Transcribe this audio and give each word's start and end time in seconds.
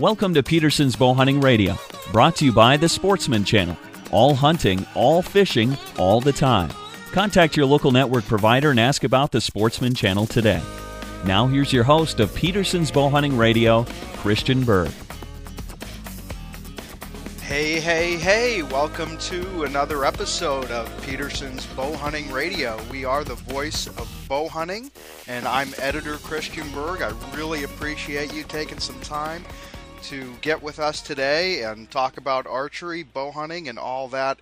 Welcome 0.00 0.32
to 0.32 0.42
Peterson's 0.42 0.96
Bow 0.96 1.12
Hunting 1.12 1.42
Radio, 1.42 1.76
brought 2.10 2.34
to 2.36 2.46
you 2.46 2.54
by 2.54 2.78
the 2.78 2.88
Sportsman 2.88 3.44
Channel. 3.44 3.76
All 4.10 4.34
hunting, 4.34 4.86
all 4.94 5.20
fishing, 5.20 5.76
all 5.98 6.22
the 6.22 6.32
time. 6.32 6.70
Contact 7.12 7.54
your 7.54 7.66
local 7.66 7.90
network 7.90 8.24
provider 8.24 8.70
and 8.70 8.80
ask 8.80 9.04
about 9.04 9.30
the 9.30 9.42
Sportsman 9.42 9.92
Channel 9.92 10.24
today. 10.24 10.62
Now, 11.26 11.46
here's 11.46 11.70
your 11.70 11.84
host 11.84 12.18
of 12.18 12.34
Peterson's 12.34 12.90
Bow 12.90 13.10
Hunting 13.10 13.36
Radio, 13.36 13.84
Christian 14.14 14.64
Berg. 14.64 14.90
Hey, 17.42 17.78
hey, 17.78 18.16
hey, 18.16 18.62
welcome 18.62 19.18
to 19.18 19.64
another 19.64 20.06
episode 20.06 20.70
of 20.70 20.90
Peterson's 21.02 21.66
Bow 21.66 21.92
Hunting 21.96 22.32
Radio. 22.32 22.80
We 22.90 23.04
are 23.04 23.22
the 23.22 23.34
voice 23.34 23.86
of 23.86 24.10
bow 24.30 24.48
hunting, 24.48 24.90
and 25.28 25.46
I'm 25.46 25.74
editor 25.76 26.16
Christian 26.16 26.70
Berg. 26.70 27.02
I 27.02 27.12
really 27.36 27.64
appreciate 27.64 28.32
you 28.32 28.44
taking 28.44 28.78
some 28.78 28.98
time 29.00 29.44
to 30.02 30.34
get 30.40 30.62
with 30.62 30.78
us 30.78 31.00
today 31.00 31.62
and 31.62 31.90
talk 31.90 32.16
about 32.16 32.46
archery, 32.46 33.02
bow 33.02 33.30
hunting, 33.30 33.68
and 33.68 33.78
all 33.78 34.08
that 34.08 34.38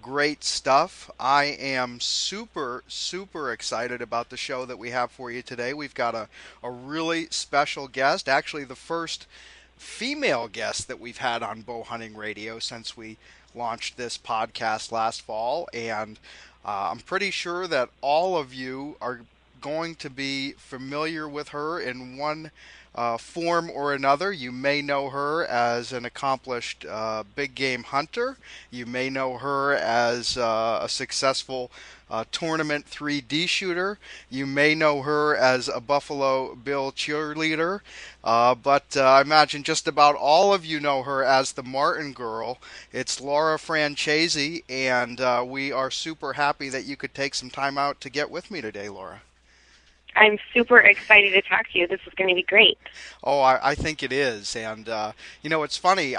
great 0.00 0.44
stuff. 0.44 1.10
I 1.18 1.44
am 1.44 2.00
super, 2.00 2.84
super 2.86 3.52
excited 3.52 4.00
about 4.00 4.30
the 4.30 4.36
show 4.36 4.64
that 4.64 4.78
we 4.78 4.90
have 4.90 5.10
for 5.10 5.30
you 5.30 5.42
today. 5.42 5.74
We've 5.74 5.94
got 5.94 6.14
a, 6.14 6.28
a 6.62 6.70
really 6.70 7.26
special 7.30 7.88
guest, 7.88 8.28
actually, 8.28 8.64
the 8.64 8.76
first 8.76 9.26
female 9.76 10.48
guest 10.48 10.88
that 10.88 11.00
we've 11.00 11.18
had 11.18 11.42
on 11.42 11.62
bow 11.62 11.82
hunting 11.82 12.16
radio 12.16 12.58
since 12.58 12.96
we 12.96 13.16
launched 13.54 13.96
this 13.96 14.16
podcast 14.16 14.92
last 14.92 15.22
fall. 15.22 15.68
And 15.74 16.18
uh, 16.64 16.90
I'm 16.90 17.00
pretty 17.00 17.30
sure 17.30 17.66
that 17.66 17.90
all 18.00 18.36
of 18.36 18.54
you 18.54 18.96
are 19.00 19.20
going 19.60 19.94
to 19.96 20.08
be 20.08 20.52
familiar 20.52 21.28
with 21.28 21.48
her 21.48 21.80
in 21.80 22.16
one 22.16 22.50
uh, 22.94 23.16
form 23.16 23.70
or 23.70 23.94
another. 23.94 24.32
You 24.32 24.52
may 24.52 24.82
know 24.82 25.10
her 25.10 25.44
as 25.46 25.92
an 25.92 26.04
accomplished 26.04 26.84
uh, 26.88 27.24
big 27.34 27.54
game 27.54 27.84
hunter. 27.84 28.36
You 28.70 28.86
may 28.86 29.10
know 29.10 29.38
her 29.38 29.74
as 29.74 30.36
uh, 30.36 30.80
a 30.82 30.88
successful 30.88 31.70
uh, 32.10 32.24
tournament 32.32 32.86
3D 32.86 33.48
shooter. 33.48 33.98
You 34.28 34.46
may 34.46 34.74
know 34.74 35.02
her 35.02 35.36
as 35.36 35.68
a 35.68 35.80
Buffalo 35.80 36.56
Bill 36.56 36.90
cheerleader, 36.90 37.80
uh, 38.24 38.56
but 38.56 38.96
uh, 38.96 39.02
I 39.04 39.20
imagine 39.20 39.62
just 39.62 39.86
about 39.86 40.16
all 40.16 40.52
of 40.52 40.64
you 40.64 40.80
know 40.80 41.04
her 41.04 41.22
as 41.22 41.52
the 41.52 41.62
Martin 41.62 42.12
Girl. 42.12 42.58
It's 42.92 43.20
Laura 43.20 43.58
Francese, 43.58 44.62
and 44.68 45.20
we 45.48 45.70
are 45.70 45.90
super 45.90 46.32
happy 46.32 46.68
that 46.68 46.84
you 46.84 46.96
could 46.96 47.14
take 47.14 47.34
some 47.36 47.50
time 47.50 47.78
out 47.78 48.00
to 48.00 48.10
get 48.10 48.30
with 48.30 48.50
me 48.50 48.60
today, 48.60 48.88
Laura. 48.88 49.22
I'm 50.16 50.38
super 50.52 50.78
excited 50.78 51.32
to 51.32 51.42
talk 51.42 51.68
to 51.72 51.78
you. 51.78 51.86
This 51.86 52.00
is 52.06 52.14
going 52.14 52.28
to 52.28 52.34
be 52.34 52.42
great. 52.42 52.78
Oh, 53.22 53.40
I, 53.40 53.70
I 53.70 53.74
think 53.74 54.02
it 54.02 54.12
is. 54.12 54.56
And, 54.56 54.88
uh, 54.88 55.12
you 55.42 55.50
know, 55.50 55.62
it's 55.62 55.76
funny 55.76 56.16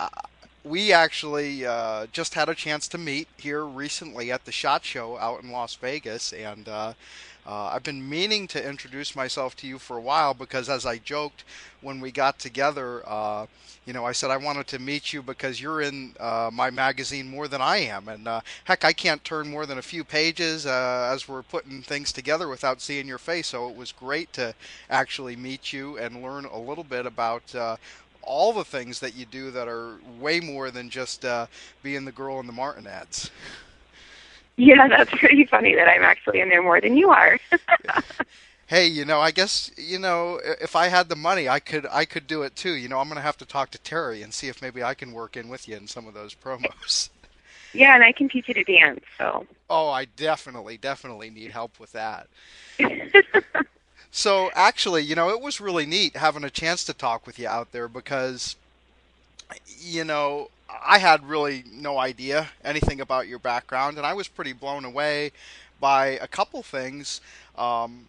we 0.63 0.93
actually 0.93 1.65
uh, 1.65 2.07
just 2.11 2.35
had 2.35 2.49
a 2.49 2.55
chance 2.55 2.87
to 2.89 2.97
meet 2.97 3.27
here 3.37 3.65
recently 3.65 4.31
at 4.31 4.45
the 4.45 4.51
Shot 4.51 4.85
Show 4.85 5.17
out 5.17 5.43
in 5.43 5.51
Las 5.51 5.75
Vegas, 5.75 6.33
and 6.33 6.67
uh, 6.69 6.93
uh, 7.45 7.65
I've 7.73 7.83
been 7.83 8.07
meaning 8.07 8.47
to 8.49 8.69
introduce 8.69 9.15
myself 9.15 9.55
to 9.57 9.67
you 9.67 9.79
for 9.79 9.97
a 9.97 10.01
while 10.01 10.33
because, 10.33 10.69
as 10.69 10.85
I 10.85 10.97
joked 10.97 11.43
when 11.81 11.99
we 11.99 12.11
got 12.11 12.39
together, 12.39 13.01
uh, 13.07 13.47
you 13.85 13.93
know, 13.93 14.05
I 14.05 14.11
said 14.11 14.29
I 14.29 14.37
wanted 14.37 14.67
to 14.67 14.79
meet 14.79 15.11
you 15.11 15.23
because 15.23 15.59
you're 15.59 15.81
in 15.81 16.13
uh, 16.19 16.49
my 16.53 16.69
magazine 16.69 17.27
more 17.27 17.47
than 17.47 17.61
I 17.61 17.77
am, 17.77 18.07
and 18.07 18.27
uh, 18.27 18.41
heck, 18.65 18.85
I 18.85 18.93
can't 18.93 19.23
turn 19.23 19.49
more 19.49 19.65
than 19.65 19.79
a 19.79 19.81
few 19.81 20.03
pages 20.03 20.65
as 20.65 21.27
we're 21.27 21.41
putting 21.41 21.81
things 21.81 22.11
together 22.11 22.47
without 22.47 22.79
seeing 22.79 23.07
your 23.07 23.17
face. 23.17 23.47
So 23.47 23.69
it 23.69 23.75
was 23.75 23.91
great 23.91 24.31
to 24.33 24.53
actually 24.89 25.35
meet 25.35 25.73
you 25.73 25.97
and 25.97 26.21
learn 26.21 26.45
a 26.45 26.59
little 26.59 26.83
bit 26.83 27.05
about 27.05 27.55
all 28.23 28.53
the 28.53 28.65
things 28.65 28.99
that 28.99 29.15
you 29.15 29.25
do 29.25 29.51
that 29.51 29.67
are 29.67 29.97
way 30.19 30.39
more 30.39 30.71
than 30.71 30.89
just 30.89 31.25
uh, 31.25 31.47
being 31.83 32.05
the 32.05 32.11
girl 32.11 32.39
in 32.39 32.47
the 32.47 32.53
Martin 32.53 32.87
ads. 32.87 33.31
Yeah, 34.57 34.87
that's 34.87 35.11
pretty 35.11 35.45
funny 35.45 35.75
that 35.75 35.87
I'm 35.87 36.03
actually 36.03 36.39
in 36.39 36.49
there 36.49 36.61
more 36.61 36.79
than 36.81 36.97
you 36.97 37.09
are. 37.09 37.39
hey, 38.67 38.85
you 38.87 39.05
know, 39.05 39.19
I 39.19 39.31
guess 39.31 39.71
you 39.77 39.97
know 39.97 40.39
if 40.43 40.75
I 40.75 40.87
had 40.87 41.09
the 41.09 41.15
money, 41.15 41.49
I 41.49 41.59
could 41.59 41.85
I 41.91 42.05
could 42.05 42.27
do 42.27 42.43
it 42.43 42.55
too. 42.55 42.73
You 42.73 42.89
know, 42.89 42.99
I'm 42.99 43.07
going 43.07 43.15
to 43.15 43.21
have 43.21 43.37
to 43.37 43.45
talk 43.45 43.71
to 43.71 43.77
Terry 43.79 44.21
and 44.21 44.33
see 44.33 44.47
if 44.49 44.61
maybe 44.61 44.83
I 44.83 44.93
can 44.93 45.13
work 45.13 45.37
in 45.37 45.49
with 45.49 45.67
you 45.67 45.77
in 45.77 45.87
some 45.87 46.07
of 46.07 46.13
those 46.13 46.35
promos. 46.35 47.09
Yeah, 47.73 47.95
and 47.95 48.03
I 48.03 48.11
can 48.11 48.27
teach 48.27 48.49
you 48.49 48.53
to 48.53 48.65
dance. 48.65 48.99
So. 49.17 49.47
Oh, 49.69 49.87
I 49.87 50.03
definitely, 50.03 50.75
definitely 50.75 51.29
need 51.29 51.51
help 51.51 51.79
with 51.79 51.93
that. 51.93 52.27
So 54.11 54.51
actually, 54.53 55.03
you 55.03 55.15
know, 55.15 55.29
it 55.29 55.41
was 55.41 55.61
really 55.61 55.85
neat 55.85 56.17
having 56.17 56.43
a 56.43 56.49
chance 56.49 56.83
to 56.85 56.93
talk 56.93 57.25
with 57.25 57.39
you 57.39 57.47
out 57.47 57.71
there 57.71 57.87
because, 57.87 58.57
you 59.79 60.03
know, 60.03 60.49
I 60.85 60.99
had 60.99 61.27
really 61.27 61.63
no 61.71 61.97
idea 61.97 62.49
anything 62.63 63.01
about 63.01 63.27
your 63.27 63.39
background, 63.39 63.97
and 63.97 64.05
I 64.05 64.13
was 64.13 64.27
pretty 64.27 64.53
blown 64.53 64.85
away 64.85 65.31
by 65.79 66.07
a 66.21 66.27
couple 66.27 66.63
things. 66.63 67.21
Um, 67.57 68.05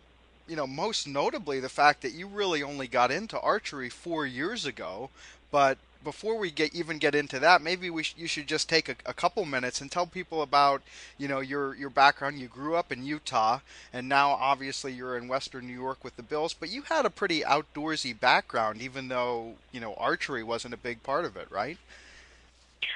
you 0.48 0.56
know, 0.56 0.66
most 0.66 1.06
notably 1.06 1.60
the 1.60 1.68
fact 1.68 2.02
that 2.02 2.12
you 2.12 2.26
really 2.26 2.62
only 2.62 2.86
got 2.86 3.10
into 3.10 3.40
archery 3.40 3.88
four 3.88 4.26
years 4.26 4.66
ago, 4.66 5.10
but 5.50 5.78
before 6.04 6.36
we 6.36 6.50
get 6.50 6.74
even 6.74 6.98
get 6.98 7.14
into 7.14 7.38
that, 7.38 7.62
maybe 7.62 7.88
we 7.88 8.02
sh- 8.02 8.14
you 8.18 8.26
should 8.26 8.46
just 8.46 8.68
take 8.68 8.88
a, 8.88 8.96
a, 9.06 9.14
couple 9.14 9.44
minutes 9.44 9.80
and 9.80 9.90
tell 9.90 10.06
people 10.06 10.42
about 10.42 10.82
you 11.16 11.28
know 11.28 11.40
your 11.40 11.74
your 11.74 11.90
background. 11.90 12.38
You 12.38 12.48
grew 12.48 12.74
up 12.74 12.90
in 12.92 13.04
Utah, 13.04 13.60
and 13.92 14.08
now 14.08 14.30
obviously 14.30 14.92
you're 14.92 15.16
in 15.16 15.28
Western 15.28 15.66
New 15.66 15.78
York 15.78 16.02
with 16.02 16.16
the 16.16 16.22
Bills. 16.22 16.54
But 16.54 16.70
you 16.70 16.82
had 16.82 17.06
a 17.06 17.10
pretty 17.10 17.42
outdoorsy 17.42 18.18
background, 18.18 18.82
even 18.82 19.08
though 19.08 19.54
you 19.70 19.80
know 19.80 19.94
archery 19.94 20.42
wasn't 20.42 20.74
a 20.74 20.78
big 20.78 21.02
part 21.02 21.24
of 21.24 21.36
it, 21.36 21.50
right? 21.50 21.78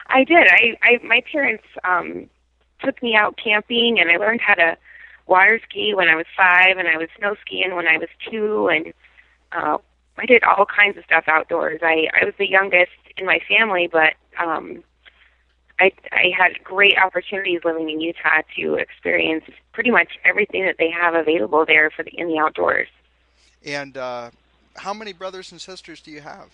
I 0.08 0.24
did. 0.24 0.46
I, 0.48 0.76
I 0.82 0.98
my 1.04 1.22
parents 1.30 1.64
um, 1.84 2.28
took 2.82 3.02
me 3.02 3.14
out 3.14 3.38
camping, 3.42 3.98
and 4.00 4.10
I 4.10 4.16
learned 4.16 4.40
how 4.40 4.54
to 4.54 4.76
water 5.26 5.60
ski 5.68 5.94
when 5.94 6.08
I 6.08 6.14
was 6.14 6.26
five, 6.36 6.78
and 6.78 6.88
I 6.88 6.96
was 6.96 7.08
snow 7.18 7.34
skiing 7.40 7.74
when 7.74 7.86
I 7.86 7.98
was 7.98 8.08
two, 8.30 8.68
and 8.68 8.92
uh, 9.52 9.78
I 10.18 10.26
did 10.26 10.42
all 10.44 10.66
kinds 10.66 10.96
of 10.96 11.04
stuff 11.04 11.24
outdoors. 11.26 11.80
I 11.82 12.08
I 12.20 12.24
was 12.24 12.34
the 12.38 12.48
youngest 12.48 12.92
in 13.16 13.26
my 13.26 13.40
family, 13.48 13.88
but 13.90 14.14
um 14.42 14.82
I 15.78 15.92
I 16.12 16.32
had 16.36 16.62
great 16.64 16.98
opportunities 16.98 17.60
living 17.64 17.90
in 17.90 18.00
Utah 18.00 18.42
to 18.56 18.74
experience 18.74 19.44
pretty 19.72 19.90
much 19.90 20.18
everything 20.24 20.64
that 20.64 20.76
they 20.78 20.90
have 20.90 21.14
available 21.14 21.66
there 21.66 21.90
for 21.90 22.02
the 22.02 22.18
in 22.18 22.28
the 22.28 22.38
outdoors. 22.38 22.88
And 23.64 23.96
uh 23.96 24.30
how 24.76 24.92
many 24.94 25.12
brothers 25.12 25.52
and 25.52 25.60
sisters 25.60 26.00
do 26.00 26.10
you 26.10 26.20
have? 26.20 26.50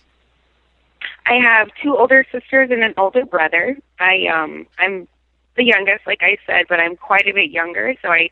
I 1.25 1.35
have 1.35 1.69
two 1.81 1.97
older 1.97 2.25
sisters 2.31 2.69
and 2.71 2.83
an 2.83 2.93
older 2.97 3.25
brother. 3.25 3.77
I 3.99 4.27
um 4.27 4.67
I'm 4.77 5.07
the 5.55 5.63
youngest 5.63 6.05
like 6.07 6.21
I 6.21 6.37
said, 6.45 6.65
but 6.67 6.79
I'm 6.79 6.95
quite 6.95 7.27
a 7.27 7.33
bit 7.33 7.51
younger, 7.51 7.95
so 8.01 8.09
I 8.09 8.29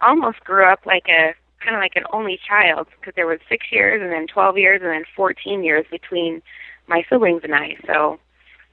almost 0.00 0.40
grew 0.40 0.64
up 0.64 0.86
like 0.86 1.08
a 1.08 1.34
kind 1.62 1.76
of 1.76 1.80
like 1.80 1.96
an 1.96 2.04
only 2.12 2.40
child 2.46 2.88
because 2.98 3.14
there 3.14 3.26
was 3.26 3.38
six 3.48 3.66
years 3.70 4.02
and 4.02 4.10
then 4.10 4.26
12 4.26 4.58
years 4.58 4.80
and 4.82 4.90
then 4.90 5.04
14 5.14 5.62
years 5.62 5.86
between 5.90 6.42
my 6.88 7.04
siblings 7.08 7.42
and 7.44 7.54
I. 7.54 7.76
So 7.86 8.18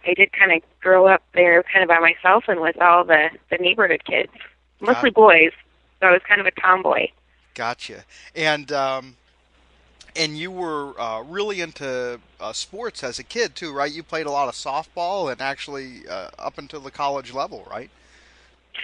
I 0.05 0.13
did 0.13 0.31
kind 0.31 0.51
of 0.51 0.61
grow 0.81 1.07
up 1.07 1.21
there 1.33 1.63
kind 1.63 1.83
of 1.83 1.89
by 1.89 1.99
myself 1.99 2.45
and 2.47 2.61
with 2.61 2.81
all 2.81 3.03
the 3.03 3.29
the 3.49 3.57
neighborhood 3.57 4.03
kids, 4.05 4.31
mostly 4.79 5.11
boys. 5.11 5.51
So 5.99 6.07
I 6.07 6.11
was 6.11 6.21
kind 6.27 6.39
of 6.39 6.47
a 6.47 6.51
tomboy. 6.51 7.07
Gotcha. 7.53 8.05
And 8.35 8.71
um, 8.71 9.17
and 10.19 10.37
you 10.37 10.51
were 10.51 10.99
uh, 10.99 11.21
really 11.21 11.61
into 11.61 12.19
uh, 12.41 12.53
sports 12.53 13.03
as 13.03 13.19
a 13.19 13.23
kid 13.23 13.55
too, 13.55 13.71
right? 13.71 13.91
You 13.91 14.03
played 14.03 14.25
a 14.25 14.31
lot 14.31 14.49
of 14.49 14.53
softball 14.53 15.31
and 15.31 15.41
actually 15.41 16.07
uh, 16.07 16.29
up 16.37 16.57
until 16.57 16.81
the 16.81 16.91
college 16.91 17.33
level, 17.33 17.65
right? 17.71 17.89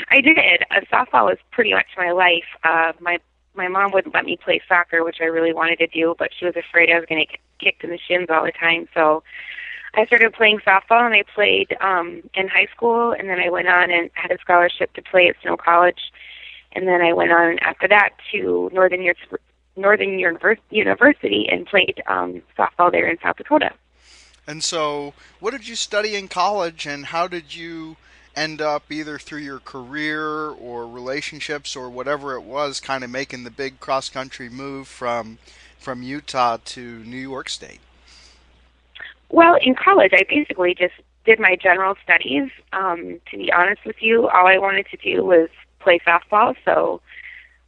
I 0.09 0.21
did. 0.21 0.37
Uh, 0.71 0.79
softball 0.91 1.25
was 1.25 1.37
pretty 1.51 1.73
much 1.73 1.87
my 1.97 2.11
life. 2.11 2.45
Uh, 2.63 2.93
my 2.99 3.19
my 3.53 3.67
mom 3.67 3.91
wouldn't 3.91 4.13
let 4.13 4.25
me 4.25 4.37
play 4.37 4.61
soccer, 4.67 5.03
which 5.03 5.17
I 5.21 5.25
really 5.25 5.53
wanted 5.53 5.79
to 5.79 5.87
do, 5.87 6.15
but 6.17 6.31
she 6.37 6.45
was 6.45 6.55
afraid 6.55 6.89
I 6.89 6.99
was 6.99 7.05
going 7.07 7.25
to 7.25 7.31
get 7.31 7.39
kicked 7.59 7.83
in 7.83 7.89
the 7.89 7.99
shins 8.05 8.27
all 8.29 8.43
the 8.43 8.51
time. 8.51 8.87
So 8.93 9.23
I 9.93 10.05
started 10.05 10.33
playing 10.33 10.59
softball, 10.59 11.05
and 11.05 11.13
I 11.13 11.23
played 11.33 11.75
um, 11.79 12.21
in 12.33 12.49
high 12.49 12.67
school, 12.75 13.11
and 13.11 13.29
then 13.29 13.39
I 13.39 13.49
went 13.49 13.69
on 13.69 13.91
and 13.91 14.09
had 14.13 14.31
a 14.31 14.37
scholarship 14.39 14.93
to 14.93 15.01
play 15.01 15.29
at 15.29 15.35
Snow 15.41 15.55
College, 15.55 16.11
and 16.73 16.85
then 16.85 17.01
I 17.01 17.13
went 17.13 17.31
on 17.31 17.59
after 17.59 17.87
that 17.87 18.09
to 18.33 18.69
Northern 18.73 19.01
Northern 19.75 20.19
University 20.19 21.47
and 21.49 21.65
played 21.65 22.01
um, 22.07 22.41
softball 22.57 22.91
there 22.91 23.07
in 23.07 23.17
South 23.21 23.37
Dakota. 23.37 23.71
And 24.47 24.63
so, 24.63 25.13
what 25.39 25.51
did 25.51 25.67
you 25.67 25.75
study 25.75 26.15
in 26.15 26.27
college, 26.27 26.85
and 26.85 27.07
how 27.07 27.27
did 27.27 27.55
you? 27.55 27.97
end 28.35 28.61
up 28.61 28.91
either 28.91 29.17
through 29.17 29.39
your 29.39 29.59
career 29.59 30.49
or 30.49 30.85
relationships 30.85 31.75
or 31.75 31.89
whatever 31.89 32.35
it 32.35 32.41
was 32.41 32.79
kind 32.79 33.03
of 33.03 33.09
making 33.09 33.45
the 33.45 33.49
big 33.49 33.79
cross 33.79 34.09
country 34.09 34.49
move 34.49 34.87
from 34.87 35.37
from 35.79 36.01
Utah 36.01 36.57
to 36.65 37.03
New 37.03 37.17
York 37.17 37.47
State? 37.47 37.79
Well, 39.29 39.57
in 39.61 39.75
college 39.75 40.11
I 40.13 40.25
basically 40.27 40.75
just 40.75 40.95
did 41.25 41.39
my 41.39 41.55
general 41.55 41.95
studies. 42.03 42.49
Um, 42.73 43.19
to 43.31 43.37
be 43.37 43.51
honest 43.51 43.85
with 43.85 44.01
you, 44.01 44.27
all 44.29 44.47
I 44.47 44.57
wanted 44.57 44.87
to 44.91 44.97
do 44.97 45.23
was 45.23 45.49
play 45.79 45.99
softball, 45.99 46.55
so 46.65 47.01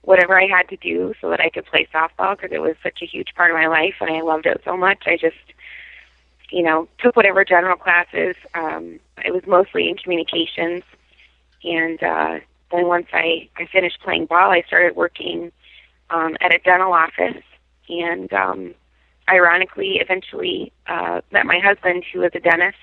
whatever 0.07 0.39
I 0.39 0.47
had 0.47 0.69
to 0.69 0.77
do 0.77 1.13
so 1.19 1.29
that 1.29 1.41
I 1.41 1.49
could 1.49 1.65
play 1.65 1.87
softball 1.93 2.37
because 2.37 2.51
it 2.53 2.61
was 2.61 2.75
such 2.81 3.01
a 3.01 3.05
huge 3.05 3.35
part 3.35 3.51
of 3.51 3.57
my 3.57 3.67
life 3.67 3.95
and 3.99 4.09
I 4.09 4.21
loved 4.21 4.45
it 4.45 4.61
so 4.63 4.77
much, 4.77 5.03
I 5.05 5.17
just 5.17 5.35
you 6.49 6.63
know, 6.63 6.87
took 6.99 7.15
whatever 7.15 7.43
general 7.43 7.75
classes. 7.75 8.35
Um, 8.53 8.99
it 9.25 9.33
was 9.33 9.43
mostly 9.45 9.89
in 9.89 9.97
communications, 9.97 10.83
and 11.63 12.01
uh, 12.01 12.39
then 12.71 12.87
once 12.87 13.07
I 13.13 13.49
I 13.57 13.65
finished 13.65 13.99
playing 14.01 14.27
ball, 14.27 14.51
I 14.51 14.61
started 14.61 14.95
working 14.95 15.51
um, 16.09 16.37
at 16.41 16.53
a 16.53 16.59
dental 16.59 16.93
office, 16.93 17.43
and 17.89 18.31
um, 18.31 18.73
ironically, 19.29 19.97
eventually 19.97 20.71
uh, 20.87 21.21
met 21.31 21.45
my 21.45 21.59
husband, 21.59 22.05
who 22.13 22.19
was 22.19 22.31
a 22.33 22.39
dentist, 22.39 22.77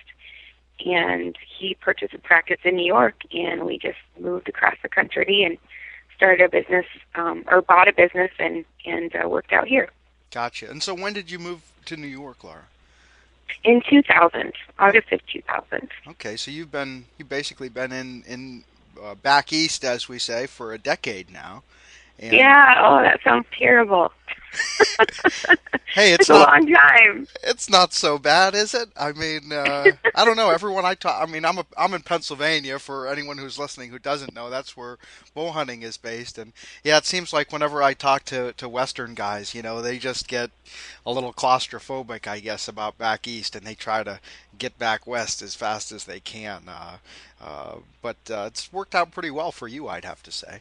and 0.85 1.37
he 1.59 1.75
purchased 1.81 2.15
a 2.15 2.19
practice 2.19 2.61
in 2.65 2.77
New 2.77 2.87
York, 2.87 3.23
and 3.33 3.65
we 3.65 3.79
just 3.79 3.99
moved 4.21 4.49
across 4.49 4.77
the 4.83 4.89
country 4.89 5.43
and 5.43 5.57
started 6.17 6.45
a 6.45 6.49
business 6.49 6.87
um, 7.15 7.45
or 7.49 7.63
bought 7.63 7.89
a 7.89 7.93
business 7.93 8.31
and 8.39 8.65
and 8.85 9.15
uh, 9.17 9.29
worked 9.29 9.53
out 9.53 9.67
here. 9.67 9.91
Gotcha. 10.31 10.71
And 10.71 10.83
so, 10.83 10.95
when 10.95 11.13
did 11.13 11.31
you 11.31 11.39
move 11.39 11.63
to 11.87 11.97
New 11.97 12.07
York, 12.09 12.43
Laura? 12.43 12.65
In 13.63 13.83
2000, 13.89 14.53
August 14.79 15.13
of 15.13 15.25
2000. 15.27 15.89
Okay, 16.09 16.37
so 16.37 16.51
you've 16.51 16.73
been 16.73 17.05
you 17.19 17.25
basically 17.25 17.69
been 17.69 17.93
in 17.93 18.25
in 18.27 18.65
uh, 19.03 19.15
back 19.15 19.53
east, 19.53 19.85
as 19.85 20.09
we 20.09 20.19
say, 20.19 20.47
for 20.47 20.73
a 20.73 20.79
decade 20.79 21.31
now. 21.33 21.63
And 22.19 22.33
yeah. 22.33 22.83
Oh, 22.85 23.03
that 23.03 23.21
sounds 23.23 23.47
terrible. 23.59 24.13
hey, 25.95 26.13
it's, 26.13 26.23
it's 26.23 26.29
not, 26.29 26.49
a 26.49 26.53
long 26.53 26.67
time. 26.73 27.27
It's 27.43 27.69
not 27.69 27.93
so 27.93 28.19
bad, 28.19 28.55
is 28.55 28.75
it? 28.75 28.89
I 28.97 29.13
mean, 29.13 29.53
uh, 29.53 29.87
I 30.15 30.25
don't 30.25 30.37
know. 30.37 30.51
Everyone 30.51 30.85
I 30.85 30.95
talk, 30.95 31.21
I 31.21 31.31
mean, 31.31 31.45
I'm 31.45 31.59
a, 31.59 31.67
I'm 31.77 31.95
in 31.95 32.03
Pennsylvania. 32.03 32.79
For 32.79 33.09
anyone 33.09 33.39
who's 33.39 33.59
listening 33.59 33.91
who 33.91 33.99
doesn't 33.99 34.35
know, 34.35 34.51
that's 34.51 34.77
where 34.77 34.99
bow 35.35 35.51
hunting 35.51 35.83
is 35.83 35.97
based. 35.97 36.39
And 36.39 36.53
yeah, 36.83 36.99
it 36.99 37.07
seems 37.07 37.33
like 37.33 37.53
whenever 37.53 37.83
I 37.83 37.95
talk 37.95 38.25
to 38.27 38.53
to 38.55 38.69
Western 38.69 39.15
guys, 39.15 39.55
you 39.55 39.63
know, 39.63 39.83
they 39.83 39.99
just 39.99 40.29
get 40.29 40.51
a 41.05 41.13
little 41.13 41.33
claustrophobic, 41.33 42.27
I 42.27 42.41
guess, 42.41 42.69
about 42.69 42.99
back 42.99 43.27
east, 43.27 43.57
and 43.57 43.67
they 43.67 43.75
try 43.75 44.03
to 44.05 44.21
get 44.59 44.79
back 44.79 45.07
west 45.07 45.43
as 45.43 45.55
fast 45.55 45.91
as 45.93 46.05
they 46.05 46.21
can. 46.21 46.63
Uh, 46.69 46.97
uh, 47.43 47.77
but 48.03 48.17
uh, 48.31 48.45
it's 48.47 48.73
worked 48.73 48.95
out 48.95 49.11
pretty 49.11 49.31
well 49.31 49.53
for 49.53 49.69
you, 49.69 49.89
I'd 49.89 50.05
have 50.05 50.23
to 50.23 50.33
say. 50.33 50.61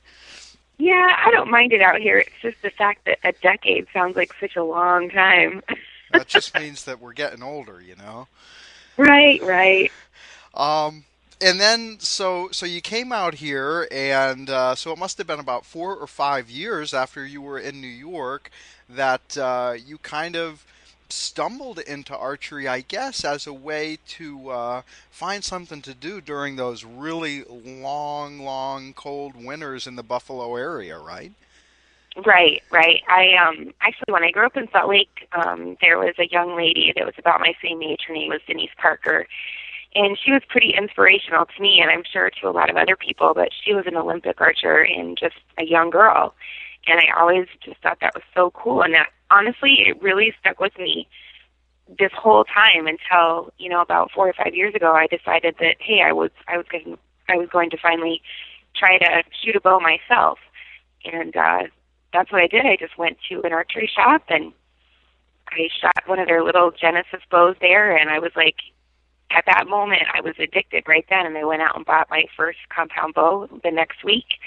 Yeah, 0.78 1.16
I 1.25 1.31
don't 1.31 1.52
mind 1.52 1.72
it 1.72 1.81
out 1.81 2.00
here. 2.00 2.18
It's 2.18 2.31
just 2.42 2.62
the 2.62 2.70
fact 2.70 3.06
that 3.06 3.20
a 3.24 3.31
decade 3.31 3.88
sounds 3.94 4.16
like 4.16 4.34
such 4.40 4.56
a 4.56 4.64
long 4.64 5.10
time. 5.10 5.62
that 6.12 6.28
just 6.28 6.56
means 6.56 6.86
that 6.86 7.00
we're 7.00 7.14
getting 7.14 7.44
older, 7.44 7.81
you 7.81 7.96
know. 7.96 8.28
Right, 8.98 9.42
right. 9.42 9.92
Um, 10.54 11.06
and 11.42 11.60
then 11.60 11.98
so 12.00 12.50
so 12.52 12.66
you 12.66 12.81
came 12.81 13.12
out 13.12 13.36
here, 13.36 13.88
and 13.92 14.50
uh, 14.50 14.75
so 14.75 14.92
it 14.92 14.98
must 14.98 15.18
have 15.18 15.28
been 15.28 15.40
about 15.40 15.66
four 15.66 15.96
or 15.96 16.08
five 16.08 16.50
years 16.50 16.94
after 16.94 17.25
you 17.25 17.42
were 17.42 17.60
in 17.60 17.81
New 17.81 17.88
York 17.88 18.50
that 18.90 19.38
uh, 19.38 19.75
you 19.86 19.98
kind 20.00 20.36
of 20.36 20.66
stumbled 21.13 21.80
into 21.80 22.18
archery, 22.18 22.68
I 22.68 22.81
guess, 22.81 23.24
as 23.24 23.48
a 23.48 23.54
way 23.54 24.00
to 24.10 24.50
uh, 24.50 24.81
find 25.10 25.44
something 25.44 25.81
to 25.83 25.94
do 25.94 26.19
during 26.21 26.56
those 26.56 26.83
really 26.83 27.44
long, 27.44 28.39
long, 28.39 28.94
cold 28.94 29.36
winters 29.36 29.88
in 29.88 29.95
the 29.95 30.04
Buffalo 30.04 30.56
area, 30.56 30.98
right? 30.98 31.31
Right, 32.25 32.62
right. 32.71 33.01
I 33.10 33.33
um 33.33 33.74
actually 33.81 34.13
when 34.13 34.24
I 34.24 34.30
grew 34.30 34.45
up 34.45 34.56
in 34.56 34.69
Salt 34.71 34.88
Lake, 34.88 35.27
um, 35.31 35.77
there 35.81 35.98
was 35.98 36.13
a 36.19 36.27
young 36.31 36.56
lady 36.56 36.94
that 36.95 37.06
was 37.06 37.15
about 37.18 37.39
my 37.39 37.54
same 37.62 37.81
age. 37.81 38.01
Her 38.07 38.13
name 38.13 38.30
was 38.30 38.42
Denise 38.45 38.69
Parker. 38.77 39.25
And 39.95 40.18
she 40.18 40.31
was 40.31 40.42
pretty 40.48 40.74
inspirational 40.75 41.45
to 41.45 41.62
me 41.62 41.80
and 41.81 41.89
I'm 41.89 42.04
sure 42.12 42.30
to 42.30 42.48
a 42.48 42.51
lot 42.51 42.69
of 42.69 42.77
other 42.77 42.95
people, 42.95 43.33
but 43.33 43.50
she 43.63 43.74
was 43.74 43.86
an 43.88 43.95
Olympic 43.95 44.42
archer 44.42 44.80
and 44.80 45.18
just 45.18 45.36
a 45.57 45.65
young 45.65 45.89
girl. 45.89 46.36
And 46.88 47.00
I 47.00 47.19
always 47.19 47.48
just 47.63 47.81
thought 47.81 48.00
that 48.01 48.13
was 48.13 48.24
so 48.36 48.51
cool 48.51 48.83
and 48.83 48.94
that 48.94 49.10
honestly, 49.33 49.83
it 49.88 50.01
really 50.01 50.33
stuck 50.39 50.59
with 50.59 50.77
me 50.77 51.07
this 52.00 52.12
whole 52.15 52.45
time 52.45 52.88
until 52.88 53.51
you 53.57 53.69
know 53.69 53.81
about 53.81 54.12
four 54.12 54.27
or 54.30 54.33
five 54.33 54.56
years 54.56 54.74
ago. 54.75 54.94
I 54.94 55.07
decided 55.07 55.56
that 55.59 55.75
hey, 55.80 56.01
I 56.01 56.13
was 56.13 56.31
I 56.47 56.57
was 56.57 56.65
going 56.71 56.97
I 57.27 57.35
was 57.35 57.50
going 57.50 57.69
to 57.71 57.77
finally 57.77 58.21
try 58.75 58.97
to 58.97 59.24
shoot 59.44 59.56
a 59.56 59.62
bow 59.62 59.80
myself, 59.80 60.39
and 61.12 61.35
uh, 61.35 61.63
that's 62.13 62.31
what 62.31 62.41
I 62.41 62.47
did. 62.47 62.65
I 62.65 62.77
just 62.77 62.97
went 62.97 63.18
to 63.30 63.41
an 63.44 63.53
archery 63.53 63.89
shop 63.94 64.24
and 64.30 64.53
I 65.50 65.68
shot 65.79 66.07
one 66.07 66.19
of 66.19 66.27
their 66.27 66.44
little 66.44 66.71
Genesis 66.71 67.21
bows 67.29 67.56
there, 67.62 67.95
and 67.95 68.09
I 68.09 68.19
was 68.19 68.31
like, 68.36 68.56
at 69.31 69.45
that 69.45 69.68
moment, 69.68 70.03
I 70.13 70.21
was 70.21 70.36
addicted 70.39 70.83
right 70.88 71.06
then, 71.09 71.25
and 71.25 71.38
I 71.38 71.44
went 71.44 71.62
out 71.62 71.75
and 71.75 71.86
bought 71.86 72.09
my 72.09 72.25
first 72.36 72.59
compound 72.75 73.13
bow 73.13 73.47
the 73.63 73.71
next 73.71 74.03
week, 74.03 74.39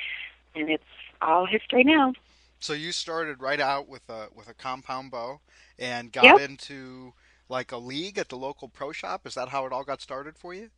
and 0.55 0.71
it's 0.71 0.83
all 1.23 1.47
history 1.47 1.85
now. 1.85 2.13
So 2.61 2.73
you 2.73 2.93
started 2.93 3.41
right 3.41 3.61
out 3.61 3.89
with 3.89 4.09
a 4.09 4.29
with 4.35 4.49
a 4.49 4.55
compound 4.55 5.11
bow 5.11 5.41
and 5.79 6.13
got 6.13 6.25
yep. 6.25 6.41
into 6.41 7.13
like 7.49 7.73
a 7.73 7.77
league 7.77 8.19
at 8.19 8.29
the 8.29 8.37
local 8.37 8.69
pro 8.69 8.93
shop. 8.93 9.27
Is 9.27 9.35
that 9.35 9.49
how 9.49 9.67
it 9.67 9.73
all 9.73 9.85
got 9.85 10.01
started 10.01 10.37
for 10.37 10.55
you? 10.55 10.71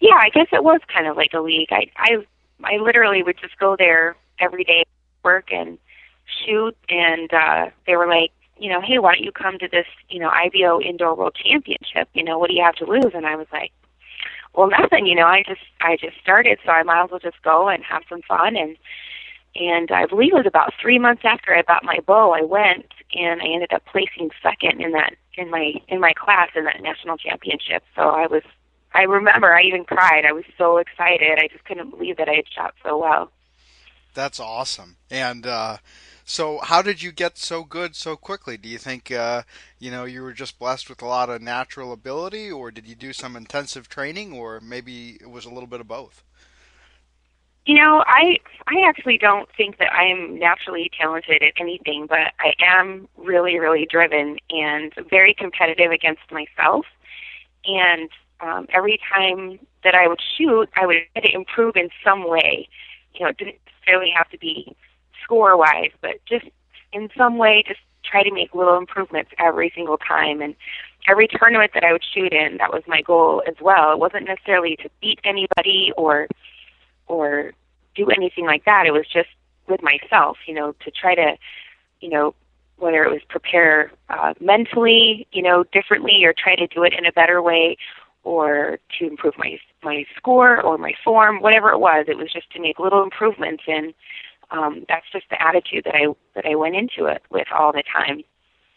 Yeah, 0.00 0.16
I 0.16 0.30
guess 0.30 0.46
it 0.52 0.62
was 0.62 0.80
kind 0.92 1.06
of 1.06 1.16
like 1.16 1.32
a 1.34 1.40
league. 1.40 1.72
I 1.72 1.90
I 1.96 2.26
I 2.64 2.76
literally 2.76 3.22
would 3.22 3.38
just 3.40 3.58
go 3.58 3.76
there 3.76 4.16
every 4.38 4.64
day, 4.64 4.84
work 5.22 5.52
and 5.52 5.78
shoot, 6.44 6.76
and 6.88 7.32
uh, 7.32 7.70
they 7.86 7.96
were 7.96 8.06
like, 8.06 8.30
you 8.58 8.68
know, 8.70 8.80
hey, 8.80 8.98
why 8.98 9.14
don't 9.14 9.24
you 9.24 9.32
come 9.32 9.58
to 9.58 9.68
this, 9.68 9.86
you 10.08 10.20
know, 10.20 10.28
IBO 10.28 10.80
Indoor 10.80 11.14
World 11.14 11.34
Championship? 11.34 12.08
You 12.12 12.22
know, 12.22 12.38
what 12.38 12.50
do 12.50 12.56
you 12.56 12.62
have 12.62 12.76
to 12.76 12.84
lose? 12.86 13.12
And 13.14 13.26
I 13.26 13.36
was 13.36 13.46
like, 13.52 13.72
well, 14.54 14.68
nothing. 14.68 15.06
You 15.06 15.14
know, 15.14 15.26
I 15.26 15.42
just 15.46 15.62
I 15.80 15.96
just 15.96 16.18
started, 16.22 16.58
so 16.64 16.72
I 16.72 16.82
might 16.82 17.04
as 17.04 17.10
well 17.10 17.20
just 17.20 17.42
go 17.42 17.68
and 17.68 17.82
have 17.84 18.02
some 18.08 18.22
fun 18.22 18.56
and 18.56 18.76
and 19.54 19.90
I 19.90 20.06
believe 20.06 20.32
it 20.32 20.36
was 20.36 20.46
about 20.46 20.72
three 20.80 20.98
months 20.98 21.22
after 21.24 21.54
I 21.54 21.62
bought 21.62 21.84
my 21.84 21.98
bow, 22.06 22.32
I 22.32 22.42
went 22.42 22.86
and 23.12 23.42
I 23.42 23.46
ended 23.46 23.72
up 23.72 23.84
placing 23.86 24.30
second 24.42 24.80
in 24.80 24.92
that 24.92 25.14
in 25.36 25.50
my 25.50 25.74
in 25.88 26.00
my 26.00 26.12
class 26.12 26.50
in 26.54 26.64
that 26.64 26.82
national 26.82 27.16
championship. 27.16 27.82
So 27.96 28.02
I 28.02 28.26
was 28.26 28.42
I 28.92 29.02
remember 29.02 29.52
I 29.52 29.62
even 29.62 29.84
cried. 29.84 30.24
I 30.24 30.32
was 30.32 30.44
so 30.56 30.78
excited. 30.78 31.38
I 31.38 31.48
just 31.48 31.64
couldn't 31.64 31.90
believe 31.90 32.16
that 32.18 32.28
I 32.28 32.34
had 32.34 32.44
shot 32.54 32.74
so 32.84 32.98
well. 32.98 33.32
That's 34.14 34.40
awesome. 34.40 34.96
And 35.10 35.46
uh 35.46 35.78
so 36.24 36.60
how 36.62 36.80
did 36.80 37.02
you 37.02 37.10
get 37.10 37.36
so 37.36 37.64
good 37.64 37.96
so 37.96 38.16
quickly? 38.16 38.56
Do 38.56 38.68
you 38.68 38.78
think 38.78 39.10
uh 39.10 39.42
you 39.80 39.90
know 39.90 40.04
you 40.04 40.22
were 40.22 40.32
just 40.32 40.60
blessed 40.60 40.88
with 40.88 41.02
a 41.02 41.06
lot 41.06 41.28
of 41.28 41.42
natural 41.42 41.92
ability 41.92 42.50
or 42.52 42.70
did 42.70 42.86
you 42.86 42.94
do 42.94 43.12
some 43.12 43.34
intensive 43.34 43.88
training 43.88 44.32
or 44.32 44.60
maybe 44.60 45.18
it 45.20 45.30
was 45.30 45.44
a 45.44 45.50
little 45.50 45.68
bit 45.68 45.80
of 45.80 45.88
both? 45.88 46.22
You 47.66 47.76
know, 47.76 48.02
I 48.06 48.38
I 48.66 48.88
actually 48.88 49.18
don't 49.18 49.48
think 49.56 49.78
that 49.78 49.92
I 49.92 50.04
am 50.04 50.38
naturally 50.38 50.90
talented 50.98 51.42
at 51.42 51.52
anything, 51.58 52.06
but 52.08 52.32
I 52.38 52.54
am 52.64 53.08
really, 53.16 53.58
really 53.58 53.86
driven 53.86 54.38
and 54.50 54.92
very 55.08 55.34
competitive 55.34 55.90
against 55.90 56.22
myself. 56.30 56.86
And 57.66 58.08
um, 58.40 58.66
every 58.72 58.98
time 59.12 59.58
that 59.84 59.94
I 59.94 60.08
would 60.08 60.20
shoot, 60.36 60.68
I 60.74 60.86
would 60.86 60.96
try 61.12 61.22
to 61.22 61.34
improve 61.34 61.76
in 61.76 61.90
some 62.02 62.28
way. 62.28 62.68
You 63.14 63.24
know, 63.24 63.30
it 63.30 63.36
didn't 63.36 63.56
necessarily 63.66 64.10
have 64.16 64.30
to 64.30 64.38
be 64.38 64.74
score 65.22 65.56
wise, 65.56 65.90
but 66.00 66.24
just 66.26 66.46
in 66.92 67.10
some 67.16 67.38
way, 67.38 67.62
just 67.66 67.80
try 68.02 68.22
to 68.22 68.32
make 68.32 68.54
little 68.54 68.78
improvements 68.78 69.30
every 69.38 69.70
single 69.74 69.98
time. 69.98 70.40
And 70.40 70.54
every 71.08 71.28
tournament 71.28 71.72
that 71.74 71.84
I 71.84 71.92
would 71.92 72.04
shoot 72.04 72.32
in, 72.32 72.56
that 72.58 72.72
was 72.72 72.82
my 72.86 73.02
goal 73.02 73.42
as 73.46 73.54
well. 73.60 73.92
It 73.92 73.98
wasn't 73.98 74.26
necessarily 74.26 74.76
to 74.76 74.90
beat 75.00 75.20
anybody 75.24 75.92
or 75.96 76.26
or 77.10 77.52
do 77.96 78.08
anything 78.10 78.46
like 78.46 78.64
that. 78.64 78.86
It 78.86 78.92
was 78.92 79.06
just 79.12 79.28
with 79.68 79.82
myself, 79.82 80.38
you 80.46 80.54
know, 80.54 80.72
to 80.84 80.90
try 80.90 81.14
to, 81.14 81.36
you 82.00 82.08
know, 82.08 82.34
whether 82.78 83.04
it 83.04 83.10
was 83.10 83.20
prepare 83.28 83.90
uh, 84.08 84.32
mentally, 84.40 85.26
you 85.32 85.42
know, 85.42 85.64
differently 85.64 86.24
or 86.24 86.32
try 86.32 86.54
to 86.54 86.66
do 86.68 86.82
it 86.84 86.94
in 86.96 87.04
a 87.04 87.12
better 87.12 87.42
way 87.42 87.76
or 88.22 88.78
to 88.98 89.06
improve 89.06 89.34
my 89.36 89.58
my 89.82 90.04
score 90.16 90.60
or 90.62 90.78
my 90.78 90.92
form, 91.04 91.40
whatever 91.40 91.70
it 91.70 91.78
was. 91.78 92.06
It 92.08 92.16
was 92.16 92.32
just 92.32 92.50
to 92.52 92.60
make 92.60 92.78
little 92.78 93.02
improvements 93.02 93.64
and 93.66 93.92
um, 94.50 94.84
that's 94.88 95.06
just 95.12 95.26
the 95.30 95.42
attitude 95.42 95.84
that 95.84 95.94
I 95.94 96.06
that 96.34 96.46
I 96.46 96.54
went 96.54 96.76
into 96.76 97.06
it 97.06 97.22
with 97.30 97.48
all 97.52 97.72
the 97.72 97.82
time. 97.82 98.22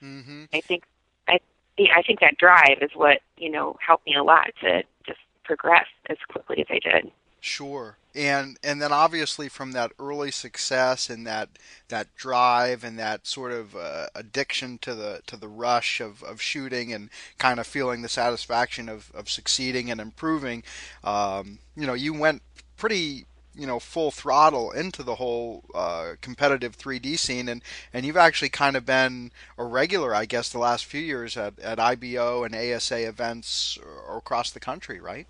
Mm-hmm. 0.03 0.45
I 0.53 0.61
think 0.61 0.83
I 1.27 1.39
I 1.79 2.01
think 2.05 2.19
that 2.19 2.37
drive 2.37 2.79
is 2.81 2.91
what 2.93 3.21
you 3.37 3.49
know 3.49 3.77
helped 3.85 4.05
me 4.05 4.15
a 4.15 4.23
lot 4.23 4.47
to 4.61 4.83
just 5.05 5.19
progress 5.43 5.87
as 6.09 6.17
quickly 6.27 6.61
as 6.61 6.67
I 6.69 6.79
did. 6.79 7.11
Sure. 7.45 7.97
And 8.15 8.57
and 8.63 8.81
then 8.81 8.93
obviously 8.93 9.49
from 9.49 9.73
that 9.73 9.91
early 9.99 10.31
success 10.31 11.09
and 11.09 11.27
that 11.27 11.49
that 11.89 12.15
drive 12.15 12.85
and 12.85 12.97
that 12.97 13.27
sort 13.27 13.51
of 13.51 13.75
uh, 13.75 14.07
addiction 14.15 14.77
to 14.77 14.95
the 14.95 15.21
to 15.27 15.35
the 15.35 15.49
rush 15.49 15.99
of, 15.99 16.23
of 16.23 16.41
shooting 16.41 16.93
and 16.93 17.09
kind 17.39 17.59
of 17.59 17.67
feeling 17.67 18.01
the 18.01 18.07
satisfaction 18.07 18.87
of, 18.87 19.11
of 19.13 19.29
succeeding 19.29 19.91
and 19.91 19.99
improving, 19.99 20.63
um, 21.03 21.59
you 21.75 21.85
know, 21.85 21.93
you 21.93 22.13
went 22.13 22.43
pretty 22.77 23.25
you 23.53 23.67
know 23.67 23.77
full 23.77 24.09
throttle 24.09 24.71
into 24.71 25.03
the 25.03 25.15
whole 25.15 25.65
uh, 25.75 26.13
competitive 26.21 26.77
3D 26.77 27.19
scene, 27.19 27.49
and 27.49 27.61
and 27.93 28.05
you've 28.05 28.15
actually 28.15 28.49
kind 28.49 28.77
of 28.77 28.85
been 28.85 29.31
a 29.57 29.65
regular, 29.65 30.15
I 30.15 30.23
guess, 30.23 30.47
the 30.47 30.59
last 30.59 30.85
few 30.85 31.01
years 31.01 31.35
at, 31.35 31.59
at 31.59 31.77
IBO 31.77 32.45
and 32.45 32.55
ASA 32.55 33.05
events 33.05 33.77
across 34.09 34.49
the 34.49 34.61
country, 34.61 35.01
right? 35.01 35.27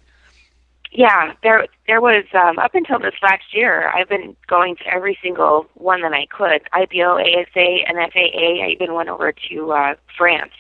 Yeah, 0.96 1.34
there 1.42 1.66
there 1.88 2.00
was 2.00 2.26
um, 2.36 2.60
up 2.60 2.76
until 2.76 3.00
this 3.00 3.16
last 3.24 3.52
year. 3.52 3.90
I've 3.90 4.08
been 4.08 4.36
going 4.48 4.76
to 4.76 4.88
every 4.88 5.18
single 5.24 5.66
one 5.74 6.02
that 6.02 6.14
I 6.14 6.28
could. 6.28 6.62
IBO, 6.72 7.18
ASA, 7.18 7.88
and 7.88 7.98
FAA. 7.98 8.64
I 8.64 8.68
even 8.70 8.94
went 8.94 9.10
over 9.10 9.34
to 9.50 9.72
uh, 9.72 9.96
France. 10.16 10.54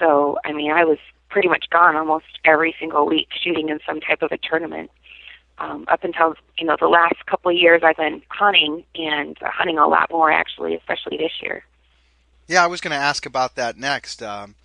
So 0.00 0.38
I 0.44 0.52
mean, 0.52 0.72
I 0.72 0.84
was 0.84 0.98
pretty 1.28 1.48
much 1.48 1.66
gone 1.70 1.94
almost 1.94 2.26
every 2.44 2.74
single 2.80 3.06
week 3.06 3.28
shooting 3.40 3.68
in 3.68 3.78
some 3.86 4.00
type 4.00 4.22
of 4.22 4.32
a 4.32 4.38
tournament. 4.38 4.90
Um, 5.58 5.84
up 5.86 6.02
until 6.02 6.34
you 6.58 6.66
know 6.66 6.76
the 6.78 6.88
last 6.88 7.24
couple 7.26 7.52
of 7.52 7.56
years, 7.56 7.82
I've 7.84 7.96
been 7.96 8.22
hunting 8.28 8.82
and 8.96 9.40
uh, 9.40 9.50
hunting 9.50 9.78
a 9.78 9.86
lot 9.86 10.10
more 10.10 10.30
actually, 10.30 10.74
especially 10.74 11.18
this 11.18 11.32
year. 11.40 11.64
Yeah, 12.48 12.64
I 12.64 12.66
was 12.66 12.80
going 12.80 12.92
to 12.92 12.96
ask 12.96 13.26
about 13.26 13.54
that 13.54 13.78
next. 13.78 14.22
Um, 14.24 14.56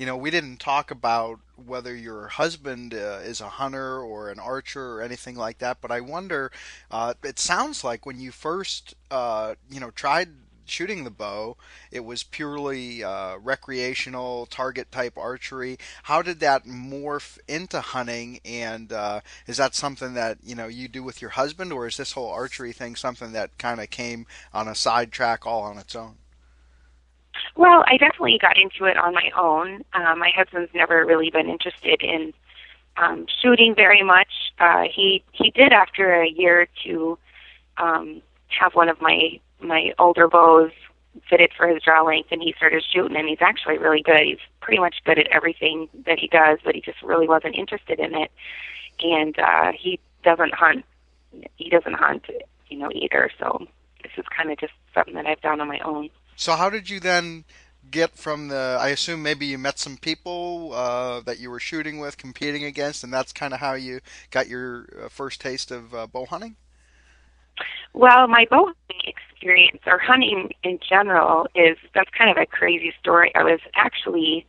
you 0.00 0.06
know, 0.06 0.16
we 0.16 0.30
didn't 0.30 0.60
talk 0.60 0.90
about 0.90 1.40
whether 1.62 1.94
your 1.94 2.28
husband 2.28 2.94
uh, 2.94 3.18
is 3.22 3.42
a 3.42 3.50
hunter 3.50 4.00
or 4.00 4.30
an 4.30 4.38
archer 4.38 4.94
or 4.94 5.02
anything 5.02 5.36
like 5.36 5.58
that, 5.58 5.82
but 5.82 5.90
I 5.90 6.00
wonder. 6.00 6.50
Uh, 6.90 7.12
it 7.22 7.38
sounds 7.38 7.84
like 7.84 8.06
when 8.06 8.18
you 8.18 8.30
first, 8.32 8.94
uh, 9.10 9.56
you 9.70 9.78
know, 9.78 9.90
tried 9.90 10.30
shooting 10.64 11.04
the 11.04 11.10
bow, 11.10 11.58
it 11.90 12.02
was 12.02 12.22
purely 12.22 13.04
uh, 13.04 13.36
recreational 13.36 14.46
target 14.46 14.90
type 14.90 15.18
archery. 15.18 15.76
How 16.04 16.22
did 16.22 16.40
that 16.40 16.64
morph 16.64 17.36
into 17.46 17.82
hunting? 17.82 18.40
And 18.42 18.94
uh, 18.94 19.20
is 19.46 19.58
that 19.58 19.74
something 19.74 20.14
that 20.14 20.38
you 20.42 20.54
know 20.54 20.66
you 20.66 20.88
do 20.88 21.02
with 21.02 21.20
your 21.20 21.32
husband, 21.32 21.74
or 21.74 21.86
is 21.86 21.98
this 21.98 22.12
whole 22.12 22.30
archery 22.30 22.72
thing 22.72 22.96
something 22.96 23.32
that 23.32 23.58
kind 23.58 23.78
of 23.78 23.90
came 23.90 24.24
on 24.54 24.66
a 24.66 24.74
sidetrack 24.74 25.44
all 25.44 25.60
on 25.60 25.76
its 25.76 25.94
own? 25.94 26.16
Well, 27.56 27.84
I 27.86 27.96
definitely 27.96 28.38
got 28.40 28.58
into 28.58 28.84
it 28.84 28.96
on 28.96 29.14
my 29.14 29.30
own. 29.36 29.84
Uh, 29.92 30.14
my 30.16 30.30
husband's 30.34 30.72
never 30.74 31.04
really 31.04 31.30
been 31.30 31.48
interested 31.48 32.02
in 32.02 32.32
um, 32.96 33.26
shooting 33.42 33.74
very 33.74 34.02
much. 34.02 34.28
Uh, 34.58 34.84
he 34.92 35.22
he 35.32 35.50
did 35.50 35.72
after 35.72 36.22
a 36.22 36.28
year 36.28 36.68
to 36.84 37.18
um, 37.78 38.22
have 38.48 38.74
one 38.74 38.88
of 38.88 39.00
my 39.00 39.40
my 39.60 39.92
older 39.98 40.28
bows 40.28 40.70
fitted 41.28 41.50
for 41.56 41.66
his 41.66 41.82
draw 41.82 42.02
length 42.02 42.28
and 42.30 42.42
he 42.42 42.52
started 42.56 42.84
shooting 42.92 43.16
and 43.16 43.28
he's 43.28 43.40
actually 43.40 43.78
really 43.78 44.02
good. 44.02 44.20
He's 44.20 44.38
pretty 44.60 44.78
much 44.78 44.96
good 45.04 45.18
at 45.18 45.26
everything 45.28 45.88
that 46.06 46.18
he 46.18 46.28
does, 46.28 46.58
but 46.64 46.74
he 46.74 46.80
just 46.80 47.02
really 47.02 47.28
wasn't 47.28 47.56
interested 47.56 47.98
in 47.98 48.14
it. 48.14 48.30
And 49.00 49.38
uh 49.38 49.72
he 49.78 49.98
doesn't 50.24 50.54
hunt 50.54 50.84
he 51.56 51.68
doesn't 51.70 51.94
hunt, 51.94 52.26
you 52.68 52.78
know, 52.78 52.90
either. 52.94 53.30
So 53.38 53.66
this 54.02 54.12
is 54.16 54.24
kind 54.36 54.50
of 54.50 54.58
just 54.58 54.72
something 54.94 55.14
that 55.14 55.26
I've 55.26 55.40
done 55.40 55.60
on 55.60 55.68
my 55.68 55.80
own. 55.80 56.10
So 56.40 56.56
how 56.56 56.70
did 56.70 56.88
you 56.88 57.00
then 57.00 57.44
get 57.90 58.16
from 58.16 58.48
the 58.48 58.78
I 58.80 58.88
assume 58.88 59.22
maybe 59.22 59.44
you 59.44 59.58
met 59.58 59.78
some 59.78 59.98
people 59.98 60.72
uh, 60.72 61.20
that 61.20 61.38
you 61.38 61.50
were 61.50 61.60
shooting 61.60 61.98
with, 61.98 62.16
competing 62.16 62.64
against, 62.64 63.04
and 63.04 63.12
that's 63.12 63.30
kind 63.30 63.52
of 63.52 63.60
how 63.60 63.74
you 63.74 64.00
got 64.30 64.48
your 64.48 64.88
uh, 65.04 65.08
first 65.10 65.42
taste 65.42 65.70
of 65.70 65.94
uh, 65.94 66.06
bow 66.06 66.24
hunting? 66.24 66.56
Well, 67.92 68.26
my 68.26 68.46
bow 68.48 68.64
hunting 68.64 69.02
experience 69.04 69.82
or 69.86 69.98
hunting 69.98 70.48
in 70.62 70.78
general 70.88 71.46
is 71.54 71.76
that's 71.94 72.08
kind 72.16 72.30
of 72.30 72.38
a 72.38 72.46
crazy 72.46 72.94
story. 72.98 73.30
I 73.34 73.42
was 73.42 73.60
actually 73.74 74.46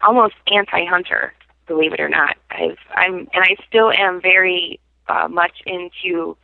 almost 0.00 0.36
anti-hunter, 0.50 1.34
believe 1.66 1.92
it 1.92 2.00
or 2.00 2.08
not. 2.08 2.38
I've 2.50 2.78
I'm 2.94 3.28
and 3.34 3.44
I 3.44 3.56
still 3.68 3.92
am 3.92 4.22
very 4.22 4.80
uh, 5.08 5.28
much 5.28 5.60
into 5.66 6.38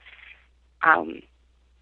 um 0.82 1.22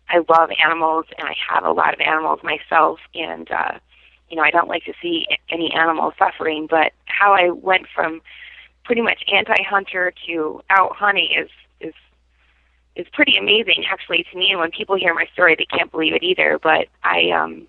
I 0.09 0.19
love 0.29 0.51
animals 0.65 1.07
and 1.19 1.29
I 1.29 1.35
have 1.51 1.65
a 1.65 1.73
lot 1.73 1.95
of 1.95 2.01
animals 2.01 2.41
myself 2.43 3.01
and 3.15 3.51
uh 3.51 3.79
you 4.29 4.37
know, 4.37 4.43
I 4.43 4.51
don't 4.51 4.67
like 4.69 4.85
to 4.87 4.93
see 5.01 5.25
any 5.51 5.73
animal 5.73 6.13
suffering, 6.19 6.67
but 6.69 6.91
how 7.05 7.33
I 7.33 7.51
went 7.51 7.87
from 7.95 8.21
pretty 8.85 9.01
much 9.01 9.23
anti-hunter 9.33 10.13
to 10.27 10.61
out 10.69 10.97
hunting 10.97 11.29
is 11.37 11.49
is 11.81 11.95
is 12.97 13.07
pretty 13.13 13.37
amazing 13.37 13.85
actually 13.89 14.27
to 14.33 14.39
me. 14.39 14.51
And 14.51 14.61
when 14.61 14.71
people 14.71 14.97
hear 14.97 15.15
my 15.15 15.27
story 15.33 15.55
they 15.57 15.67
can't 15.67 15.91
believe 15.91 16.13
it 16.15 16.23
either. 16.23 16.59
But 16.63 16.89
i 17.05 17.31
um 17.31 17.67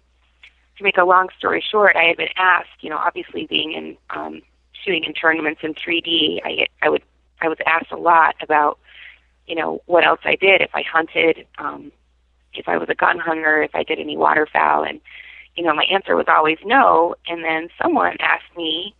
to 0.78 0.84
make 0.84 0.98
a 0.98 1.04
long 1.04 1.28
story 1.38 1.64
short 1.72 1.96
i 1.96 2.04
had 2.04 2.18
been 2.18 2.30
asked 2.38 2.70
you 2.82 2.90
know 2.90 2.98
obviously 2.98 3.46
being 3.48 3.74
in 3.74 3.98
um 4.12 4.42
shooting 4.84 5.04
in 5.04 5.14
tournaments 5.14 5.62
in 5.64 5.74
3d 5.74 6.40
i 6.46 6.68
i 6.82 6.90
would 6.90 7.02
i 7.42 7.48
was 7.48 7.58
asked 7.66 7.92
a 7.92 7.98
lot 7.98 8.36
about 8.42 8.78
you 9.48 9.56
know 9.56 9.82
what 9.86 10.06
else 10.06 10.20
i 10.24 10.36
did 10.36 10.62
if 10.62 10.70
i 10.74 10.84
hunted 10.84 11.46
um 11.58 11.92
if 12.58 12.68
i 12.68 12.78
was 12.78 12.90
a 12.90 12.96
gun 12.96 13.20
hunter 13.20 13.62
if 13.62 13.74
i 13.74 13.84
did 13.84 14.00
any 14.00 14.18
waterfowl 14.18 14.84
and 14.84 15.00
you 15.56 15.64
know 15.64 15.74
my 15.74 15.86
answer 15.86 16.16
was 16.16 16.28
always 16.28 16.58
no 16.66 17.16
and 17.28 17.44
then 17.44 17.70
someone 17.82 18.16
asked 18.20 18.56
me 18.56 18.94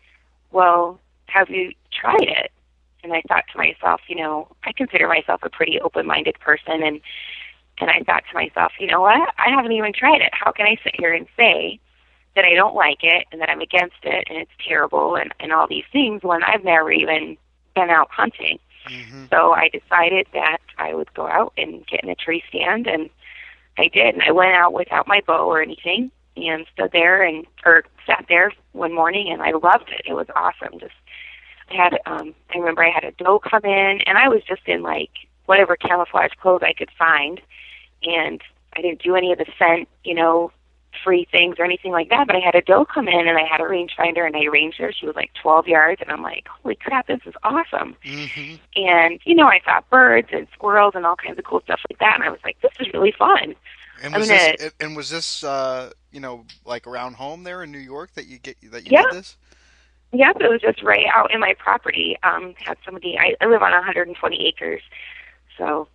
well 0.52 1.00
have 1.28 1.50
you 1.50 1.72
tried 1.92 2.22
it 2.22 2.52
and 3.04 3.14
I 3.14 3.22
thought 3.28 3.46
to 3.52 3.58
myself, 3.58 4.02
you 4.08 4.16
know, 4.16 4.48
I 4.64 4.72
consider 4.72 5.08
myself 5.08 5.42
a 5.44 5.50
pretty 5.50 5.80
open-minded 5.80 6.40
person, 6.40 6.84
and 6.84 7.02
and 7.80 7.92
I 7.92 8.02
thought 8.06 8.24
to 8.30 8.34
myself, 8.34 8.72
you 8.80 8.88
know 8.88 9.02
what? 9.02 9.34
I 9.38 9.50
haven't 9.50 9.72
even 9.72 9.94
tried 9.94 10.22
it. 10.22 10.32
How 10.34 10.52
can 10.52 10.66
I 10.66 10.78
sit 10.84 10.96
here 10.98 11.14
and 11.14 11.28
say 11.38 11.80
that 12.36 12.44
I 12.44 12.56
don't 12.56 12.76
like 12.76 13.04
it 13.04 13.28
and 13.32 13.40
that 13.40 13.52
I'm 13.52 13.62
against 13.62 13.98
it 14.02 14.28
and 14.28 14.38
it's 14.40 14.52
terrible 14.68 15.16
and 15.16 15.34
and 15.40 15.54
all 15.54 15.68
these 15.68 15.86
things 15.92 16.24
when 16.24 16.44
I've 16.44 16.64
never 16.64 16.92
even 16.92 17.38
been 17.76 17.90
out 17.90 18.10
hunting? 18.12 18.60
Mm-hmm. 18.88 19.26
So 19.30 19.54
I 19.54 19.70
decided 19.70 20.28
that 20.34 20.58
I 20.78 20.94
would 20.94 21.14
go 21.14 21.28
out 21.28 21.54
and 21.58 21.86
get 21.88 22.04
in 22.04 22.10
a 22.10 22.16
tree 22.16 22.44
stand, 22.50 22.88
and 22.88 23.10
I 23.78 23.88
did. 23.88 24.16
And 24.16 24.24
I 24.24 24.32
went 24.32 24.54
out 24.54 24.74
without 24.74 25.08
my 25.08 25.22
bow 25.26 25.48
or 25.48 25.62
anything, 25.62 26.12
and 26.36 26.66
stood 26.74 26.92
there 26.92 27.24
and 27.24 27.46
or 27.66 27.84
sat 28.06 28.26
there 28.30 28.52
one 28.74 28.94
morning, 28.94 29.30
and 29.32 29.42
I 29.42 29.52
loved 29.52 29.90
it. 29.90 30.02
It 30.06 30.14
was 30.14 30.28
awesome. 30.36 30.80
Just 30.80 30.94
I 31.70 31.76
had 31.76 32.00
um 32.06 32.34
I 32.54 32.58
remember 32.58 32.84
I 32.84 32.92
had 32.92 33.04
a 33.04 33.12
doe 33.12 33.40
come 33.40 33.66
in 33.66 34.02
and 34.06 34.18
I 34.18 34.30
was 34.30 34.42
just 34.48 34.68
in 34.68 34.82
like 34.82 35.12
whatever 35.46 35.76
camouflage 35.76 36.32
clothes 36.42 36.62
I 36.64 36.74
could 36.74 36.92
find 36.98 37.42
and 38.04 38.42
I 38.76 38.82
didn't 38.82 39.02
do 39.02 39.16
any 39.16 39.32
of 39.32 39.40
the 39.40 39.46
scent, 39.58 39.88
you 40.04 40.14
know, 40.14 40.52
free 41.04 41.28
things 41.32 41.56
or 41.60 41.66
anything 41.66 41.92
like 41.92 42.10
that, 42.10 42.28
but 42.28 42.36
I 42.36 42.40
had 42.40 42.56
a 42.56 42.62
doe 42.62 42.86
come 42.86 43.08
in 43.08 43.28
and 43.28 43.38
I 43.38 43.44
had 43.44 43.62
a 43.62 43.64
rangefinder 43.64 44.26
and 44.26 44.36
I 44.36 44.46
ranged 44.46 44.78
her. 44.78 44.92
She 44.92 45.06
was 45.06 45.16
like 45.16 45.32
12 45.42 45.68
yards 45.68 46.02
and 46.02 46.12
I'm 46.12 46.22
like, 46.22 46.48
holy 46.48 46.76
crap, 46.76 47.08
this 47.08 47.20
is 47.26 47.34
awesome. 47.44 47.96
Mm-hmm. 48.04 48.56
And, 48.76 49.20
you 49.26 49.36
know, 49.36 49.48
I 49.48 49.60
saw 49.64 49.82
birds 49.90 50.30
and 50.32 50.48
squirrels 50.54 50.94
and 50.96 51.06
all 51.06 51.16
kinds 51.16 51.38
of 51.38 51.46
cool 51.46 51.62
stuff 51.62 51.82
like 51.90 52.00
that. 52.00 52.16
And 52.16 52.24
I 52.24 52.30
was 52.30 52.40
like, 52.44 52.60
this 52.62 52.72
is 52.80 52.92
really 52.94 53.14
fun. 53.18 53.56
And 54.02 54.14
was 54.14 54.28
gonna, 54.28 54.56
this, 54.58 54.74
and 54.80 54.96
was 54.96 55.10
this, 55.10 55.44
uh, 55.44 55.92
you 56.12 56.20
know, 56.20 56.46
like 56.66 56.88
around 56.88 57.16
home 57.16 57.44
there 57.44 57.64
in 57.64 57.72
New 57.72 57.80
York 57.80 58.14
that 58.14 58.28
you 58.28 58.38
get, 58.38 58.58
that 58.72 58.86
you 58.86 58.92
yeah. 58.92 59.04
did 59.04 59.14
this? 59.14 59.38
Yep, 60.14 60.38
it 60.40 60.50
was 60.50 60.62
just 60.62 60.82
right 60.84 61.06
out 61.14 61.34
in 61.34 61.40
my 61.40 61.54
property. 61.58 62.18
Um, 62.24 62.54
had 62.58 62.78
somebody. 62.86 63.18
I, 63.20 63.36
I 63.42 63.48
live 63.48 63.62
on 63.62 63.72
120 63.72 64.48
acres, 64.48 64.82
so 65.58 65.90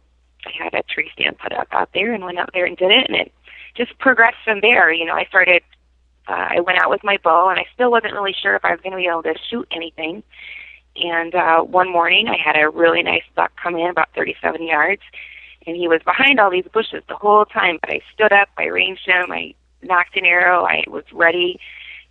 I 0.44 0.50
had 0.62 0.74
a 0.74 0.82
tree 0.82 1.10
stand 1.14 1.38
put 1.38 1.52
up 1.52 1.68
out 1.72 1.90
there 1.94 2.12
and 2.12 2.22
went 2.22 2.38
out 2.38 2.50
there 2.52 2.66
and 2.66 2.76
did 2.76 2.90
it, 2.90 3.06
and 3.08 3.16
it 3.16 3.32
just 3.74 3.98
progressed 3.98 4.38
from 4.44 4.60
there. 4.60 4.92
You 4.92 5.04
know, 5.04 5.14
I 5.14 5.24
started. 5.24 5.62
Uh, 6.28 6.46
I 6.50 6.60
went 6.60 6.78
out 6.78 6.88
with 6.88 7.02
my 7.02 7.18
bow, 7.22 7.48
and 7.48 7.58
I 7.58 7.64
still 7.74 7.90
wasn't 7.90 8.12
really 8.12 8.34
sure 8.40 8.54
if 8.54 8.64
I 8.64 8.70
was 8.70 8.80
going 8.80 8.92
to 8.92 8.96
be 8.96 9.08
able 9.08 9.24
to 9.24 9.34
shoot 9.50 9.66
anything. 9.72 10.22
And 10.96 11.34
uh, 11.34 11.62
one 11.62 11.90
morning, 11.90 12.28
I 12.28 12.36
had 12.36 12.56
a 12.56 12.68
really 12.68 13.02
nice 13.02 13.24
buck 13.34 13.52
come 13.60 13.74
in 13.76 13.90
about 13.90 14.10
37 14.14 14.62
yards, 14.62 15.02
and 15.66 15.76
he 15.76 15.88
was 15.88 16.00
behind 16.04 16.38
all 16.38 16.50
these 16.50 16.66
bushes 16.72 17.02
the 17.08 17.16
whole 17.16 17.44
time. 17.44 17.78
But 17.80 17.90
I 17.90 18.00
stood 18.14 18.32
up, 18.32 18.48
I 18.56 18.66
ranged 18.66 19.06
him, 19.06 19.32
I 19.32 19.54
nocked 19.82 20.16
an 20.16 20.26
arrow, 20.26 20.64
I 20.64 20.84
was 20.86 21.04
ready, 21.12 21.58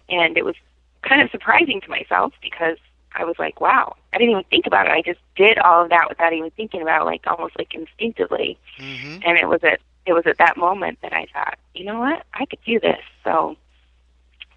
and 0.10 0.38
it 0.38 0.44
was 0.44 0.56
kind 1.04 1.22
of 1.22 1.30
surprising 1.32 1.80
to 1.82 1.90
myself 1.90 2.34
because 2.42 2.78
I 3.14 3.24
was 3.24 3.36
like, 3.38 3.60
wow, 3.62 3.96
I 4.14 4.18
didn't 4.18 4.32
even 4.32 4.44
think 4.50 4.68
about 4.68 4.88
it. 4.88 4.92
I 4.92 5.02
just 5.02 5.20
did 5.36 5.58
all 5.60 5.84
of 5.84 5.90
that 5.90 6.08
without 6.10 6.34
even 6.34 6.52
thinking 6.52 6.82
about 6.82 7.02
it, 7.02 7.06
like 7.06 7.24
almost 7.28 7.58
like 7.58 7.74
instinctively. 7.74 8.58
Mm-hmm. 8.80 9.20
And 9.26 9.38
it 9.38 9.48
was 9.48 9.62
at 9.64 9.80
it 10.06 10.14
was 10.14 10.24
at 10.26 10.38
that 10.38 10.58
moment 10.58 11.00
that 11.02 11.14
I 11.14 11.28
thought, 11.34 11.58
you 11.74 11.86
know 11.86 12.00
what, 12.00 12.24
I 12.34 12.46
could 12.46 12.60
do 12.66 12.80
this. 12.80 13.02
So 13.24 13.56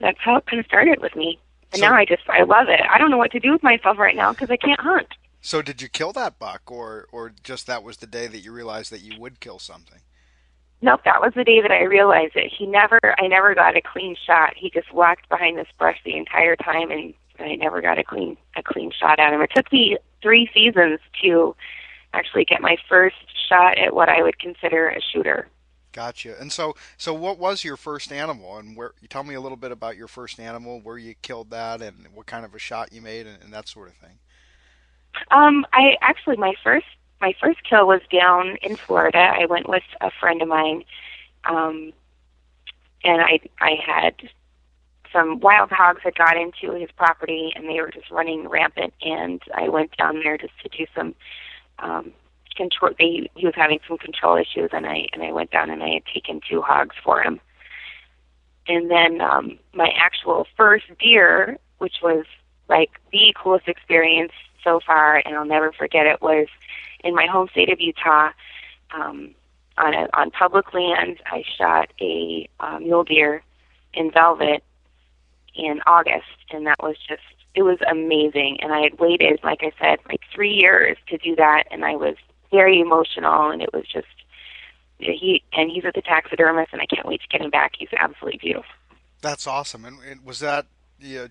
that's 0.01 0.19
how 0.21 0.37
it 0.37 0.47
kind 0.47 0.61
of 0.61 0.67
started 0.67 1.01
with 1.01 1.15
me. 1.15 1.39
And 1.73 1.81
so, 1.81 1.89
now 1.89 1.95
I 1.95 2.05
just 2.05 2.23
I 2.29 2.43
love 2.45 2.69
it. 2.69 2.81
I 2.89 2.99
don't 2.99 3.11
know 3.11 3.19
what 3.19 3.33
to 3.33 3.41
do 3.41 3.53
with 3.53 3.63
myself 3.63 3.99
right 3.99 4.17
now 4.17 4.33
because 4.33 4.51
I 4.51 4.57
can't 4.57 4.81
hunt. 4.81 5.09
So 5.41 5.61
did 5.61 5.83
you 5.83 5.89
kill 5.89 6.13
that 6.13 6.39
buck, 6.39 6.71
or 6.71 7.07
or 7.13 7.33
just 7.43 7.67
that 7.67 7.83
was 7.83 7.99
the 7.99 8.07
day 8.07 8.27
that 8.27 8.39
you 8.39 8.53
realized 8.53 8.91
that 8.93 9.03
you 9.03 9.21
would 9.21 9.41
kill 9.41 9.59
something? 9.59 10.01
Nope, 10.81 11.01
that 11.05 11.21
was 11.21 11.33
the 11.35 11.45
day 11.45 11.63
that 11.63 11.71
I 11.71 11.85
realized 11.85 12.37
it. 12.37 12.53
He 12.57 12.67
never, 12.67 13.01
I 13.19 13.27
never 13.27 13.55
got 13.55 13.75
a 13.75 13.81
clean 13.81 14.17
shot. 14.27 14.53
He 14.55 14.69
just 14.69 14.93
walked 14.93 15.31
behind 15.31 15.57
this 15.57 15.69
brush 15.79 15.99
the 16.05 16.15
entire 16.15 16.57
time, 16.57 16.91
and 16.91 17.15
I 17.39 17.55
never 17.55 17.81
got 17.81 17.99
a 17.99 18.05
clean, 18.05 18.37
a 18.55 18.63
clean 18.63 18.91
shot 18.91 19.19
at 19.19 19.33
him. 19.33 19.41
It 19.41 19.51
took 19.55 19.73
me 19.73 19.97
three 20.21 20.51
seasons 20.53 21.01
to 21.23 21.57
actually 22.15 22.45
get 22.45 22.61
my 22.61 22.77
first 22.89 23.17
shot 23.49 23.79
at 23.79 23.95
what 23.95 24.09
I 24.09 24.23
would 24.23 24.39
consider 24.39 24.89
a 24.89 25.01
shooter. 25.01 25.49
Gotcha. 25.93 26.41
And 26.41 26.51
so, 26.53 26.75
so 26.97 27.15
what 27.15 27.39
was 27.39 27.63
your 27.63 27.77
first 27.77 28.11
animal, 28.11 28.59
and 28.59 28.77
where? 28.77 28.95
You 29.01 29.07
tell 29.07 29.23
me 29.23 29.35
a 29.35 29.41
little 29.41 29.57
bit 29.57 29.71
about 29.71 29.97
your 29.97 30.09
first 30.09 30.41
animal, 30.41 30.81
where 30.81 30.99
you 30.99 31.15
killed 31.23 31.51
that, 31.51 31.81
and 31.83 32.09
what 32.13 32.27
kind 32.27 32.45
of 32.45 32.55
a 32.55 32.59
shot 32.59 32.93
you 32.93 33.01
made, 33.01 33.27
and, 33.27 33.41
and 33.43 33.53
that 33.53 33.69
sort 33.69 33.89
of 33.89 33.95
thing. 33.95 34.19
Um, 35.31 35.65
I 35.73 35.97
actually 36.01 36.37
my 36.37 36.55
first 36.65 36.87
my 37.21 37.33
first 37.41 37.63
kill 37.63 37.87
was 37.87 38.01
down 38.11 38.57
in 38.61 38.75
Florida. 38.75 39.19
I 39.19 39.47
went 39.47 39.69
with 39.69 39.85
a 40.01 40.11
friend 40.11 40.43
of 40.43 40.49
mine, 40.49 40.85
um, 41.45 41.93
and 43.05 43.23
I 43.23 43.39
I 43.61 43.77
had 43.87 44.15
some 45.15 45.41
wild 45.41 45.71
hogs 45.71 46.03
had 46.03 46.17
got 46.17 46.37
into 46.37 46.73
his 46.75 46.91
property 46.91 47.53
and 47.55 47.69
they 47.69 47.81
were 47.81 47.91
just 47.91 48.11
running 48.11 48.49
rampant. 48.49 48.93
And 49.01 49.41
I 49.55 49.69
went 49.69 49.97
down 49.97 50.21
there 50.23 50.37
just 50.37 50.53
to 50.63 50.69
do 50.69 50.87
some 50.95 51.15
um, 51.79 52.13
control. 52.57 52.93
They, 52.99 53.31
he 53.35 53.47
was 53.47 53.55
having 53.57 53.81
some 53.87 53.99
control 53.99 54.37
issues, 54.37 54.71
and 54.73 54.87
I 54.87 55.09
and 55.13 55.23
I 55.23 55.33
went 55.33 55.51
down 55.51 55.71
and 55.71 55.83
I 55.83 55.91
had 55.95 56.07
taken 56.13 56.41
two 56.49 56.63
hogs 56.63 56.97
for 57.03 57.23
him. 57.23 57.41
And 58.67 58.91
then 58.91 59.21
um, 59.21 59.59
my 59.75 59.91
actual 59.97 60.47
first 60.57 60.87
deer, 60.99 61.59
which 61.79 61.97
was 62.03 62.25
like 62.69 62.91
the 63.13 63.35
coolest 63.41 63.69
experience 63.69 64.33
so 64.63 64.81
far, 64.87 65.23
and 65.25 65.35
I'll 65.35 65.45
never 65.45 65.73
forget 65.73 66.07
it. 66.07 66.23
Was 66.23 66.49
in 67.03 67.15
my 67.15 67.27
home 67.27 67.49
state 67.51 67.71
of 67.71 67.81
Utah. 67.81 68.31
Um, 68.95 69.35
on 69.77 69.93
a, 69.93 70.09
on 70.15 70.31
public 70.31 70.73
land, 70.73 71.19
I 71.27 71.43
shot 71.59 71.93
a 72.01 72.49
uh, 72.61 72.79
mule 72.79 73.03
deer 73.03 73.43
in 73.93 74.11
velvet 74.13 74.63
in 75.55 75.81
August, 75.87 76.27
and 76.51 76.67
that 76.67 76.81
was 76.81 76.97
just 77.09 77.23
it 77.55 77.63
was 77.63 77.79
amazing. 77.89 78.59
And 78.61 78.73
I 78.73 78.81
had 78.81 78.99
waited, 78.99 79.41
like 79.43 79.61
I 79.63 79.73
said, 79.81 79.99
like 80.09 80.21
three 80.35 80.53
years 80.53 80.97
to 81.09 81.19
do 81.19 81.37
that, 81.37 81.65
and 81.71 81.85
I 81.85 81.97
was 81.97 82.17
very 82.51 82.81
emotional, 82.81 83.51
and 83.51 83.63
it 83.63 83.73
was 83.73 83.85
just 83.87 84.07
he 84.99 85.43
and 85.53 85.71
he's 85.71 85.85
at 85.85 85.95
the 85.95 86.03
taxidermist, 86.03 86.73
and 86.73 86.81
I 86.81 86.87
can't 86.87 87.07
wait 87.07 87.21
to 87.23 87.29
get 87.29 87.41
him 87.41 87.51
back. 87.51 87.73
He's 87.79 87.89
absolutely 87.99 88.39
beautiful. 88.39 88.71
That's 89.21 89.47
awesome. 89.47 89.85
And, 89.85 89.99
and 90.09 90.25
was 90.25 90.41
that 90.41 90.67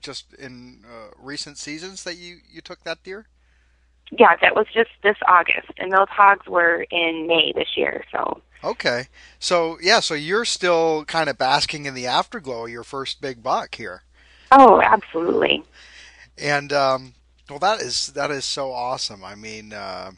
just 0.02 0.34
in 0.34 0.84
uh, 0.86 1.12
recent 1.18 1.58
seasons 1.58 2.04
that 2.04 2.16
you 2.16 2.38
you 2.52 2.62
took 2.62 2.84
that 2.84 3.04
deer? 3.04 3.28
Yeah, 4.12 4.36
that 4.42 4.56
was 4.56 4.68
just 4.74 4.92
this 5.02 5.18
August, 5.28 5.72
and 5.78 5.92
those 5.92 6.10
hogs 6.10 6.46
were 6.48 6.86
in 6.92 7.26
May 7.28 7.52
this 7.56 7.76
year. 7.76 8.04
So 8.12 8.42
okay, 8.64 9.08
so 9.40 9.78
yeah, 9.82 10.00
so 10.02 10.14
you're 10.14 10.46
still 10.46 11.06
kind 11.06 11.30
of 11.30 11.38
basking 11.38 11.86
in 11.86 11.94
the 11.94 12.08
afterglow 12.08 12.66
of 12.66 12.72
your 12.72 12.84
first 12.84 13.22
big 13.22 13.42
buck 13.42 13.76
here. 13.76 14.04
Oh, 14.52 14.82
absolutely. 14.82 15.64
And 16.38 16.74
um, 16.74 17.14
well, 17.50 17.60
that 17.60 17.82
is 17.82 18.08
that 18.08 18.32
is 18.32 18.46
so 18.46 18.72
awesome. 18.72 19.24
I 19.24 19.36
mean, 19.36 19.74
uh, 19.74 20.12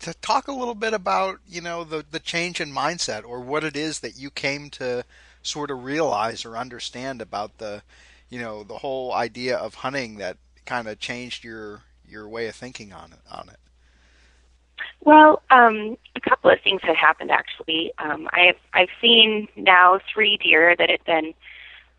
to 0.00 0.14
talk 0.14 0.48
a 0.48 0.52
little 0.52 0.74
bit 0.74 0.94
about 0.94 1.38
you 1.48 1.60
know 1.60 1.84
the 1.84 2.04
the 2.10 2.20
change 2.20 2.60
in 2.60 2.72
mindset 2.72 3.24
or 3.24 3.40
what 3.40 3.64
it 3.64 3.76
is 3.76 4.00
that 4.00 4.18
you 4.18 4.30
came 4.30 4.70
to 4.70 5.04
sort 5.42 5.70
of 5.70 5.84
realize 5.84 6.44
or 6.44 6.56
understand 6.56 7.22
about 7.22 7.58
the 7.58 7.82
you 8.28 8.38
know 8.38 8.62
the 8.62 8.78
whole 8.78 9.12
idea 9.12 9.56
of 9.56 9.74
hunting 9.74 10.16
that 10.16 10.36
kind 10.66 10.88
of 10.88 10.98
changed 10.98 11.44
your 11.44 11.82
your 12.06 12.28
way 12.28 12.48
of 12.48 12.54
thinking 12.54 12.92
on 12.92 13.12
it 13.12 13.20
on 13.30 13.48
it. 13.48 13.58
Well, 15.00 15.42
um, 15.50 15.96
a 16.16 16.20
couple 16.20 16.50
of 16.50 16.60
things 16.60 16.80
had 16.82 16.96
happened 16.96 17.30
actually. 17.30 17.92
Um, 17.98 18.28
I've 18.32 18.58
I've 18.74 18.90
seen 19.00 19.48
now 19.56 20.00
three 20.12 20.36
deer 20.36 20.74
that 20.76 20.90
had 20.90 21.04
been 21.04 21.34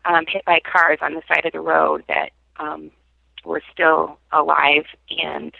um, 0.04 0.24
hit 0.26 0.44
by 0.44 0.60
cars 0.60 0.98
on 1.02 1.14
the 1.14 1.22
side 1.28 1.44
of 1.44 1.52
the 1.52 1.60
road 1.60 2.04
that 2.08 2.30
um, 2.58 2.90
were 3.44 3.62
still 3.72 4.18
alive, 4.32 4.84
and 5.10 5.52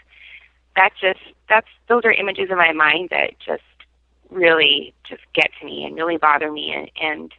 that 0.76 0.90
just 1.00 1.20
that's 1.48 1.68
those 1.88 2.04
are 2.04 2.12
images 2.12 2.48
in 2.50 2.56
my 2.56 2.72
mind 2.72 3.08
that 3.10 3.38
just 3.38 3.62
really 4.30 4.94
just 5.08 5.22
get 5.34 5.50
to 5.58 5.66
me 5.66 5.84
and 5.84 5.96
really 5.96 6.16
bother 6.16 6.50
me, 6.50 6.72
and, 6.72 6.90
and 7.00 7.32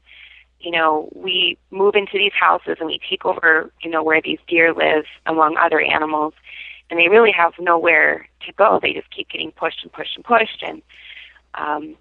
you 0.60 0.72
know 0.72 1.10
we 1.16 1.58
move 1.72 1.96
into 1.96 2.18
these 2.18 2.34
houses 2.34 2.78
and 2.80 2.88
we 2.88 3.00
take 3.10 3.26
over 3.26 3.72
you 3.82 3.90
know 3.90 4.04
where 4.04 4.22
these 4.22 4.40
deer 4.48 4.74
live 4.74 5.06
among 5.26 5.58
other 5.58 5.82
animals, 5.82 6.34
and 6.90 7.00
they 7.00 7.08
really 7.10 7.32
have 7.32 7.54
nowhere 7.60 8.28
to 8.46 8.54
go. 8.54 8.80
They 8.82 8.94
just 8.94 9.10
keep 9.12 9.30
getting 9.30 9.52
pushed 9.52 9.84
and 9.84 9.92
pushed 9.92 10.16
and 10.16 10.26
pushed, 10.26 10.64
and 10.64 10.82
um, 11.56 11.96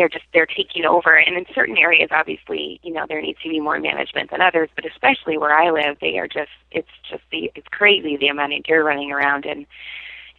they're 0.00 0.08
just 0.08 0.24
they're 0.32 0.46
taking 0.46 0.86
over. 0.86 1.14
And 1.14 1.36
in 1.36 1.44
certain 1.54 1.76
areas, 1.76 2.08
obviously, 2.10 2.80
you 2.82 2.90
know, 2.90 3.04
there 3.06 3.20
needs 3.20 3.38
to 3.42 3.50
be 3.50 3.60
more 3.60 3.78
management 3.78 4.30
than 4.30 4.40
others. 4.40 4.70
But 4.74 4.86
especially 4.86 5.36
where 5.36 5.52
I 5.52 5.70
live, 5.70 5.98
they 6.00 6.18
are 6.18 6.26
just 6.26 6.48
it's 6.70 6.88
just 7.10 7.22
the 7.30 7.52
it's 7.54 7.68
crazy 7.68 8.16
the 8.16 8.28
amount 8.28 8.54
of 8.54 8.62
deer 8.62 8.82
running 8.82 9.12
around. 9.12 9.44
And 9.44 9.66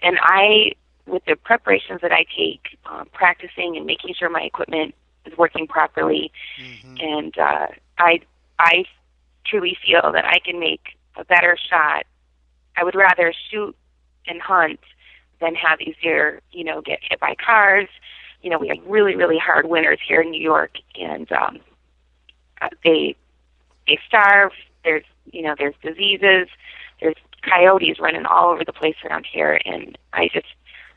and 0.02 0.18
I 0.20 0.72
with 1.06 1.24
the 1.26 1.36
preparations 1.36 2.02
that 2.02 2.12
I 2.12 2.26
take, 2.36 2.76
um, 2.88 3.08
practicing 3.14 3.78
and 3.78 3.86
making 3.86 4.16
sure 4.16 4.32
my 4.32 4.42
equipment 4.42 4.96
is 5.28 5.38
working 5.38 5.68
properly, 5.68 6.32
mm-hmm. 6.60 6.96
and 7.00 7.38
uh, 7.38 7.68
I 8.00 8.22
I 8.58 8.86
truly 9.46 9.78
feel 9.86 10.12
that 10.12 10.26
I 10.26 10.40
can 10.40 10.60
make 10.60 10.98
a 11.18 11.24
better 11.24 11.56
shot. 11.70 12.08
I 12.76 12.84
would 12.84 12.96
rather 12.96 13.32
shoot 13.52 13.76
and 14.26 14.42
hunt 14.42 14.80
than 15.40 15.54
have 15.54 15.78
these 15.78 15.96
deer, 16.02 16.42
you 16.52 16.64
know, 16.64 16.82
get 16.82 16.98
hit 17.04 17.20
by 17.20 17.36
cars 17.36 17.90
you 18.42 18.50
know, 18.50 18.58
we 18.58 18.68
have 18.70 18.78
really, 18.86 19.16
really 19.16 19.38
hard 19.38 19.68
winters 19.68 20.00
here 20.06 20.22
in 20.22 20.32
New 20.32 20.42
York, 20.42 20.72
and 21.00 21.32
um, 21.32 21.60
they 22.84 23.16
they 23.88 24.00
starve. 24.08 24.52
There's 24.84 25.04
you 25.32 25.42
know, 25.42 25.56
there's 25.58 25.76
diseases. 25.84 26.48
There's 27.00 27.16
coyotes 27.44 28.00
running 28.00 28.26
all 28.26 28.50
over 28.50 28.64
the 28.66 28.74
place 28.74 28.96
around 29.06 29.26
here, 29.32 29.60
and 29.66 29.98
I 30.14 30.30
just 30.34 30.48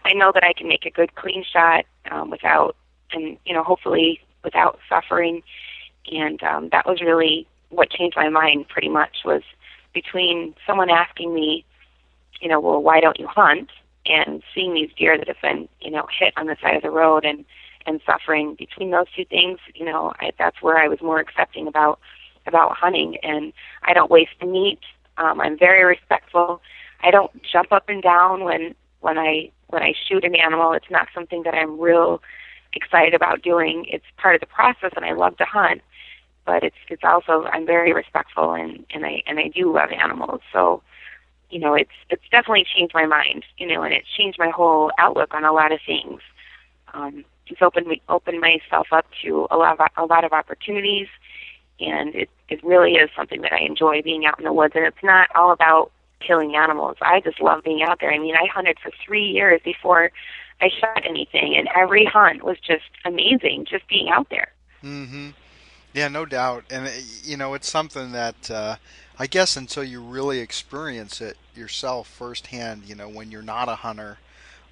I 0.05 0.13
know 0.15 0.33
that 0.33 0.45
I 0.45 0.53
can 0.53 0.69
make 0.69 0.87
a 0.87 0.91
good 0.91 1.15
clean 1.15 1.45
shot 1.51 1.85
um, 2.11 2.31
without 2.31 2.77
and 3.13 3.37
you 3.45 3.55
know 3.55 3.63
hopefully 3.63 4.21
without 4.43 4.79
suffering, 4.89 5.43
and 6.11 6.43
um, 6.43 6.69
that 6.71 6.87
was 6.87 7.01
really 7.01 7.47
what 7.71 7.91
changed 7.91 8.17
my 8.17 8.29
mind. 8.29 8.69
Pretty 8.69 8.89
much 8.89 9.19
was 9.25 9.43
between 9.93 10.55
someone 10.67 10.91
asking 10.91 11.33
me, 11.33 11.65
you 12.41 12.49
know, 12.49 12.61
well, 12.61 12.83
why 12.83 13.01
don't 13.01 13.19
you 13.19 13.27
hunt? 13.27 13.71
And 14.07 14.43
seeing 14.55 14.75
these 14.75 14.91
deer 14.97 15.17
that 15.19 15.29
have 15.29 15.41
been, 15.43 15.69
you 15.81 15.91
know, 15.91 16.07
hit 16.19 16.35
on 16.37 16.47
the 16.47 16.57
side 16.61 16.77
of 16.77 16.83
the 16.83 16.91
road 16.91 17.25
and 17.25 17.45
and 17.87 18.01
suffering 18.07 18.55
between 18.55 18.91
those 18.91 19.07
two 19.15 19.25
things, 19.27 19.59
you 19.75 19.85
know, 19.85 20.13
I, 20.19 20.33
that's 20.39 20.63
where 20.63 20.79
I 20.79 20.89
was 20.89 21.03
more 21.03 21.21
accepting 21.21 21.67
about 21.67 21.99
about 22.47 22.77
hunting. 22.77 23.17
And 23.23 23.53
I 23.83 23.93
don't 23.93 24.11
waste 24.11 24.43
meat. 24.43 24.81
Um, 25.19 25.41
I'm 25.41 25.59
very 25.59 25.85
respectful. 25.85 26.61
I 27.03 27.11
don't 27.11 27.31
jump 27.43 27.73
up 27.73 27.89
and 27.89 28.03
down 28.03 28.45
when 28.45 28.75
when 29.01 29.19
I 29.19 29.51
when 29.69 29.83
I 29.83 29.95
shoot 30.09 30.25
an 30.25 30.35
animal. 30.35 30.73
It's 30.73 30.91
not 30.91 31.09
something 31.15 31.43
that 31.45 31.55
I'm 31.55 31.79
real 31.79 32.23
excited 32.73 33.15
about 33.15 33.43
doing. 33.43 33.87
It's 33.89 34.05
part 34.17 34.35
of 34.35 34.41
the 34.41 34.47
process, 34.47 34.93
and 34.97 35.05
I 35.05 35.13
love 35.13 35.37
to 35.39 35.45
hunt. 35.45 35.83
But 36.47 36.63
it's 36.63 36.77
it's 36.89 37.05
also 37.05 37.45
I'm 37.53 37.67
very 37.67 37.93
respectful 37.93 38.53
and 38.53 38.85
and 38.91 39.05
I 39.07 39.23
and 39.27 39.39
I 39.39 39.49
do 39.49 39.73
love 39.73 39.91
animals. 39.93 40.41
So 40.53 40.83
you 41.51 41.59
know, 41.59 41.75
it's 41.75 41.91
it's 42.11 42.23
definitely 42.31 42.67
changed 42.77 42.95
my 42.95 43.07
mind, 43.07 43.45
you 43.59 43.67
know, 43.67 43.83
and 43.83 43.95
it's 43.95 44.09
changed 44.17 44.39
my 44.39 44.51
whole 44.51 44.91
outlook 44.99 45.35
on 45.35 45.45
a 45.45 45.53
lot 45.53 45.73
of 45.73 45.81
things. 45.85 46.21
Um, 46.93 47.25
it's 47.47 47.61
opened 47.63 47.87
me 47.87 48.01
opened 48.09 48.41
myself 48.41 48.89
up 48.93 49.07
to 49.23 49.47
a 49.51 49.57
lot 49.57 49.79
of 49.79 49.87
a 49.97 50.07
lot 50.07 50.25
of 50.25 50.33
opportunities, 50.33 51.09
and 51.81 52.15
it 52.15 52.31
it 52.49 52.63
really 52.65 52.93
is 52.93 53.11
something 53.17 53.43
that 53.43 53.53
I 53.53 53.61
enjoy 53.61 54.03
being 54.03 54.27
out 54.27 54.39
in 54.39 54.45
the 54.45 54.53
woods. 54.53 54.75
And 54.75 54.85
it's 54.85 55.03
not 55.03 55.29
all 55.35 55.53
about 55.53 55.91
killing 56.21 56.57
animals. 56.57 56.97
I 57.03 57.21
just 57.21 57.41
love 57.41 57.63
being 57.65 57.83
out 57.83 58.01
there. 58.01 58.13
I 58.13 58.19
mean, 58.19 58.35
I 58.35 58.47
hunted 58.53 58.79
for 58.83 58.91
three 59.05 59.27
years 59.27 59.61
before 59.65 60.11
I 60.61 60.69
shot 60.69 61.03
anything, 61.05 61.55
and 61.57 61.69
every 61.77 62.05
hunt 62.05 62.45
was 62.45 62.59
just 62.59 62.85
amazing. 63.05 63.67
Just 63.69 63.87
being 63.89 64.09
out 64.09 64.29
there. 64.31 64.53
Mm-hmm. 64.83 65.31
Yeah, 65.93 66.09
no 66.09 66.25
doubt. 66.25 66.65
And 66.71 66.91
you 67.23 67.37
know, 67.37 67.55
it's 67.55 67.69
something 67.69 68.13
that. 68.13 68.51
Uh, 68.51 68.77
I 69.19 69.27
guess 69.27 69.57
until 69.57 69.85
you 69.85 70.01
really 70.01 70.41
experience 70.41 71.21
it 71.21 71.37
yourself 71.55 72.09
firsthand, 72.09 72.85
you 72.87 72.95
know, 72.95 73.09
when 73.09 73.31
you're 73.31 73.43
not 73.43 73.69
a 73.69 73.77
hunter, 73.77 74.19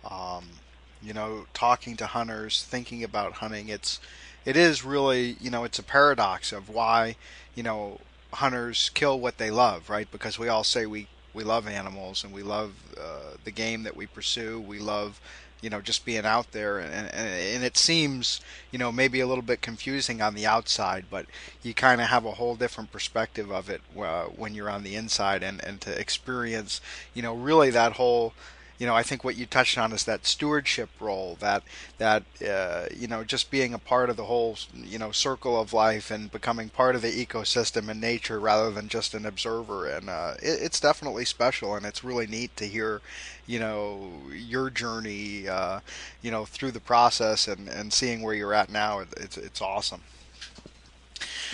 um, 0.09 0.61
you 1.03 1.13
know, 1.13 1.47
talking 1.55 1.97
to 1.99 2.07
hunters, 2.07 2.65
thinking 2.65 3.05
about 3.05 3.35
hunting, 3.35 3.69
it's 3.69 4.01
it 4.45 4.57
is 4.57 4.85
really, 4.85 5.37
you 5.41 5.51
know, 5.51 5.65
it's 5.65 5.79
a 5.79 5.83
paradox 5.85 6.53
of 6.53 6.69
why, 6.69 7.17
you 7.55 7.63
know, 7.63 8.01
hunters 8.35 8.91
kill 8.95 9.21
what 9.21 9.39
they 9.39 9.51
love, 9.51 9.89
right? 9.89 10.11
Because 10.11 10.39
we 10.39 10.49
all 10.49 10.65
say 10.65 10.87
we 10.87 11.07
we 11.35 11.45
love 11.45 11.69
animals 11.69 12.25
and 12.25 12.33
we 12.33 12.43
love 12.43 12.75
uh, 13.01 13.37
the 13.45 13.51
game 13.53 13.85
that 13.85 13.97
we 13.97 14.07
pursue. 14.07 14.61
We 14.61 14.79
love 14.81 15.21
you 15.63 15.71
know 15.71 15.81
just 15.81 16.05
being 16.05 16.27
out 16.27 16.53
there 16.53 16.79
and, 16.79 16.93
and, 16.93 17.09
and 17.11 17.65
it 17.65 17.79
seems 17.79 18.41
you 18.71 18.79
know 18.79 18.93
maybe 18.93 19.21
a 19.21 19.27
little 19.27 19.43
bit 19.43 19.63
confusing 19.63 20.21
on 20.21 20.35
the 20.35 20.45
outside 20.45 21.07
but 21.11 21.25
you 21.63 21.73
kind 21.73 22.01
of 22.01 22.09
have 22.09 22.27
a 22.27 22.33
whole 22.33 22.57
different 22.57 22.93
perspective 22.93 23.51
of 23.51 23.71
it 23.71 23.81
uh, 23.99 24.25
when 24.25 24.55
you're 24.55 24.69
on 24.69 24.83
the 24.83 24.97
inside 24.97 25.43
and 25.43 25.65
and 25.65 25.81
to 25.81 25.99
experience 25.99 26.81
you 27.15 27.23
know 27.23 27.35
really 27.35 27.71
that 27.71 27.93
whole 27.93 28.35
you 28.83 28.89
know, 28.89 28.97
I 28.97 29.05
think 29.05 29.23
what 29.23 29.37
you 29.37 29.47
touched 29.47 29.79
on 29.79 29.93
is 29.93 30.03
that 30.07 30.27
stewardship 30.27 30.91
role, 30.99 31.37
that 31.39 31.63
that 31.99 32.25
uh, 32.45 32.87
you 32.93 33.07
know, 33.07 33.23
just 33.23 33.49
being 33.49 33.73
a 33.75 33.79
part 33.79 34.11
of 34.11 34.17
the 34.17 34.25
whole 34.25 34.57
you 34.75 34.99
know 34.99 35.13
circle 35.13 35.61
of 35.61 35.73
life 35.73 36.11
and 36.11 36.33
becoming 36.33 36.69
part 36.69 36.97
of 36.97 37.03
the 37.03 37.25
ecosystem 37.25 37.89
and 37.89 38.01
nature 38.01 38.41
rather 38.41 38.73
than 38.73 38.89
just 38.89 39.15
an 39.15 39.25
observer. 39.25 39.87
And 39.89 40.11
uh, 40.11 40.35
it, 40.43 40.63
it's 40.63 40.81
definitely 40.81 41.25
special, 41.25 41.77
and 41.77 41.87
it's 41.87 42.03
really 42.03 42.27
neat 42.27 42.57
to 42.57 42.65
hear, 42.65 43.01
you 43.47 43.61
know, 43.61 44.15
your 44.33 44.69
journey, 44.69 45.49
uh, 45.49 45.79
you 46.21 46.33
know, 46.33 46.45
through 46.45 46.73
the 46.73 46.81
process 46.81 47.47
and 47.47 47.69
and 47.69 47.93
seeing 47.93 48.21
where 48.21 48.35
you're 48.35 48.53
at 48.53 48.69
now. 48.69 48.99
It's 49.17 49.37
it's 49.37 49.63
awesome. 49.63 50.01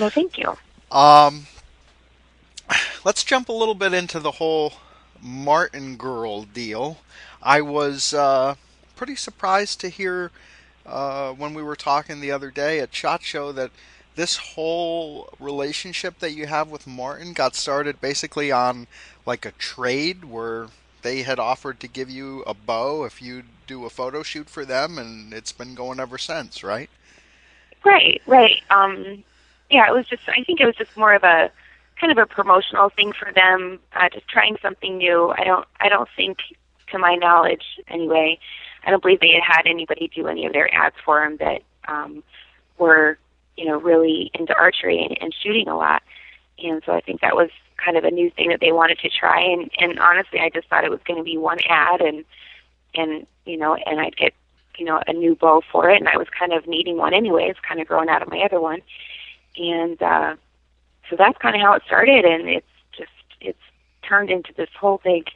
Well, 0.01 0.09
thank 0.09 0.39
you. 0.39 0.57
Um, 0.91 1.47
let's 3.05 3.23
jump 3.23 3.51
a 3.51 3.53
little 3.53 3.75
bit 3.75 3.93
into 3.93 4.19
the 4.19 4.31
whole 4.31 4.73
Martin 5.23 5.97
girl 5.97 6.43
deal. 6.43 6.99
I 7.43 7.61
was 7.61 8.15
uh, 8.15 8.55
pretty 8.97 9.17
surprised 9.17 9.81
to 9.81 9.89
hear 9.89 10.31
uh, 10.87 11.33
when 11.33 11.55
we 11.55 11.63
were 11.63 11.77
talking 11.77 12.21
the 12.21 12.31
other 12.31 12.51
day 12.51 12.81
at 12.81 12.95
Shot 12.95 13.23
Show 13.23 13.53
that 13.53 13.71
this 14.17 14.37
whole 14.37 15.33
relationship 15.39 16.19
that 16.19 16.33
you 16.33 16.47
have 16.47 16.69
with 16.69 16.87
Martin 16.87 17.33
got 17.33 17.55
started 17.55 18.01
basically 18.01 18.51
on 18.51 18.89
like 19.25 19.47
a 19.47 19.53
trade 19.53 20.25
where 20.25 20.67
they 21.03 21.23
had 21.23 21.39
offered 21.39 21.79
to 21.81 21.89
give 21.89 22.11
you 22.11 22.43
a 22.47 22.55
bow 22.55 23.05
if 23.05 23.23
you 23.23 23.45
do 23.67 23.85
a 23.85 23.91
photo 23.91 24.23
shoot 24.23 24.49
for 24.49 24.65
them, 24.65 24.99
and 24.99 25.33
it's 25.33 25.53
been 25.53 25.75
going 25.75 26.01
ever 26.01 26.19
since, 26.19 26.65
right? 26.65 26.91
Right, 27.85 28.21
right. 28.27 28.61
Um, 28.71 29.23
yeah, 29.71 29.87
it 29.89 29.95
was 29.95 30.07
just. 30.07 30.23
I 30.29 30.43
think 30.43 30.61
it 30.61 30.67
was 30.67 30.75
just 30.75 30.97
more 30.97 31.15
of 31.15 31.23
a 31.23 31.51
kind 32.01 32.13
of 32.13 32.19
a 32.19 32.27
promotional 32.27 32.91
thing 32.91 33.13
for 33.13 33.33
them, 33.33 33.79
uh, 33.95 34.09
just 34.09 34.29
trying 34.29 34.57
something 34.63 34.99
new. 34.99 35.35
I 35.37 35.45
don't 35.45 35.67
I 35.81 35.89
don't 35.89 36.09
think, 36.17 36.39
to 36.93 36.99
my 36.99 37.15
knowledge 37.15 37.65
anyway, 37.89 38.39
I 38.85 38.91
don't 38.91 39.03
believe 39.03 39.21
they 39.21 39.33
had 39.33 39.57
had 39.57 39.67
anybody 39.67 40.11
do 40.15 40.27
any 40.29 40.47
of 40.47 40.53
their 40.53 40.73
ads 40.75 40.97
for 41.05 41.21
them 41.21 41.37
that 41.39 41.63
um, 41.87 42.23
were 42.79 43.19
you 43.57 43.67
know 43.67 43.79
really 43.79 44.31
into 44.35 44.57
archery 44.57 45.03
and, 45.03 45.17
and 45.21 45.35
shooting 45.43 45.69
a 45.69 45.77
lot. 45.77 46.03
And 46.63 46.83
so 46.85 46.93
I 46.93 47.01
think 47.01 47.21
that 47.21 47.37
was 47.37 47.51
kind 47.77 47.97
of 47.97 48.05
a 48.05 48.11
new 48.11 48.31
thing 48.31 48.49
that 48.49 48.61
they 48.61 48.73
wanted 48.73 48.99
to 49.01 49.09
try. 49.09 49.41
And 49.41 49.71
and 49.79 49.99
honestly, 49.99 50.41
I 50.41 50.51
just 50.51 50.69
thought 50.69 50.85
it 50.85 50.91
was 50.91 51.01
going 51.05 51.19
to 51.19 51.25
be 51.25 51.37
one 51.37 51.59
ad 51.69 52.01
and 52.01 52.25
and 52.95 53.27
you 53.45 53.57
know 53.57 53.75
and 53.75 54.01
I'd 54.01 54.17
get 54.17 54.35
you 54.77 54.85
know 54.85 55.03
a 55.07 55.13
new 55.13 55.35
bow 55.35 55.63
for 55.71 55.91
it, 55.91 55.99
and 55.99 56.09
I 56.09 56.17
was 56.17 56.29
kind 56.39 56.53
of 56.53 56.67
needing 56.67 56.97
one 56.97 57.15
anyways, 57.15 57.57
kind 57.67 57.81
of 57.81 57.89
growing 57.89 58.09
out 58.09 58.23
of 58.23 58.29
my 58.29 58.41
other 58.41 58.61
one. 58.61 58.81
And 59.57 60.01
uh, 60.01 60.37
so 61.09 61.17
that's 61.17 61.39
kind 61.39 61.55
of 61.55 61.63
how 61.63 61.75
it 61.75 61.83
started, 61.87 62.25
and 62.25 62.49
it's 62.49 62.67
just 62.97 63.11
it's 63.41 63.59
turned 64.03 64.31
into 64.31 64.53
this 64.57 64.71
whole 64.79 65.01
big 65.03 65.29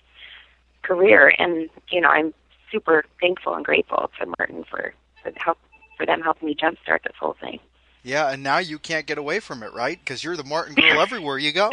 career. 0.83 1.35
And 1.39 1.69
you 1.91 2.01
know, 2.01 2.09
I'm 2.09 2.35
super 2.71 3.05
thankful 3.21 3.55
and 3.55 3.65
grateful 3.65 4.11
to 4.19 4.27
Martin 4.39 4.65
for 4.65 4.95
for 5.23 5.33
help 5.37 5.59
for 5.97 6.07
them 6.07 6.21
helping 6.23 6.49
me 6.49 6.55
jumpstart 6.55 7.03
this 7.05 7.17
whole 7.19 7.37
thing. 7.41 7.61
Yeah, 8.03 8.31
and 8.31 8.43
now 8.43 8.59
you 8.59 8.79
can't 8.79 9.07
get 9.07 9.19
away 9.19 9.39
from 9.39 9.63
it, 9.63 9.73
right? 9.73 9.99
Because 9.99 10.25
you're 10.25 10.37
the 10.37 10.45
Martin 10.45 10.75
girl 10.75 11.01
everywhere 11.01 11.39
you 11.39 11.53
go. 11.53 11.71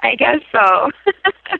I 0.00 0.14
guess 0.14 0.40
so. 0.52 0.90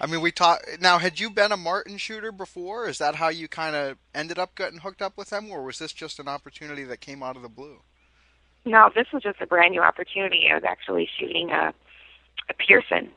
I 0.00 0.06
mean, 0.06 0.20
we 0.20 0.32
talk 0.32 0.62
now. 0.80 0.98
Had 0.98 1.20
you 1.20 1.30
been 1.30 1.52
a 1.52 1.56
Martin 1.56 1.96
shooter 1.96 2.32
before? 2.32 2.88
Is 2.88 2.98
that 2.98 3.14
how 3.14 3.28
you 3.28 3.46
kind 3.46 3.76
of 3.76 3.96
ended 4.14 4.38
up 4.38 4.54
getting 4.56 4.80
hooked 4.80 5.00
up 5.00 5.16
with 5.16 5.30
them, 5.30 5.50
or 5.50 5.62
was 5.62 5.78
this 5.78 5.92
just 5.92 6.18
an 6.18 6.28
opportunity 6.28 6.84
that 6.84 7.00
came 7.00 7.22
out 7.22 7.36
of 7.36 7.42
the 7.42 7.48
blue? 7.48 7.80
No, 8.64 8.90
this 8.94 9.06
was 9.12 9.22
just 9.22 9.40
a 9.40 9.46
brand 9.46 9.72
new 9.72 9.82
opportunity. 9.82 10.48
I 10.50 10.54
was 10.54 10.64
actually 10.64 11.08
shooting 11.18 11.50
a 11.50 11.72
a 12.48 12.54
Pearson, 12.54 13.10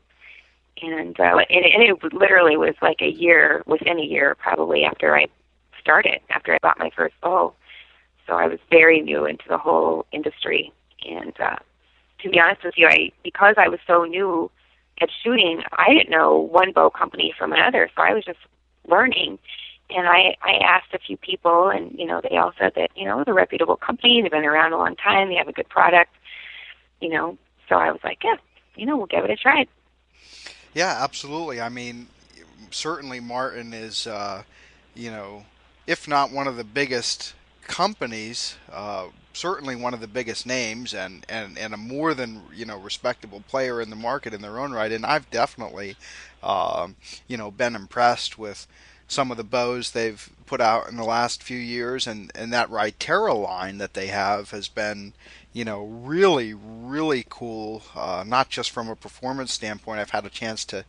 and 0.81 1.19
uh, 1.19 1.37
and, 1.49 1.65
and 1.65 1.83
it 1.83 2.13
literally 2.13 2.57
was 2.57 2.75
like 2.81 3.01
a 3.01 3.09
year, 3.09 3.63
within 3.65 3.99
a 3.99 4.03
year 4.03 4.35
probably 4.35 4.83
after 4.83 5.15
I 5.15 5.27
started, 5.79 6.19
after 6.29 6.53
I 6.53 6.57
bought 6.61 6.79
my 6.79 6.91
first 6.95 7.15
bow. 7.21 7.53
So 8.25 8.33
I 8.33 8.47
was 8.47 8.59
very 8.69 9.01
new 9.01 9.25
into 9.25 9.45
the 9.47 9.57
whole 9.57 10.05
industry, 10.11 10.71
and 11.05 11.33
uh, 11.39 11.57
to 12.19 12.29
be 12.29 12.39
honest 12.39 12.63
with 12.63 12.75
you, 12.77 12.87
I 12.87 13.11
because 13.23 13.55
I 13.57 13.69
was 13.69 13.79
so 13.87 14.03
new 14.03 14.51
at 15.01 15.09
shooting, 15.23 15.61
I 15.73 15.93
didn't 15.93 16.09
know 16.09 16.37
one 16.37 16.71
bow 16.71 16.89
company 16.89 17.33
from 17.37 17.53
another, 17.53 17.89
so 17.95 18.01
I 18.01 18.13
was 18.13 18.25
just 18.25 18.39
learning. 18.87 19.39
And 19.89 20.07
I 20.07 20.35
I 20.41 20.57
asked 20.63 20.93
a 20.93 20.99
few 20.99 21.17
people, 21.17 21.69
and 21.69 21.97
you 21.97 22.05
know 22.05 22.21
they 22.21 22.37
all 22.37 22.53
said 22.59 22.73
that 22.75 22.91
you 22.95 23.05
know 23.05 23.23
they're 23.23 23.33
a 23.33 23.37
reputable 23.37 23.77
company, 23.77 24.21
they've 24.21 24.31
been 24.31 24.45
around 24.45 24.73
a 24.73 24.77
long 24.77 24.95
time, 24.95 25.29
they 25.29 25.35
have 25.35 25.47
a 25.47 25.53
good 25.53 25.69
product, 25.69 26.11
you 26.99 27.09
know. 27.09 27.37
So 27.69 27.75
I 27.75 27.91
was 27.91 28.01
like, 28.03 28.23
yeah, 28.23 28.35
you 28.75 28.85
know, 28.85 28.97
we'll 28.97 29.07
give 29.07 29.23
it 29.23 29.31
a 29.31 29.35
try. 29.35 29.67
Yeah, 30.73 30.97
absolutely. 31.01 31.59
I 31.59 31.69
mean, 31.69 32.07
certainly 32.71 33.19
Martin 33.19 33.73
is, 33.73 34.07
uh, 34.07 34.43
you 34.95 35.11
know, 35.11 35.45
if 35.85 36.07
not 36.07 36.31
one 36.31 36.47
of 36.47 36.57
the 36.57 36.63
biggest 36.63 37.33
companies, 37.63 38.55
uh, 38.71 39.07
certainly 39.33 39.75
one 39.75 39.93
of 39.93 40.01
the 40.01 40.07
biggest 40.07 40.45
names, 40.45 40.93
and, 40.93 41.25
and, 41.29 41.57
and 41.57 41.73
a 41.73 41.77
more 41.77 42.13
than 42.13 42.41
you 42.53 42.65
know 42.65 42.77
respectable 42.77 43.43
player 43.47 43.81
in 43.81 43.89
the 43.89 43.95
market 43.95 44.33
in 44.33 44.41
their 44.41 44.59
own 44.59 44.71
right. 44.71 44.91
And 44.91 45.05
I've 45.05 45.29
definitely, 45.29 45.95
uh, 46.43 46.89
you 47.27 47.37
know, 47.37 47.51
been 47.51 47.75
impressed 47.75 48.37
with 48.37 48.67
some 49.07 49.31
of 49.31 49.37
the 49.37 49.43
bows 49.43 49.91
they've 49.91 50.29
put 50.45 50.61
out 50.61 50.89
in 50.89 50.97
the 50.97 51.03
last 51.03 51.43
few 51.43 51.57
years, 51.57 52.07
and 52.07 52.31
and 52.35 52.51
that 52.53 52.69
Rytera 52.69 53.35
line 53.41 53.77
that 53.77 53.93
they 53.93 54.07
have 54.07 54.51
has 54.51 54.67
been, 54.67 55.13
you 55.53 55.65
know, 55.65 55.85
really 55.85 56.53
really 56.53 57.25
cool. 57.29 57.83
Uh, 57.95 58.23
not 58.25 58.49
just 58.49 58.71
from 58.71 58.89
a 58.89 58.95
performance 58.95 59.53
standpoint. 59.53 59.99
I've 59.99 60.11
had 60.11 60.25
a 60.25 60.29
chance 60.29 60.65
to 60.65 60.85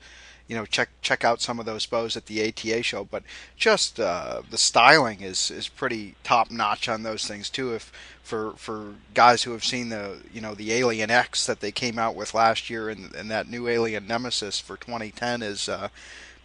you 0.48 0.56
know 0.56 0.64
check 0.64 0.88
check 1.02 1.24
out 1.24 1.40
some 1.40 1.60
of 1.60 1.66
those 1.66 1.86
bows 1.86 2.16
at 2.16 2.26
the 2.26 2.46
ATA 2.48 2.82
show. 2.82 3.04
But 3.04 3.22
just 3.56 4.00
uh, 4.00 4.42
the 4.50 4.58
styling 4.58 5.20
is 5.20 5.50
is 5.50 5.68
pretty 5.68 6.16
top 6.24 6.50
notch 6.50 6.88
on 6.88 7.02
those 7.02 7.26
things 7.26 7.50
too. 7.50 7.74
If 7.74 7.92
for 8.22 8.52
for 8.56 8.94
guys 9.14 9.44
who 9.44 9.52
have 9.52 9.64
seen 9.64 9.90
the 9.90 10.22
you 10.32 10.40
know 10.40 10.54
the 10.54 10.72
Alien 10.72 11.10
X 11.10 11.46
that 11.46 11.60
they 11.60 11.70
came 11.70 11.98
out 11.98 12.16
with 12.16 12.34
last 12.34 12.68
year 12.68 12.88
and 12.88 13.14
and 13.14 13.30
that 13.30 13.48
new 13.48 13.68
Alien 13.68 14.06
Nemesis 14.06 14.58
for 14.58 14.76
2010 14.76 15.42
is. 15.42 15.68
Uh, 15.68 15.88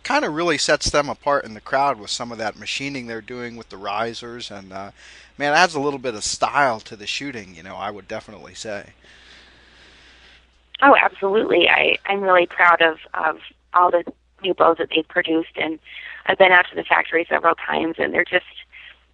kind 0.03 0.25
of 0.25 0.33
really 0.33 0.57
sets 0.57 0.89
them 0.89 1.09
apart 1.09 1.45
in 1.45 1.53
the 1.53 1.61
crowd 1.61 1.99
with 1.99 2.09
some 2.09 2.31
of 2.31 2.37
that 2.37 2.57
machining 2.57 3.07
they're 3.07 3.21
doing 3.21 3.55
with 3.55 3.69
the 3.69 3.77
risers 3.77 4.51
and 4.51 4.73
uh, 4.73 4.91
man 5.37 5.53
adds 5.53 5.75
a 5.75 5.79
little 5.79 5.99
bit 5.99 6.15
of 6.15 6.23
style 6.23 6.79
to 6.79 6.95
the 6.95 7.07
shooting 7.07 7.55
you 7.55 7.63
know 7.63 7.75
i 7.75 7.89
would 7.89 8.07
definitely 8.07 8.53
say. 8.53 8.91
Oh 10.81 10.95
absolutely. 11.01 11.69
I 11.69 11.97
i'm 12.05 12.21
really 12.21 12.45
proud 12.45 12.81
of 12.81 12.97
of 13.13 13.39
all 13.73 13.91
the 13.91 14.03
new 14.43 14.53
bows 14.53 14.77
that 14.77 14.89
they've 14.93 15.07
produced 15.07 15.55
and 15.55 15.79
I've 16.25 16.37
been 16.37 16.51
out 16.51 16.65
to 16.69 16.75
the 16.75 16.83
factory 16.83 17.25
several 17.27 17.55
times 17.55 17.95
and 17.97 18.13
they're 18.13 18.25
just 18.25 18.45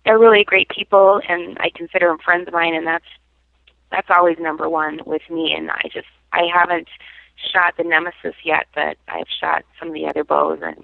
they're 0.05 0.19
really 0.19 0.43
great 0.43 0.69
people 0.69 1.21
and 1.27 1.57
I 1.59 1.69
consider 1.69 2.07
them 2.07 2.17
friends 2.19 2.47
of 2.47 2.53
mine 2.53 2.73
and 2.73 2.85
that's 2.85 3.05
that's 3.91 4.09
always 4.09 4.37
number 4.39 4.69
one 4.69 5.01
with 5.05 5.21
me 5.29 5.53
and 5.53 5.71
I 5.71 5.89
just 5.91 6.07
I 6.33 6.49
haven't 6.53 6.87
shot 7.51 7.75
the 7.77 7.83
Nemesis 7.83 8.35
yet 8.43 8.67
but 8.75 8.97
I've 9.07 9.27
shot 9.39 9.63
some 9.79 9.89
of 9.89 9.93
the 9.93 10.07
other 10.07 10.23
bows 10.23 10.59
and 10.61 10.83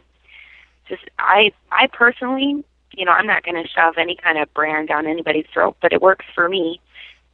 just 0.87 1.03
I 1.19 1.51
I 1.71 1.87
personally 1.87 2.63
you 2.93 3.05
know 3.05 3.11
I'm 3.11 3.27
not 3.27 3.43
going 3.43 3.61
to 3.61 3.69
shove 3.69 3.95
any 3.97 4.15
kind 4.15 4.37
of 4.37 4.53
brand 4.53 4.87
down 4.87 5.05
anybody's 5.05 5.47
throat 5.53 5.77
but 5.81 5.93
it 5.93 6.01
works 6.01 6.25
for 6.33 6.47
me 6.47 6.79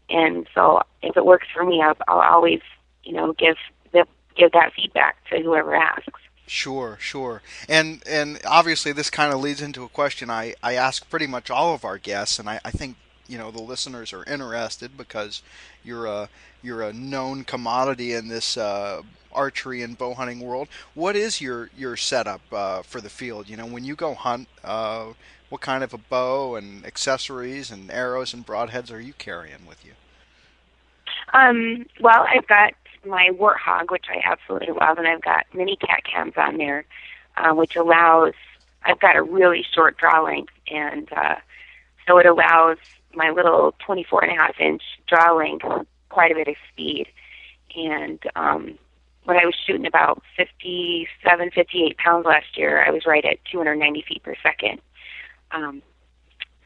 and 0.10 0.48
so 0.54 0.82
if 1.02 1.16
it 1.16 1.26
works 1.26 1.48
for 1.54 1.64
me 1.64 1.82
I'll, 1.82 1.98
I'll 2.08 2.22
always 2.22 2.62
you 3.04 3.14
know 3.14 3.34
give 3.34 3.58
the 3.92 4.06
give 4.36 4.52
that 4.54 4.74
feedback 4.74 5.18
to 5.30 5.42
whoever 5.42 5.76
asks 5.76 6.22
Sure, 6.48 6.98
sure. 7.00 7.42
And 7.70 8.04
and 8.06 8.42
obviously 8.46 8.92
this 8.92 9.10
kind 9.10 9.34
of 9.34 9.40
leads 9.40 9.62
into 9.62 9.86
a 9.86 9.88
question 9.88 10.30
I, 10.30 10.54
I 10.62 10.74
ask 10.74 11.10
pretty 11.10 11.26
much 11.26 11.50
all 11.50 11.74
of 11.74 11.86
our 11.86 11.98
guests 11.98 12.40
and 12.40 12.50
I, 12.50 12.60
I 12.66 12.72
think 12.72 12.98
you 13.32 13.38
know 13.38 13.50
the 13.50 13.62
listeners 13.62 14.12
are 14.12 14.26
interested 14.26 14.98
because 14.98 15.42
you're 15.84 16.06
a 16.06 16.28
you're 16.62 16.82
a 16.82 16.92
known 16.92 17.46
commodity 17.46 18.14
in 18.14 18.28
this 18.28 18.58
uh, 18.58 19.02
archery 19.32 19.82
and 19.82 19.98
bow 19.98 20.14
hunting 20.14 20.42
world. 20.42 20.68
What 20.94 21.16
is 21.16 21.40
your 21.40 21.70
your 21.78 21.96
setup 21.96 22.42
uh, 22.52 22.82
for 22.82 23.00
the 23.00 23.10
field? 23.10 23.48
You 23.48 23.56
know, 23.56 23.66
when 23.66 23.86
you 23.86 23.96
go 23.96 24.14
hunt, 24.14 24.50
uh, 24.66 25.14
what 25.48 25.62
kind 25.62 25.82
of 25.82 25.94
a 25.94 25.98
bow 25.98 26.56
and 26.56 26.86
accessories 26.86 27.72
and 27.72 27.90
arrows 27.90 28.34
and 28.34 28.46
broadheads 28.46 28.92
are 28.92 29.00
you 29.00 29.14
carrying 29.14 29.66
with 29.66 29.86
you? 29.86 29.94
Um, 31.34 31.86
well, 32.02 32.26
I've 32.28 32.48
got 32.48 32.74
my 33.06 33.30
Warthog, 33.34 33.92
which 33.92 34.06
I 34.10 34.22
absolutely 34.30 34.74
love, 34.74 34.98
and 34.98 35.08
I've 35.08 35.22
got 35.22 35.46
mini 35.54 35.78
cat 35.78 36.04
cams 36.04 36.34
on 36.36 36.58
there, 36.58 36.84
uh, 37.38 37.54
which 37.54 37.78
allows. 37.78 38.34
I've 38.84 39.00
got 39.00 39.16
a 39.16 39.22
really 39.22 39.64
short 39.74 39.96
draw 39.98 40.24
length, 40.24 40.54
and 40.68 41.08
uh, 41.14 41.36
so 42.08 42.18
it 42.18 42.26
allows 42.26 42.78
my 43.16 43.30
little 43.30 43.74
24 43.86 44.24
and 44.24 44.32
a 44.32 44.42
half 44.42 44.60
inch 44.60 44.82
draw 45.08 45.34
length 45.34 45.66
quite 46.10 46.32
a 46.32 46.36
bit 46.36 46.48
of 46.48 46.56
speed. 46.72 47.08
And 47.76 48.20
um, 48.36 48.78
when 49.24 49.38
I 49.38 49.46
was 49.46 49.56
shooting 49.66 49.86
about 49.86 50.22
57, 50.38 51.52
58 51.54 51.98
pounds 51.98 52.26
last 52.26 52.58
year, 52.58 52.84
I 52.86 52.92
was 52.92 53.06
right 53.06 53.24
at 53.26 53.38
290 53.52 54.04
feet 54.08 54.24
per 54.24 54.36
second. 54.44 54.82
Um, 55.52 55.82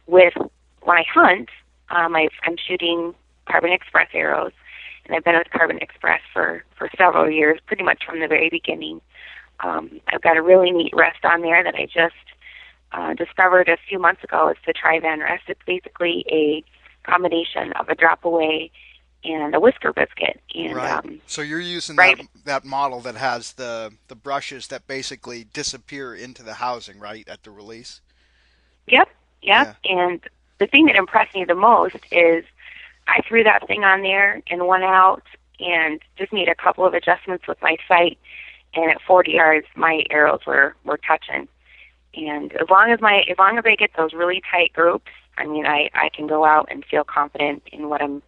with 0.07 0.33
I 0.87 1.03
hunt, 1.13 1.49
um, 1.89 2.15
I've, 2.15 2.29
I'm 2.43 2.55
shooting 2.57 3.13
Carbon 3.49 3.71
Express 3.71 4.07
arrows, 4.13 4.51
and 5.05 5.15
I've 5.15 5.23
been 5.23 5.35
with 5.35 5.49
Carbon 5.51 5.79
Express 5.79 6.21
for 6.33 6.63
for 6.77 6.89
several 6.97 7.29
years, 7.29 7.59
pretty 7.65 7.83
much 7.83 8.03
from 8.05 8.19
the 8.19 8.27
very 8.27 8.49
beginning. 8.49 9.01
Um, 9.61 10.01
I've 10.07 10.21
got 10.21 10.37
a 10.37 10.41
really 10.41 10.71
neat 10.71 10.93
rest 10.95 11.23
on 11.23 11.41
there 11.41 11.63
that 11.63 11.75
I 11.75 11.85
just 11.85 12.15
uh, 12.91 13.13
discovered 13.13 13.69
a 13.69 13.77
few 13.89 13.99
months 13.99 14.23
ago. 14.23 14.47
It's 14.47 14.59
the 14.65 14.73
Tri-Van 14.73 15.19
rest. 15.19 15.43
It's 15.47 15.61
basically 15.65 16.25
a 16.29 16.63
combination 17.09 17.73
of 17.73 17.89
a 17.89 17.95
drop 17.95 18.25
away 18.25 18.71
and 19.23 19.55
a 19.55 19.59
whisker 19.59 19.91
biscuit. 19.91 20.39
And, 20.53 20.75
right. 20.75 20.91
Um, 20.91 21.21
so 21.27 21.41
you're 21.41 21.59
using 21.59 21.95
right. 21.95 22.17
that 22.17 22.27
that 22.45 22.65
model 22.65 23.01
that 23.01 23.15
has 23.15 23.53
the 23.53 23.93
the 24.07 24.15
brushes 24.15 24.67
that 24.67 24.87
basically 24.87 25.45
disappear 25.45 26.13
into 26.13 26.43
the 26.43 26.55
housing, 26.55 26.99
right, 26.99 27.27
at 27.27 27.43
the 27.43 27.51
release. 27.51 28.01
Yep. 28.87 29.09
Yep. 29.41 29.77
Yeah. 29.83 29.97
And 29.97 30.21
the 30.59 30.67
thing 30.67 30.85
that 30.85 30.95
impressed 30.95 31.35
me 31.35 31.43
the 31.45 31.55
most 31.55 31.97
is 32.11 32.45
I 33.07 33.21
threw 33.27 33.43
that 33.43 33.67
thing 33.67 33.83
on 33.83 34.01
there 34.01 34.41
and 34.47 34.67
went 34.67 34.83
out 34.83 35.23
and 35.59 36.01
just 36.17 36.33
made 36.33 36.49
a 36.49 36.55
couple 36.55 36.85
of 36.85 36.93
adjustments 36.93 37.47
with 37.47 37.61
my 37.61 37.77
sight. 37.87 38.17
And 38.73 38.91
at 38.91 39.01
40 39.01 39.31
yards, 39.31 39.67
my 39.75 40.03
arrows 40.09 40.41
were 40.45 40.75
were 40.83 40.97
touching. 40.97 41.47
And 42.17 42.53
as 42.53 42.69
long 42.69 42.91
as 42.91 43.01
my 43.01 43.23
as 43.29 43.37
long 43.37 43.57
as 43.57 43.63
I 43.65 43.75
get 43.75 43.91
those 43.97 44.13
really 44.13 44.41
tight 44.51 44.73
groups, 44.73 45.11
I 45.37 45.45
mean, 45.45 45.65
I 45.65 45.89
I 45.93 46.09
can 46.09 46.27
go 46.27 46.45
out 46.45 46.67
and 46.71 46.85
feel 46.85 47.03
confident 47.03 47.63
in 47.71 47.89
what 47.89 48.01
I'm 48.01 48.21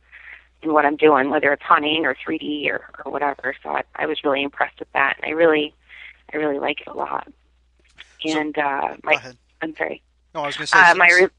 in 0.61 0.73
what 0.73 0.85
I'm 0.85 0.97
doing, 0.97 1.29
whether 1.29 1.53
it's 1.53 1.63
hunting 1.63 2.05
or 2.05 2.15
3D 2.15 2.67
or 2.69 2.89
or 3.05 3.11
whatever. 3.11 3.55
So 3.63 3.69
I, 3.69 3.83
I 3.95 4.05
was 4.05 4.23
really 4.23 4.43
impressed 4.43 4.79
with 4.79 4.91
that, 4.93 5.17
and 5.17 5.25
I 5.25 5.33
really 5.33 5.73
I 6.33 6.37
really 6.37 6.59
like 6.59 6.81
it 6.81 6.87
a 6.87 6.93
lot. 6.93 7.27
And 8.25 8.55
so, 8.55 8.61
uh, 8.61 8.95
my 9.03 9.21
I'm 9.61 9.75
sorry. 9.75 10.01
No, 10.33 10.41
I 10.41 10.47
was 10.47 10.57
going 10.57 10.67
to 10.67 10.71
say. 10.71 10.79
Uh, 10.79 10.95
my 10.95 11.07
re- 11.07 11.29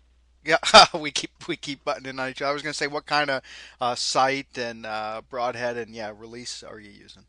Yeah, 0.44 0.58
we 0.98 1.10
keep 1.10 1.30
we 1.46 1.56
keep 1.56 1.84
buttoning 1.84 2.18
on 2.18 2.30
each 2.30 2.42
other. 2.42 2.50
I 2.50 2.52
was 2.52 2.62
going 2.62 2.72
to 2.72 2.76
say, 2.76 2.86
what 2.86 3.06
kind 3.06 3.30
of 3.30 3.42
uh, 3.80 3.94
sight 3.94 4.56
and 4.56 4.86
uh, 4.86 5.22
broadhead 5.28 5.76
and 5.76 5.94
yeah 5.94 6.12
release 6.16 6.62
are 6.62 6.80
you 6.80 6.90
using? 6.90 7.24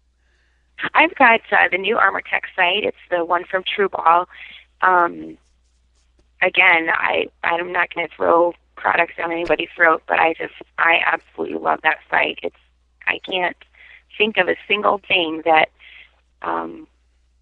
I've 0.93 1.13
got 1.15 1.41
uh, 1.51 1.67
the 1.69 1.77
new 1.77 1.97
Armortech 1.97 2.43
sight. 2.55 2.84
It's 2.84 2.97
the 3.10 3.25
one 3.25 3.43
from 3.43 3.63
Tru-Ball. 3.63 4.27
Um, 4.82 5.38
again, 6.42 6.89
I 6.89 7.28
I'm 7.44 7.72
not 7.72 7.94
going 7.94 8.08
to 8.08 8.15
throw 8.15 8.54
products 8.76 9.13
down 9.18 9.32
anybody's 9.32 9.70
throat, 9.76 10.04
but 10.08 10.20
I 10.20 10.34
just 10.34 10.54
I 10.78 11.00
absolutely 11.06 11.60
love 11.60 11.80
that 11.84 11.98
sight. 12.10 12.39
It's 12.44 12.56
I 13.08 13.20
can't 13.20 13.58
think 14.18 14.38
of 14.38 14.48
a 14.48 14.56
single 14.68 15.02
thing 15.08 15.42
that 15.46 15.70
um, 16.42 16.88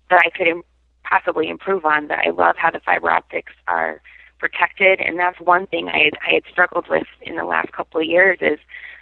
that 0.09 0.21
I 0.25 0.29
could 0.29 0.47
Im- 0.47 0.63
possibly 1.03 1.49
improve 1.49 1.85
on. 1.85 2.07
But 2.07 2.19
I 2.19 2.31
love 2.31 2.55
how 2.57 2.71
the 2.71 2.79
fiber 2.79 3.09
optics 3.09 3.53
are 3.67 4.01
protected, 4.39 4.99
and 4.99 5.17
that's 5.17 5.39
one 5.39 5.67
thing 5.67 5.89
I 5.89 6.05
had, 6.05 6.13
I 6.25 6.33
had 6.35 6.43
struggled 6.49 6.87
with 6.89 7.07
in 7.21 7.35
the 7.35 7.43
last 7.45 7.71
couple 7.71 7.99
of 8.01 8.07
years 8.07 8.37
is 8.41 8.59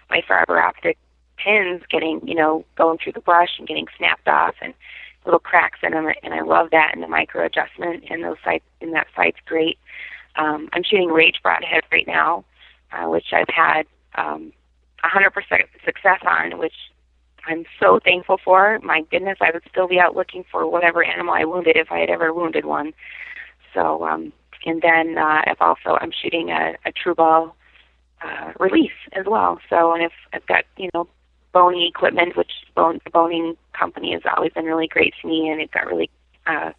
my 0.09 0.21
fiber 0.27 0.59
optic 0.59 0.97
pins 1.37 1.81
getting 1.89 2.25
you 2.25 2.35
know 2.35 2.63
going 2.77 2.97
through 2.97 3.11
the 3.11 3.19
brush 3.19 3.57
and 3.57 3.67
getting 3.67 3.87
snapped 3.97 4.27
off 4.27 4.55
and 4.61 4.73
little 5.25 5.39
cracks 5.39 5.79
in 5.83 5.91
them, 5.91 6.07
and 6.23 6.33
I 6.33 6.41
love 6.41 6.69
that 6.71 6.91
and 6.93 7.03
the 7.03 7.07
micro 7.07 7.45
adjustment 7.45 8.05
and 8.09 8.23
those 8.23 8.37
sights 8.43 8.65
and 8.81 8.93
that 8.93 9.07
sight's 9.15 9.39
great. 9.45 9.77
Um, 10.35 10.69
I'm 10.73 10.83
shooting 10.83 11.09
Rage 11.09 11.39
Broadhead 11.41 11.83
right 11.91 12.07
now, 12.07 12.45
uh, 12.91 13.09
which 13.09 13.27
I've 13.31 13.49
had 13.49 13.83
um, 14.15 14.51
100% 15.03 15.31
success 15.83 16.19
on, 16.27 16.57
which 16.57 16.73
I'm 17.47 17.65
so 17.79 17.99
thankful 18.03 18.39
for. 18.43 18.79
My 18.83 19.01
goodness, 19.11 19.37
I 19.41 19.51
would 19.53 19.63
still 19.69 19.87
be 19.87 19.99
out 19.99 20.15
looking 20.15 20.43
for 20.51 20.69
whatever 20.69 21.03
animal 21.03 21.33
I 21.33 21.45
wounded 21.45 21.77
if 21.77 21.91
I 21.91 21.99
had 21.99 22.09
ever 22.09 22.33
wounded 22.33 22.65
one. 22.65 22.93
So, 23.73 24.05
um, 24.05 24.33
and 24.65 24.81
then 24.81 25.17
uh, 25.17 25.41
I've 25.45 25.61
also 25.61 25.97
I'm 26.01 26.11
shooting 26.11 26.49
a, 26.49 26.75
a 26.85 26.91
Tru-Ball 26.91 27.55
uh, 28.23 28.51
release 28.59 28.91
as 29.13 29.25
well. 29.27 29.59
So, 29.69 29.93
and 29.93 30.03
if 30.03 30.11
I've 30.33 30.45
got 30.47 30.63
you 30.77 30.89
know 30.93 31.07
Bohning 31.53 31.87
equipment, 31.87 32.35
which 32.35 32.51
bone, 32.75 32.99
Bohning 33.13 33.55
company 33.77 34.13
has 34.13 34.21
always 34.35 34.53
been 34.53 34.65
really 34.65 34.87
great 34.87 35.13
to 35.21 35.27
me, 35.27 35.49
and 35.49 35.61
it's 35.61 35.73
got 35.73 35.87
really 35.87 36.09
uh, 36.47 36.71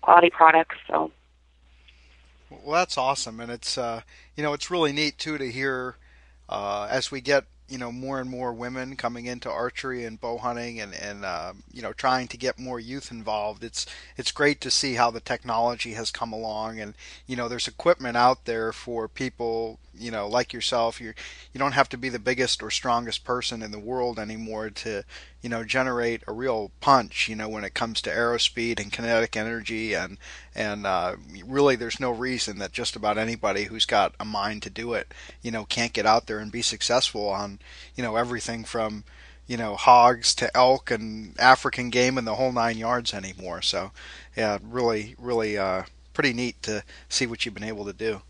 quality 0.00 0.30
products. 0.30 0.76
So 0.86 1.10
well, 2.50 2.80
that's 2.80 2.98
awesome, 2.98 3.40
and 3.40 3.50
it's 3.50 3.76
uh, 3.76 4.02
you 4.36 4.42
know 4.42 4.52
it's 4.52 4.70
really 4.70 4.92
neat 4.92 5.18
too 5.18 5.38
to 5.38 5.50
hear 5.50 5.96
uh, 6.48 6.88
as 6.90 7.10
we 7.10 7.20
get 7.20 7.44
you 7.68 7.78
know 7.78 7.92
more 7.92 8.20
and 8.20 8.30
more 8.30 8.52
women 8.52 8.96
coming 8.96 9.26
into 9.26 9.50
archery 9.50 10.04
and 10.04 10.20
bow 10.20 10.38
hunting 10.38 10.80
and 10.80 10.94
and 10.94 11.24
uh, 11.24 11.52
you 11.72 11.82
know 11.82 11.92
trying 11.92 12.26
to 12.28 12.36
get 12.36 12.58
more 12.58 12.80
youth 12.80 13.10
involved 13.10 13.62
it's 13.62 13.86
it's 14.16 14.32
great 14.32 14.60
to 14.60 14.70
see 14.70 14.94
how 14.94 15.10
the 15.10 15.20
technology 15.20 15.92
has 15.92 16.10
come 16.10 16.32
along 16.32 16.80
and 16.80 16.94
you 17.26 17.36
know 17.36 17.48
there's 17.48 17.68
equipment 17.68 18.16
out 18.16 18.46
there 18.46 18.72
for 18.72 19.06
people 19.06 19.78
you 19.98 20.10
know 20.10 20.28
like 20.28 20.52
yourself 20.52 21.00
you 21.00 21.12
you 21.52 21.58
don't 21.58 21.72
have 21.72 21.88
to 21.88 21.98
be 21.98 22.08
the 22.08 22.18
biggest 22.18 22.62
or 22.62 22.70
strongest 22.70 23.24
person 23.24 23.62
in 23.62 23.70
the 23.70 23.78
world 23.78 24.18
anymore 24.18 24.70
to 24.70 25.02
you 25.42 25.48
know 25.48 25.64
generate 25.64 26.22
a 26.26 26.32
real 26.32 26.70
punch 26.80 27.28
you 27.28 27.36
know 27.36 27.48
when 27.48 27.64
it 27.64 27.74
comes 27.74 28.00
to 28.00 28.14
arrow 28.14 28.38
speed 28.38 28.80
and 28.80 28.92
kinetic 28.92 29.36
energy 29.36 29.94
and 29.94 30.18
and 30.54 30.86
uh, 30.86 31.14
really 31.44 31.76
there's 31.76 32.00
no 32.00 32.10
reason 32.10 32.58
that 32.58 32.72
just 32.72 32.96
about 32.96 33.18
anybody 33.18 33.64
who's 33.64 33.86
got 33.86 34.14
a 34.18 34.24
mind 34.24 34.62
to 34.62 34.70
do 34.70 34.94
it 34.94 35.12
you 35.42 35.50
know 35.50 35.64
can't 35.64 35.92
get 35.92 36.06
out 36.06 36.26
there 36.26 36.38
and 36.38 36.52
be 36.52 36.62
successful 36.62 37.28
on 37.28 37.58
you 37.94 38.02
know 38.02 38.16
everything 38.16 38.64
from 38.64 39.04
you 39.46 39.56
know 39.56 39.74
hogs 39.74 40.34
to 40.34 40.56
elk 40.56 40.90
and 40.90 41.34
African 41.40 41.90
game 41.90 42.18
and 42.18 42.26
the 42.26 42.34
whole 42.36 42.52
nine 42.52 42.78
yards 42.78 43.12
anymore. 43.12 43.62
So 43.62 43.90
yeah 44.36 44.58
really 44.62 45.16
really 45.18 45.58
uh, 45.58 45.84
pretty 46.12 46.32
neat 46.32 46.62
to 46.62 46.84
see 47.08 47.26
what 47.26 47.44
you've 47.44 47.54
been 47.54 47.64
able 47.64 47.84
to 47.84 47.92
do 47.92 48.22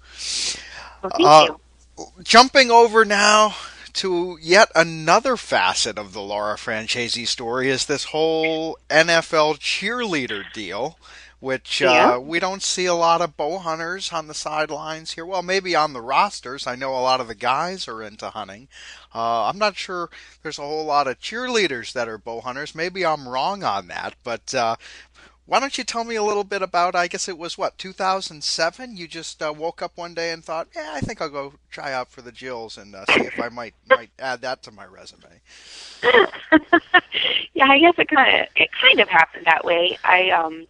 well, 1.02 1.10
thank 1.10 1.26
uh, 1.26 1.54
you. 1.98 2.06
jumping 2.22 2.70
over 2.70 3.04
now 3.04 3.54
to 3.94 4.38
yet 4.40 4.70
another 4.76 5.36
facet 5.36 5.98
of 5.98 6.12
the 6.12 6.20
Laura 6.20 6.56
Francese 6.56 7.28
story 7.28 7.68
is 7.68 7.86
this 7.86 8.04
whole 8.04 8.78
NFL 8.88 9.58
cheerleader 9.58 10.44
deal, 10.52 10.98
which 11.40 11.80
yeah. 11.80 12.14
uh, 12.14 12.18
we 12.18 12.40
don't 12.40 12.62
see 12.62 12.86
a 12.86 12.94
lot 12.94 13.20
of 13.20 13.36
bow 13.36 13.58
hunters 13.58 14.12
on 14.12 14.26
the 14.26 14.34
sidelines 14.34 15.12
here. 15.12 15.24
Well, 15.24 15.42
maybe 15.42 15.76
on 15.76 15.92
the 15.92 16.00
rosters. 16.00 16.66
I 16.66 16.74
know 16.74 16.90
a 16.90 16.98
lot 17.00 17.20
of 17.20 17.28
the 17.28 17.34
guys 17.34 17.86
are 17.86 18.02
into 18.02 18.30
hunting. 18.30 18.68
Uh, 19.14 19.44
I'm 19.44 19.58
not 19.58 19.76
sure 19.76 20.10
there's 20.42 20.58
a 20.58 20.62
whole 20.62 20.84
lot 20.84 21.06
of 21.06 21.20
cheerleaders 21.20 21.92
that 21.92 22.08
are 22.08 22.18
bow 22.18 22.40
hunters. 22.40 22.74
Maybe 22.74 23.06
I'm 23.06 23.28
wrong 23.28 23.62
on 23.62 23.88
that, 23.88 24.16
but 24.24 24.52
uh, 24.54 24.76
why 25.48 25.60
don't 25.60 25.78
you 25.78 25.84
tell 25.84 26.04
me 26.04 26.14
a 26.14 26.22
little 26.22 26.44
bit 26.44 26.60
about? 26.60 26.94
I 26.94 27.08
guess 27.08 27.26
it 27.26 27.38
was 27.38 27.56
what 27.56 27.78
2007. 27.78 28.98
You 28.98 29.08
just 29.08 29.42
uh, 29.42 29.54
woke 29.56 29.80
up 29.80 29.92
one 29.96 30.12
day 30.12 30.30
and 30.30 30.44
thought, 30.44 30.68
"Yeah, 30.76 30.90
I 30.92 31.00
think 31.00 31.22
I'll 31.22 31.30
go 31.30 31.54
try 31.70 31.94
out 31.94 32.10
for 32.10 32.20
the 32.20 32.30
Jills 32.30 32.76
and 32.76 32.94
uh, 32.94 33.06
see 33.06 33.22
if 33.22 33.40
I 33.40 33.48
might 33.48 33.72
might 33.88 34.10
add 34.18 34.42
that 34.42 34.62
to 34.64 34.70
my 34.70 34.84
resume." 34.84 35.40
yeah, 37.54 37.66
I 37.66 37.78
guess 37.78 37.94
it 37.96 38.08
kind 38.08 38.42
of 38.42 38.48
it 38.56 38.68
kind 38.78 39.00
of 39.00 39.08
happened 39.08 39.46
that 39.46 39.64
way. 39.64 39.96
I, 40.04 40.28
um, 40.30 40.66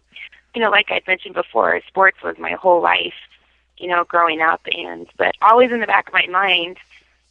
you 0.55 0.61
know, 0.61 0.69
like 0.69 0.87
I 0.89 1.01
mentioned 1.07 1.35
before, 1.35 1.79
sports 1.87 2.17
was 2.23 2.37
my 2.37 2.51
whole 2.51 2.81
life. 2.81 3.13
You 3.77 3.87
know, 3.87 4.03
growing 4.03 4.41
up, 4.41 4.61
and 4.75 5.07
but 5.17 5.35
always 5.41 5.71
in 5.71 5.79
the 5.79 5.87
back 5.87 6.07
of 6.07 6.13
my 6.13 6.27
mind, 6.27 6.77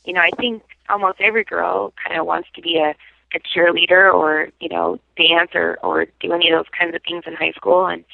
you 0.07 0.15
know, 0.15 0.23
I 0.23 0.31
think 0.31 0.63
almost 0.89 1.21
every 1.21 1.45
girl 1.45 1.93
kind 2.03 2.19
of 2.19 2.27
wants 2.27 2.49
to 2.55 2.63
be 2.63 2.79
a 2.79 2.95
a 3.35 3.39
cheerleader 3.41 4.13
or 4.13 4.49
you 4.61 4.69
know 4.69 4.99
dance 5.17 5.51
or 5.55 5.79
or 5.83 6.07
do 6.21 6.33
any 6.33 6.51
of 6.51 6.59
those 6.59 6.71
kinds 6.79 6.95
of 6.95 7.03
things 7.03 7.25
in 7.27 7.35
high 7.35 7.53
school 7.53 7.87
and 7.87 8.05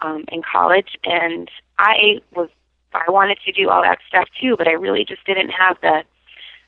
um 0.00 0.24
in 0.28 0.42
college 0.42 0.98
and 1.04 1.50
i 1.78 2.20
was 2.34 2.48
i 2.92 3.10
wanted 3.10 3.38
to 3.44 3.52
do 3.52 3.70
all 3.70 3.82
that 3.82 3.98
stuff 4.06 4.28
too 4.40 4.56
but 4.56 4.68
i 4.68 4.72
really 4.72 5.04
just 5.04 5.24
didn't 5.24 5.48
have 5.48 5.80
the 5.80 6.04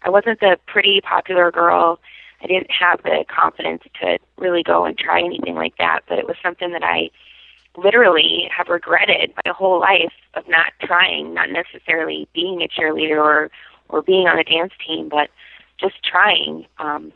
i 0.03 0.09
wasn't 0.09 0.41
the 0.41 0.59
pretty 0.67 1.01
popular 1.03 1.51
girl 1.51 2.01
i 2.43 2.47
didn't 2.47 2.71
have 2.71 3.03
the 3.03 3.25
confidence 3.29 3.83
to 4.01 4.19
really 4.39 4.63
go 4.63 4.85
and 4.85 4.97
try 4.97 5.21
anything 5.21 5.55
like 5.55 5.77
that 5.77 6.01
but 6.09 6.19
it 6.19 6.27
was 6.27 6.37
something 6.43 6.73
that 6.73 6.83
i 6.83 7.11
literally 7.77 8.49
have 8.57 8.69
regretted 8.69 9.33
my 9.45 9.53
whole 9.53 9.81
life 9.81 10.13
of 10.35 10.47
not 10.49 10.73
trying 10.81 11.35
not 11.35 11.51
necessarily 11.51 12.29
being 12.33 12.63
a 12.63 12.69
cheerleader 12.69 13.17
or 13.17 13.51
or 13.89 14.03
being 14.03 14.27
on 14.27 14.39
a 14.39 14.45
dance 14.45 14.73
team 14.87 15.09
but 15.09 15.29
just 15.79 16.03
trying 16.05 16.67
um 16.79 17.13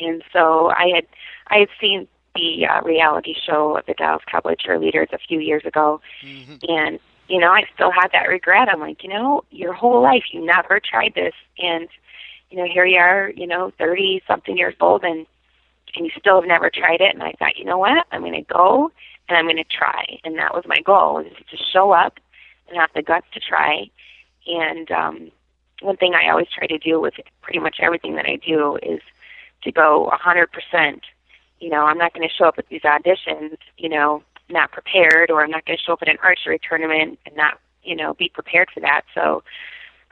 and 0.00 0.22
so 0.32 0.70
I 0.70 0.90
had 0.94 1.06
I 1.48 1.58
had 1.58 1.68
seen 1.80 2.08
the 2.34 2.66
uh, 2.66 2.80
reality 2.82 3.34
show 3.34 3.76
of 3.76 3.86
the 3.86 3.94
Dallas 3.94 4.22
Cowboy 4.30 4.54
cheerleaders 4.54 5.12
a 5.12 5.18
few 5.18 5.40
years 5.40 5.64
ago, 5.64 6.00
mm-hmm. 6.22 6.56
and 6.68 6.98
you 7.28 7.38
know 7.38 7.50
I 7.50 7.64
still 7.74 7.90
had 7.90 8.08
that 8.12 8.28
regret. 8.28 8.68
I'm 8.68 8.80
like, 8.80 9.02
you 9.02 9.08
know, 9.08 9.44
your 9.50 9.72
whole 9.72 10.02
life 10.02 10.24
you 10.32 10.44
never 10.44 10.80
tried 10.80 11.14
this, 11.14 11.34
and 11.58 11.88
you 12.50 12.58
know 12.58 12.66
here 12.66 12.84
you 12.84 12.98
are, 12.98 13.30
you 13.30 13.46
know, 13.46 13.72
thirty 13.78 14.22
something 14.26 14.56
years 14.56 14.74
old, 14.80 15.04
and 15.04 15.26
and 15.96 16.06
you 16.06 16.12
still 16.18 16.40
have 16.40 16.48
never 16.48 16.70
tried 16.70 17.00
it. 17.00 17.14
And 17.14 17.22
I 17.22 17.32
thought, 17.38 17.56
you 17.56 17.64
know 17.64 17.78
what, 17.78 18.06
I'm 18.12 18.20
going 18.20 18.32
to 18.32 18.42
go 18.42 18.92
and 19.30 19.38
I'm 19.38 19.46
going 19.46 19.56
to 19.56 19.64
try, 19.64 20.18
and 20.24 20.36
that 20.38 20.54
was 20.54 20.64
my 20.66 20.80
goal, 20.80 21.20
is 21.20 21.32
to 21.50 21.56
show 21.72 21.92
up 21.92 22.18
and 22.68 22.76
have 22.78 22.90
the 22.94 23.02
guts 23.02 23.26
to 23.32 23.40
try. 23.40 23.88
And 24.46 24.90
um, 24.90 25.30
one 25.80 25.96
thing 25.96 26.14
I 26.14 26.28
always 26.30 26.48
try 26.54 26.66
to 26.66 26.78
do 26.78 27.00
with 27.00 27.14
pretty 27.40 27.60
much 27.60 27.76
everything 27.80 28.16
that 28.16 28.26
I 28.26 28.36
do 28.36 28.78
is 28.82 29.00
to 29.62 29.72
go 29.72 30.08
a 30.08 30.18
100%. 30.18 31.00
You 31.60 31.68
know, 31.68 31.84
I'm 31.84 31.98
not 31.98 32.14
going 32.14 32.26
to 32.28 32.34
show 32.34 32.46
up 32.46 32.58
at 32.58 32.68
these 32.68 32.82
auditions, 32.82 33.56
you 33.76 33.88
know, 33.88 34.22
not 34.48 34.72
prepared, 34.72 35.30
or 35.30 35.44
I'm 35.44 35.50
not 35.50 35.64
going 35.64 35.78
to 35.78 35.82
show 35.82 35.92
up 35.92 36.02
at 36.02 36.08
an 36.08 36.18
archery 36.22 36.58
tournament 36.66 37.18
and 37.26 37.36
not, 37.36 37.60
you 37.84 37.94
know, 37.94 38.14
be 38.14 38.28
prepared 38.28 38.68
for 38.72 38.80
that. 38.80 39.02
So 39.14 39.42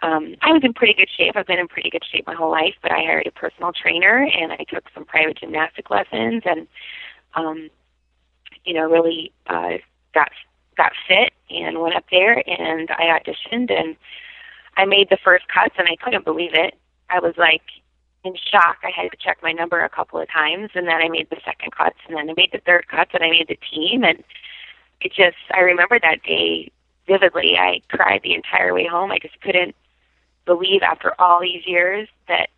um, 0.03 0.37
I 0.43 0.53
was 0.53 0.63
in 0.63 0.75
pretty 0.75 0.95
good 0.95 1.09
shape. 1.17 1.35
I've 1.37 1.47
been 1.47 1.59
in 1.59 1.67
pretty 1.67 1.91
good 1.91 2.05
shape 2.11 2.27
my 2.27 2.35
whole 2.35 2.51
life, 2.51 2.75
but 2.83 2.93
I 2.93 2.99
hired 2.99 3.27
a 3.27 3.33
personal 3.33 3.73
trainer 3.73 4.29
and 4.33 4.53
I 4.53 4.65
took 4.69 4.85
some 4.95 5.05
private 5.05 5.39
gymnastic 5.39 5.91
lessons 5.91 6.43
and, 6.45 6.69
um, 7.35 7.71
you 8.65 8.75
know, 8.75 8.89
really 8.89 9.33
uh, 9.47 9.79
got 10.15 10.31
got 10.77 10.93
fit 11.07 11.33
and 11.51 11.81
went 11.81 11.97
up 11.97 12.05
there 12.11 12.43
and 12.49 12.91
I 12.91 13.19
auditioned 13.19 13.73
and 13.73 13.97
I 14.77 14.85
made 14.85 15.11
the 15.11 15.19
first 15.23 15.49
cuts 15.49 15.75
and 15.77 15.89
I 15.89 15.97
couldn't 15.97 16.25
believe 16.25 16.55
it. 16.55 16.75
I 17.11 17.19
was 17.19 17.35
like, 17.37 17.63
in 18.25 18.35
shock. 18.37 18.79
I 18.83 18.91
had 18.91 19.11
to 19.11 19.17
check 19.17 19.39
my 19.43 19.53
number 19.53 19.83
a 19.83 19.89
couple 19.89 20.21
of 20.21 20.29
times, 20.29 20.71
and 20.75 20.87
then 20.87 21.01
I 21.01 21.09
made 21.09 21.29
the 21.31 21.41
second 21.45 21.73
cuts, 21.73 21.99
and 22.07 22.17
then 22.17 22.31
I 22.31 22.35
made 22.37 22.51
the 22.53 22.61
third 22.65 22.89
cuts, 22.89 23.11
and 23.15 23.23
I 23.23 23.31
made 23.31 23.49
the 23.49 23.59
team. 23.73 24.05
And 24.05 24.23
it 25.01 25.13
just, 25.13 25.37
I 25.53 25.61
remember 25.61 25.99
that 26.01 26.23
day 26.23 26.71
vividly. 27.07 27.57
I 27.59 27.81
cried 27.89 28.21
the 28.23 28.35
entire 28.35 28.75
way 28.75 28.87
home. 28.87 29.11
I 29.11 29.19
just 29.19 29.41
couldn't 29.41 29.75
believe 30.45 30.83
after 30.83 31.15
all 31.21 31.41
these 31.41 31.67
years 31.67 32.09
that 32.29 32.51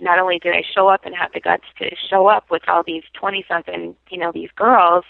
not 0.00 0.18
only 0.18 0.38
did 0.38 0.54
I 0.54 0.62
show 0.74 0.88
up 0.88 1.04
and 1.04 1.14
have 1.14 1.32
the 1.32 1.40
guts 1.40 1.64
to 1.78 1.94
show 1.96 2.26
up 2.26 2.50
with 2.50 2.62
all 2.68 2.82
these 2.82 3.04
20 3.14 3.44
something, 3.48 3.96
you 4.10 4.18
know, 4.18 4.32
these 4.32 4.50
girls, 4.56 5.04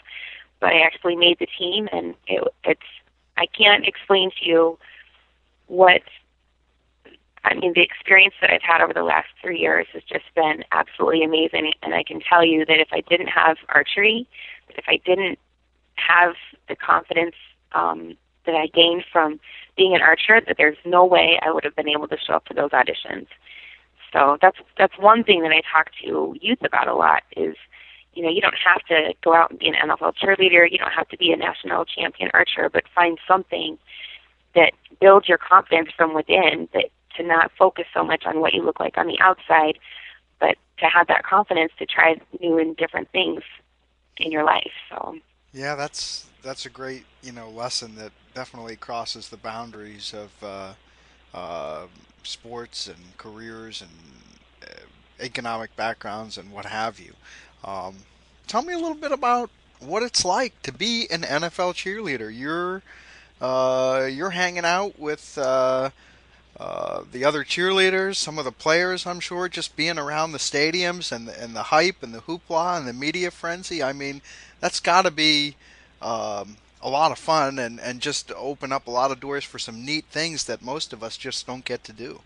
but 0.61 0.71
I 0.71 0.81
actually 0.81 1.17
made 1.17 1.39
the 1.39 1.49
team. 1.59 1.89
And 1.93 2.15
it, 2.27 2.43
it's, 2.65 2.81
I 3.37 3.47
can't 3.47 3.87
explain 3.87 4.31
to 4.41 4.49
you 4.49 4.79
what 5.67 6.03
I 7.43 7.55
mean, 7.55 7.73
the 7.75 7.81
experience 7.81 8.35
that 8.41 8.51
I've 8.51 8.63
had 8.63 8.83
over 8.83 8.93
the 8.93 9.03
last 9.03 9.29
three 9.41 9.59
years 9.59 9.87
has 9.95 10.03
just 10.03 10.27
been 10.35 10.63
absolutely 10.73 11.25
amazing. 11.25 11.73
And 11.83 11.95
I 11.95 12.03
can 12.03 12.21
tell 12.21 12.45
you 12.45 12.67
that 12.67 12.81
if 12.81 12.89
I 12.93 13.01
didn't 13.01 13.29
have 13.29 13.57
archery, 13.69 14.29
if 14.71 14.85
I 14.87 15.01
didn't 15.07 15.39
have 15.95 16.35
the 16.69 16.77
confidence 16.77 17.35
um, 17.73 18.17
that 18.45 18.55
I 18.55 18.67
gained 18.67 19.05
from 19.11 19.41
being 19.77 19.95
an 19.95 20.03
archer 20.03 20.41
that 20.47 20.57
there's 20.59 20.77
no 20.85 21.05
way 21.05 21.39
I 21.43 21.51
would 21.51 21.65
have 21.65 21.77
been 21.77 21.89
able 21.89 22.09
to 22.09 22.19
show 22.19 22.35
up 22.35 22.45
to 22.47 22.55
those 22.55 22.71
auditions. 22.71 23.27
So 24.13 24.39
that's 24.41 24.59
that's 24.79 24.99
one 24.99 25.25
thing 25.25 25.43
that 25.43 25.53
I 25.53 25.63
talk 25.73 25.91
to 26.05 26.35
youth 26.41 26.63
about 26.63 26.89
a 26.89 26.95
lot 26.95 27.23
is, 27.37 27.55
you 28.15 28.23
know, 28.23 28.29
you 28.29 28.41
don't 28.41 28.55
have 28.65 28.83
to 28.87 29.15
go 29.23 29.35
out 29.35 29.51
and 29.51 29.59
be 29.59 29.69
an 29.69 29.75
NFL 29.75 30.15
cheerleader, 30.17 30.71
you 30.71 30.79
don't 30.79 30.93
have 30.93 31.09
to 31.09 31.17
be 31.17 31.33
a 31.33 31.37
national 31.37 31.85
champion 31.85 32.31
archer, 32.35 32.69
but 32.69 32.85
find 32.95 33.19
something 33.27 33.79
that 34.55 34.73
builds 35.01 35.29
your 35.29 35.39
confidence 35.39 35.91
from 35.97 36.15
within 36.15 36.69
that 36.73 36.87
to 37.17 37.23
not 37.23 37.51
focus 37.59 37.87
so 37.95 38.05
much 38.05 38.25
on 38.27 38.41
what 38.41 38.55
you 38.55 38.63
look 38.63 38.81
like 38.81 38.97
on 38.97 39.07
the 39.07 39.19
outside, 39.21 39.79
but 40.41 40.57
to 40.79 40.87
have 40.87 41.07
that 41.09 41.25
confidence 41.25 41.73
to 41.79 41.87
try 41.87 42.17
new 42.41 42.59
and 42.59 42.77
different 42.77 43.11
things 43.11 43.43
in 44.17 44.33
your 44.33 44.45
life. 44.45 44.73
So 44.89 45.17
yeah, 45.53 45.75
that's 45.75 46.27
that's 46.43 46.67
a 46.67 46.71
great 46.71 47.05
you 47.23 47.33
know 47.33 47.49
lesson 47.51 47.97
that 47.97 48.13
definitely 48.35 48.77
crosses 48.77 49.29
the 49.29 49.37
boundaries 49.37 50.15
of 50.15 50.31
uh, 50.43 50.73
uh, 51.35 51.87
sports 52.23 52.87
and 52.87 53.17
careers 53.17 53.83
and 53.83 53.91
uh, 54.63 54.85
economic 55.21 55.75
backgrounds 55.77 56.39
and 56.39 56.51
what 56.53 56.67
have 56.67 57.01
you. 57.01 57.15
Um, 57.65 57.97
tell 58.47 58.63
me 58.63 58.73
a 58.73 58.79
little 58.79 58.95
bit 58.95 59.13
about 59.13 59.51
what 59.81 60.03
it's 60.03 60.25
like 60.25 60.61
to 60.63 60.73
be 60.73 61.07
an 61.11 61.23
NFL 61.23 61.75
cheerleader. 61.75 62.37
You're 62.37 62.83
uh, 63.41 64.07
you're 64.11 64.31
hanging 64.31 64.67
out 64.67 64.99
with 64.99 65.39
uh, 65.39 65.91
uh, 66.59 67.05
the 67.11 67.25
other 67.25 67.43
cheerleaders, 67.43 68.17
some 68.17 68.39
of 68.39 68.45
the 68.45 68.53
players, 68.53 69.07
I'm 69.07 69.21
sure, 69.21 69.49
just 69.49 69.77
being 69.77 69.99
around 69.99 70.33
the 70.33 70.39
stadiums 70.39 71.11
and 71.11 71.27
the, 71.27 71.43
and 71.43 71.57
the 71.57 71.65
hype 71.65 72.03
and 72.03 72.15
the 72.15 72.21
hoopla 72.21 72.77
and 72.77 72.87
the 72.87 72.93
media 72.93 73.31
frenzy. 73.31 73.83
I 73.83 73.95
mean, 73.95 74.21
that's 74.61 74.79
got 74.79 75.03
to 75.03 75.11
be 75.11 75.57
um, 76.03 76.59
a 76.83 76.89
lot 76.89 77.13
of 77.13 77.19
fun 77.19 77.59
and, 77.59 77.79
and 77.81 78.01
just 78.01 78.33
open 78.33 78.73
up 78.73 78.87
a 78.87 78.91
lot 78.91 79.11
of 79.11 79.21
doors 79.21 79.45
for 79.45 79.59
some 79.59 79.85
neat 79.85 80.05
things 80.07 80.45
that 80.45 80.63
most 80.63 80.93
of 80.93 81.03
us 81.03 81.17
just 81.17 81.47
don't 81.47 81.65
get 81.65 81.85
to 81.85 81.93
do. 81.93 82.21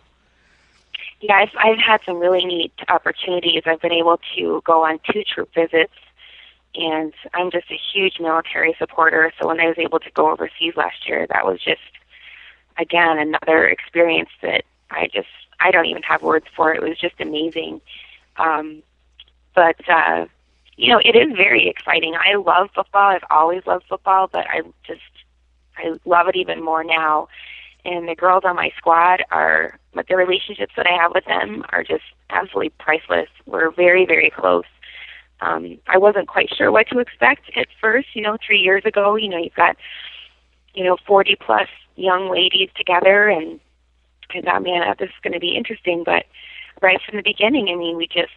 Yeah, 1.20 1.36
I've, 1.36 1.50
I've 1.58 1.78
had 1.78 2.00
some 2.04 2.18
really 2.18 2.44
neat 2.44 2.72
opportunities. 2.88 3.62
I've 3.66 3.80
been 3.80 3.92
able 3.92 4.20
to 4.36 4.62
go 4.64 4.84
on 4.84 5.00
two 5.10 5.24
troop 5.24 5.52
visits, 5.54 5.94
and 6.74 7.12
I'm 7.32 7.50
just 7.50 7.70
a 7.70 7.78
huge 7.92 8.20
military 8.20 8.74
supporter. 8.78 9.32
So 9.40 9.48
when 9.48 9.60
I 9.60 9.66
was 9.66 9.78
able 9.78 10.00
to 10.00 10.10
go 10.10 10.30
overseas 10.30 10.74
last 10.76 11.08
year, 11.08 11.26
that 11.28 11.46
was 11.46 11.60
just, 11.60 11.80
again, 12.78 13.18
another 13.18 13.66
experience 13.66 14.30
that 14.42 14.64
I 14.90 15.08
just, 15.12 15.28
I 15.60 15.70
don't 15.70 15.86
even 15.86 16.02
have 16.02 16.22
words 16.22 16.46
for. 16.54 16.74
It 16.74 16.82
was 16.82 16.98
just 16.98 17.20
amazing. 17.20 17.80
Um, 18.36 18.82
but 19.54 19.76
uh, 19.88 20.26
you 20.76 20.88
know, 20.88 21.00
it 21.04 21.16
is 21.16 21.36
very 21.36 21.68
exciting. 21.68 22.14
I 22.14 22.36
love 22.36 22.70
football. 22.74 23.10
I've 23.10 23.24
always 23.30 23.62
loved 23.66 23.84
football, 23.88 24.28
but 24.32 24.46
I 24.48 24.62
just 24.86 25.00
I 25.76 25.94
love 26.04 26.28
it 26.28 26.36
even 26.36 26.62
more 26.64 26.84
now. 26.84 27.28
And 27.84 28.08
the 28.08 28.14
girls 28.14 28.44
on 28.44 28.56
my 28.56 28.70
squad 28.76 29.22
are, 29.30 29.78
but 29.92 30.06
the 30.08 30.16
relationships 30.16 30.72
that 30.76 30.86
I 30.86 30.96
have 31.00 31.12
with 31.14 31.26
them 31.26 31.64
are 31.70 31.84
just 31.84 32.04
absolutely 32.30 32.70
priceless. 32.78 33.28
We're 33.46 33.70
very, 33.70 34.06
very 34.06 34.30
close. 34.30 34.64
Um, 35.40 35.78
I 35.86 35.98
wasn't 35.98 36.28
quite 36.28 36.48
sure 36.54 36.72
what 36.72 36.88
to 36.88 36.98
expect 36.98 37.50
at 37.56 37.66
first. 37.80 38.08
You 38.14 38.22
know, 38.22 38.38
three 38.44 38.60
years 38.60 38.84
ago, 38.86 39.16
you 39.16 39.28
know, 39.28 39.36
you've 39.36 39.54
got, 39.54 39.76
you 40.74 40.82
know, 40.82 40.96
40 41.06 41.36
plus 41.36 41.68
young 41.96 42.30
ladies 42.30 42.70
together, 42.74 43.28
and 43.28 43.60
I 44.34 44.40
thought, 44.40 44.62
man, 44.62 44.94
this 44.98 45.10
is 45.10 45.14
going 45.22 45.34
to 45.34 45.40
be 45.40 45.54
interesting. 45.54 46.04
But 46.04 46.24
right 46.80 46.98
from 47.06 47.16
the 47.16 47.22
beginning, 47.22 47.68
I 47.68 47.74
mean, 47.74 47.96
we 47.96 48.06
just 48.06 48.32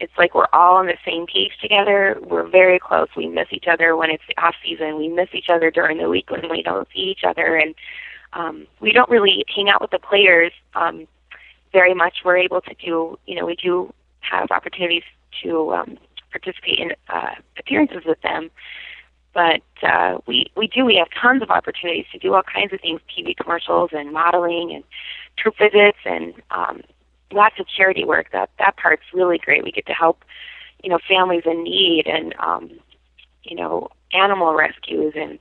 it's 0.00 0.12
like 0.16 0.34
we're 0.34 0.46
all 0.52 0.76
on 0.76 0.86
the 0.86 0.96
same 1.04 1.26
page 1.26 1.52
together. 1.60 2.18
We're 2.22 2.46
very 2.46 2.78
close. 2.78 3.08
We 3.16 3.28
miss 3.28 3.48
each 3.50 3.66
other 3.66 3.96
when 3.96 4.10
it's 4.10 4.22
off 4.38 4.54
season. 4.64 4.96
We 4.96 5.08
miss 5.08 5.28
each 5.32 5.48
other 5.48 5.70
during 5.70 5.98
the 5.98 6.08
week 6.08 6.30
when 6.30 6.48
we 6.48 6.62
don't 6.62 6.88
see 6.94 7.00
each 7.00 7.24
other, 7.24 7.56
and 7.56 7.74
um, 8.32 8.66
we 8.80 8.92
don't 8.92 9.10
really 9.10 9.44
hang 9.54 9.68
out 9.68 9.80
with 9.80 9.90
the 9.90 9.98
players 9.98 10.52
um, 10.74 11.06
very 11.72 11.94
much. 11.94 12.18
We're 12.24 12.36
able 12.36 12.60
to 12.62 12.74
do, 12.74 13.18
you 13.26 13.34
know, 13.34 13.46
we 13.46 13.56
do 13.56 13.92
have 14.20 14.50
opportunities 14.50 15.02
to 15.42 15.72
um, 15.74 15.98
participate 16.30 16.78
in 16.78 16.92
uh, 17.08 17.34
appearances 17.58 18.02
with 18.04 18.20
them, 18.22 18.50
but 19.34 19.62
uh, 19.82 20.18
we 20.26 20.50
we 20.56 20.68
do. 20.68 20.84
We 20.84 20.96
have 20.96 21.08
tons 21.20 21.42
of 21.42 21.50
opportunities 21.50 22.06
to 22.12 22.18
do 22.18 22.34
all 22.34 22.42
kinds 22.42 22.72
of 22.72 22.80
things: 22.80 23.00
TV 23.16 23.36
commercials 23.36 23.90
and 23.92 24.12
modeling 24.12 24.72
and 24.74 24.84
troop 25.36 25.54
visits 25.58 25.98
and 26.04 26.34
um, 26.50 26.82
lots 27.32 27.58
of 27.58 27.66
charity 27.68 28.04
work. 28.04 28.30
That 28.32 28.50
that 28.58 28.76
part's 28.76 29.02
really 29.12 29.38
great. 29.38 29.64
We 29.64 29.72
get 29.72 29.86
to 29.86 29.92
help, 29.92 30.24
you 30.82 30.90
know, 30.90 30.98
families 31.08 31.42
in 31.46 31.62
need 31.62 32.06
and 32.06 32.34
um, 32.38 32.70
you 33.42 33.56
know, 33.56 33.88
animal 34.12 34.54
rescues 34.54 35.14
and 35.16 35.38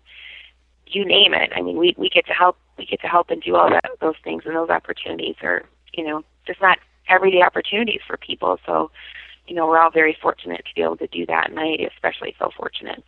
you 0.88 1.06
name 1.06 1.34
it. 1.34 1.52
I 1.56 1.62
mean, 1.62 1.78
we 1.78 1.95
we 1.97 2.10
get 2.10 2.26
to 2.28 2.34
help 2.34 2.58
we 2.78 2.86
get 2.86 3.02
to 3.02 3.08
help 3.08 3.30
and 3.30 3.41
do 3.41 3.56
all 3.56 3.69
that 3.69 3.86
those 4.02 4.15
things 4.23 4.43
and 4.45 4.56
those 4.56 4.69
opportunities 4.69 5.36
are, 5.41 5.63
you 5.93 6.04
know, 6.04 6.23
just 6.45 6.62
not 6.62 6.80
everyday 7.10 7.41
opportunities 7.41 8.02
for 8.06 8.17
people. 8.17 8.60
So, 8.65 8.91
you 9.47 9.56
know, 9.56 9.67
we're 9.67 9.80
all 9.80 9.91
very 9.91 10.17
fortunate 10.21 10.65
to 10.65 10.76
be 10.76 10.82
able 10.82 10.97
to 10.97 11.08
do 11.08 11.26
that 11.26 11.50
and 11.50 11.60
I 11.60 11.89
especially 11.93 12.36
feel 12.38 12.52
fortunate. 12.56 13.04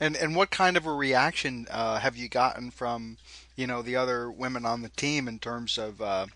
And 0.00 0.16
and 0.16 0.34
what 0.34 0.50
kind 0.50 0.76
of 0.76 0.86
a 0.86 0.92
reaction 0.92 1.66
uh, 1.70 1.98
have 1.98 2.16
you 2.16 2.28
gotten 2.28 2.70
from, 2.70 3.18
you 3.54 3.66
know, 3.66 3.82
the 3.82 3.96
other 3.96 4.30
women 4.30 4.64
on 4.64 4.82
the 4.82 4.88
team 4.88 5.28
in 5.28 5.38
terms 5.38 5.78
of 5.78 6.00
uh, 6.00 6.26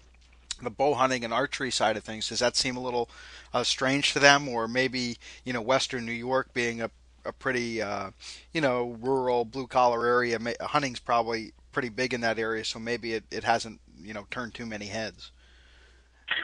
the 0.65 0.71
bow 0.71 0.95
hunting 0.95 1.25
and 1.25 1.33
archery 1.33 1.71
side 1.71 1.97
of 1.97 2.05
things, 2.05 2.29
does 2.29 2.41
that 2.41 2.57
seem 2.57 2.77
a 2.77 2.81
little 2.81 3.09
uh, 3.53 3.65
strange 3.65 4.13
to 4.13 4.19
them, 4.19 4.49
or 4.49 4.69
maybe 4.69 5.19
you 5.45 5.53
know 5.53 5.63
Western 5.63 6.05
New 6.05 6.13
York 6.13 6.53
being 6.53 6.81
a 6.83 6.91
a 7.25 7.33
pretty 7.33 7.83
uh, 7.83 8.11
you 8.53 8.61
know 8.61 8.97
rural 9.01 9.45
blue 9.45 9.67
collar 9.67 10.07
area, 10.07 10.39
hunting's 10.61 11.01
probably 11.01 11.53
pretty 11.73 11.91
big 11.91 12.15
in 12.15 12.23
that 12.23 12.39
area, 12.39 12.65
so 12.65 12.79
maybe 12.79 13.15
it, 13.15 13.25
it 13.31 13.45
hasn't 13.45 13.81
you 14.03 14.15
know 14.15 14.27
turned 14.31 14.55
too 14.55 14.67
many 14.67 14.87
heads. 14.87 15.31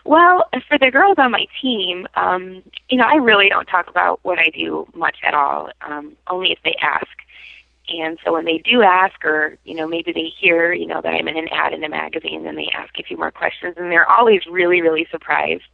Well, 0.05 0.45
for 0.69 0.79
the 0.79 0.91
girls 0.91 1.17
on 1.19 1.31
my 1.31 1.47
team, 1.61 2.07
um, 2.15 2.63
you 2.89 2.97
know, 2.97 3.05
I 3.05 3.17
really 3.17 3.49
don't 3.49 3.67
talk 3.67 3.89
about 3.89 4.21
what 4.23 4.39
I 4.39 4.49
do 4.49 4.87
much 4.95 5.17
at 5.23 5.35
all, 5.35 5.69
um, 5.83 6.17
only 6.29 6.53
if 6.53 6.59
they 6.65 6.75
ask. 6.81 7.07
And 7.89 8.19
so 8.25 8.33
when 8.33 8.47
they 8.47 8.59
do 8.59 8.83
ask, 8.83 9.25
or 9.25 9.59
you 9.65 9.75
know, 9.75 9.87
maybe 9.87 10.13
they 10.13 10.33
hear, 10.41 10.73
you 10.73 10.87
know, 10.87 11.03
that 11.03 11.13
I'm 11.13 11.29
in 11.29 11.37
an 11.37 11.49
ad 11.49 11.73
in 11.73 11.85
a 11.85 11.89
magazine, 11.89 12.47
and 12.47 12.57
they 12.57 12.71
ask 12.75 12.99
a 12.99 13.03
few 13.03 13.17
more 13.17 13.31
questions, 13.31 13.75
and 13.77 13.93
they're 13.93 14.11
always 14.11 14.47
really, 14.47 14.81
really 14.81 15.07
surprised 15.11 15.65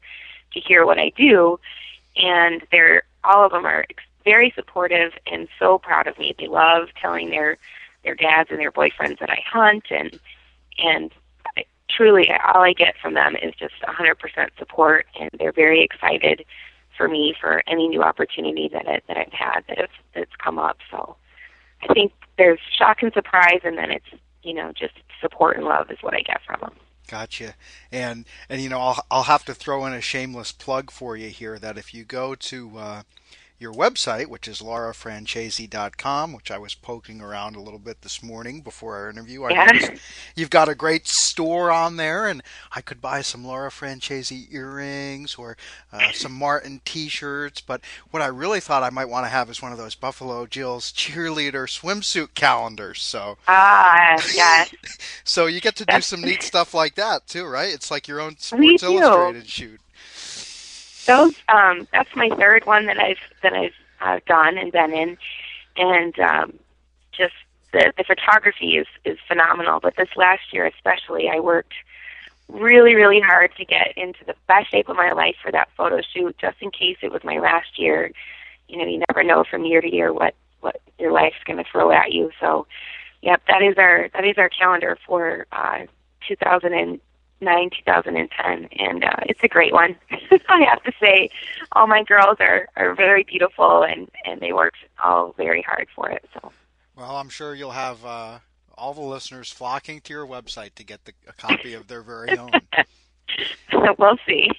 to 0.52 0.60
hear 0.60 0.84
what 0.84 0.98
I 0.98 1.12
do. 1.16 1.60
And 2.16 2.62
they're 2.72 3.04
all 3.22 3.44
of 3.44 3.52
them 3.52 3.64
are 3.64 3.84
very 4.24 4.52
supportive 4.54 5.12
and 5.30 5.48
so 5.58 5.78
proud 5.78 6.06
of 6.06 6.18
me. 6.18 6.34
They 6.38 6.48
love 6.48 6.88
telling 7.00 7.30
their 7.30 7.58
their 8.02 8.14
dads 8.14 8.50
and 8.50 8.58
their 8.58 8.72
boyfriends 8.72 9.20
that 9.20 9.30
I 9.30 9.42
hunt, 9.46 9.84
and 9.90 10.18
and 10.78 11.12
I, 11.56 11.64
truly, 11.88 12.30
all 12.30 12.62
I 12.62 12.72
get 12.72 12.94
from 13.00 13.14
them 13.14 13.36
is 13.36 13.54
just 13.54 13.74
100% 13.82 14.48
support, 14.58 15.06
and 15.18 15.30
they're 15.38 15.52
very 15.52 15.82
excited 15.82 16.44
for 16.96 17.08
me 17.08 17.34
for 17.40 17.62
any 17.66 17.88
new 17.88 18.02
opportunity 18.02 18.68
that 18.72 18.86
I, 18.86 19.00
that 19.08 19.16
I've 19.16 19.32
had 19.32 19.60
that 19.68 19.78
have, 19.78 19.90
that's 20.14 20.36
come 20.36 20.58
up. 20.58 20.78
So 20.90 21.16
I 21.82 21.92
think 21.92 22.12
there's 22.38 22.60
shock 22.76 23.02
and 23.02 23.12
surprise, 23.12 23.60
and 23.64 23.76
then 23.76 23.90
it's 23.90 24.06
you 24.42 24.54
know 24.54 24.72
just 24.72 24.94
support 25.20 25.56
and 25.56 25.66
love 25.66 25.90
is 25.90 25.98
what 26.02 26.14
I 26.14 26.20
get 26.20 26.40
from 26.46 26.60
them. 26.60 26.72
Gotcha. 27.08 27.54
And 27.90 28.24
and 28.48 28.62
you 28.62 28.68
know 28.68 28.78
I'll 28.78 29.04
I'll 29.10 29.22
have 29.24 29.44
to 29.46 29.54
throw 29.54 29.84
in 29.86 29.92
a 29.92 30.00
shameless 30.00 30.52
plug 30.52 30.90
for 30.90 31.16
you 31.16 31.28
here 31.28 31.58
that 31.58 31.76
if 31.76 31.92
you 31.92 32.04
go 32.04 32.34
to 32.34 32.78
uh, 32.78 33.02
your 33.60 33.74
website, 33.74 34.26
which 34.28 34.48
is 34.48 34.60
laurafrancese.com, 34.60 36.32
which 36.32 36.50
I 36.50 36.56
was 36.56 36.74
poking 36.74 37.20
around 37.20 37.56
a 37.56 37.60
little 37.60 37.78
bit 37.78 38.00
this 38.00 38.22
morning 38.22 38.62
before 38.62 38.96
our 38.96 39.10
interview. 39.10 39.44
I 39.44 39.50
yeah. 39.50 39.96
you've 40.34 40.48
got 40.48 40.70
a 40.70 40.74
great 40.74 41.06
store 41.06 41.70
on 41.70 41.96
there, 41.96 42.26
and 42.26 42.42
I 42.74 42.80
could 42.80 43.02
buy 43.02 43.20
some 43.20 43.44
Laura 43.44 43.70
Francese 43.70 44.32
earrings 44.32 45.34
or 45.34 45.58
uh, 45.92 46.10
some 46.12 46.32
Martin 46.32 46.80
T-shirts. 46.86 47.60
But 47.60 47.82
what 48.10 48.22
I 48.22 48.28
really 48.28 48.60
thought 48.60 48.82
I 48.82 48.88
might 48.88 49.10
want 49.10 49.26
to 49.26 49.30
have 49.30 49.50
is 49.50 49.60
one 49.60 49.72
of 49.72 49.78
those 49.78 49.94
Buffalo 49.94 50.46
Jill's 50.46 50.90
cheerleader 50.96 51.68
swimsuit 51.68 52.32
calendars. 52.34 53.02
So 53.02 53.36
ah, 53.46 54.14
uh, 54.14 54.22
yeah. 54.34 54.64
so 55.24 55.46
you 55.46 55.60
get 55.60 55.76
to 55.76 55.84
do 55.84 56.00
some 56.00 56.22
neat 56.22 56.42
stuff 56.42 56.72
like 56.72 56.94
that 56.94 57.26
too, 57.26 57.44
right? 57.44 57.72
It's 57.72 57.90
like 57.90 58.08
your 58.08 58.22
own 58.22 58.38
Sports 58.38 58.82
Illustrated 58.82 59.46
shoot 59.46 59.80
those 61.06 61.34
um 61.48 61.86
that's 61.92 62.14
my 62.14 62.28
third 62.30 62.66
one 62.66 62.86
that 62.86 62.98
I've 62.98 63.18
that 63.42 63.52
I've 63.52 63.74
uh, 64.00 64.20
done 64.26 64.58
and 64.58 64.72
been 64.72 64.92
in. 64.92 65.18
And 65.76 66.18
um 66.18 66.58
just 67.12 67.34
the 67.72 67.92
the 67.96 68.04
photography 68.04 68.76
is 68.76 68.86
is 69.04 69.18
phenomenal. 69.26 69.80
But 69.80 69.96
this 69.96 70.08
last 70.16 70.52
year 70.52 70.66
especially 70.66 71.28
I 71.28 71.40
worked 71.40 71.74
really 72.48 72.94
really 72.94 73.20
hard 73.20 73.54
to 73.56 73.64
get 73.64 73.92
into 73.96 74.24
the 74.24 74.34
best 74.48 74.70
shape 74.70 74.88
of 74.88 74.96
my 74.96 75.12
life 75.12 75.36
for 75.40 75.52
that 75.52 75.68
photo 75.76 76.00
shoot 76.02 76.36
just 76.38 76.56
in 76.60 76.70
case 76.70 76.96
it 77.02 77.12
was 77.12 77.24
my 77.24 77.38
last 77.38 77.78
year. 77.78 78.12
You 78.68 78.78
know 78.78 78.84
you 78.84 79.02
never 79.08 79.22
know 79.22 79.44
from 79.44 79.64
year 79.64 79.80
to 79.80 79.92
year 79.92 80.12
what 80.12 80.34
what 80.60 80.80
your 80.98 81.12
life's 81.12 81.42
going 81.44 81.56
to 81.56 81.70
throw 81.70 81.90
at 81.90 82.12
you. 82.12 82.30
So 82.40 82.66
yep 83.22 83.42
that 83.48 83.62
is 83.62 83.76
our 83.78 84.08
that 84.12 84.24
is 84.24 84.38
our 84.38 84.48
calendar 84.48 84.98
for 85.06 85.46
uh 85.52 85.86
2000 86.28 86.72
and 86.74 87.00
9 87.40 87.70
2010 87.70 88.68
and 88.78 89.04
uh, 89.04 89.10
it's 89.22 89.42
a 89.42 89.48
great 89.48 89.72
one 89.72 89.96
i 90.48 90.62
have 90.62 90.82
to 90.82 90.92
say 91.00 91.30
all 91.72 91.86
my 91.86 92.02
girls 92.02 92.36
are 92.40 92.68
are 92.76 92.94
very 92.94 93.22
beautiful 93.24 93.82
and 93.82 94.10
and 94.24 94.40
they 94.40 94.52
worked 94.52 94.78
all 95.02 95.34
very 95.36 95.62
hard 95.62 95.88
for 95.94 96.10
it 96.10 96.24
so 96.34 96.52
well 96.96 97.16
i'm 97.16 97.28
sure 97.28 97.54
you'll 97.54 97.70
have 97.70 98.04
uh 98.04 98.38
all 98.80 98.94
the 98.94 99.02
listeners 99.02 99.52
flocking 99.52 100.00
to 100.00 100.12
your 100.12 100.26
website 100.26 100.74
to 100.74 100.82
get 100.82 101.04
the, 101.04 101.12
a 101.28 101.32
copy 101.34 101.74
of 101.74 101.86
their 101.86 102.02
very 102.02 102.36
own. 102.36 102.50
we'll 103.98 104.16
see. 104.26 104.50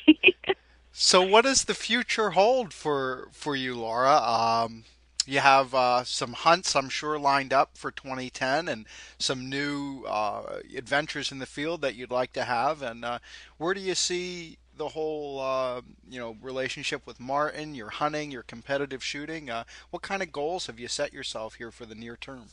so, 0.94 1.22
what 1.22 1.44
does 1.44 1.66
the 1.66 1.74
future 1.74 2.30
hold 2.30 2.72
for 2.74 3.28
for 3.34 3.56
you, 3.56 3.76
Laura? 3.76 4.16
Um, 4.16 4.86
you 5.28 5.40
have 5.40 5.74
uh, 5.76 6.04
some 6.04 6.34
hunts, 6.34 6.76
I'm 6.76 6.90
sure, 6.90 7.20
lined 7.20 7.54
up 7.54 7.78
for 7.78 7.92
2010, 7.92 8.68
and 8.68 8.86
some 9.20 9.50
new 9.50 10.04
uh, 10.08 10.60
adventures 10.76 11.32
in 11.32 11.40
the 11.40 11.46
field 11.46 11.82
that 11.82 11.96
you'd 11.96 12.12
like 12.12 12.34
to 12.34 12.44
have. 12.44 12.82
And 12.82 13.06
uh, 13.06 13.20
where 13.58 13.74
do 13.74 13.82
you 13.82 13.96
see 13.96 14.58
the 14.78 14.90
whole, 14.90 15.40
uh, 15.40 15.82
you 16.10 16.20
know, 16.20 16.38
relationship 16.42 17.06
with 17.06 17.20
Martin, 17.20 17.76
your 17.76 17.90
hunting, 17.90 18.32
your 18.32 18.44
competitive 18.44 19.04
shooting? 19.04 19.50
Uh, 19.50 19.64
what 19.92 20.02
kind 20.02 20.24
of 20.24 20.32
goals 20.32 20.68
have 20.68 20.80
you 20.80 20.88
set 20.88 21.14
yourself 21.14 21.56
here 21.56 21.72
for 21.72 21.86
the 21.86 21.96
near 21.96 22.18
term? 22.18 22.46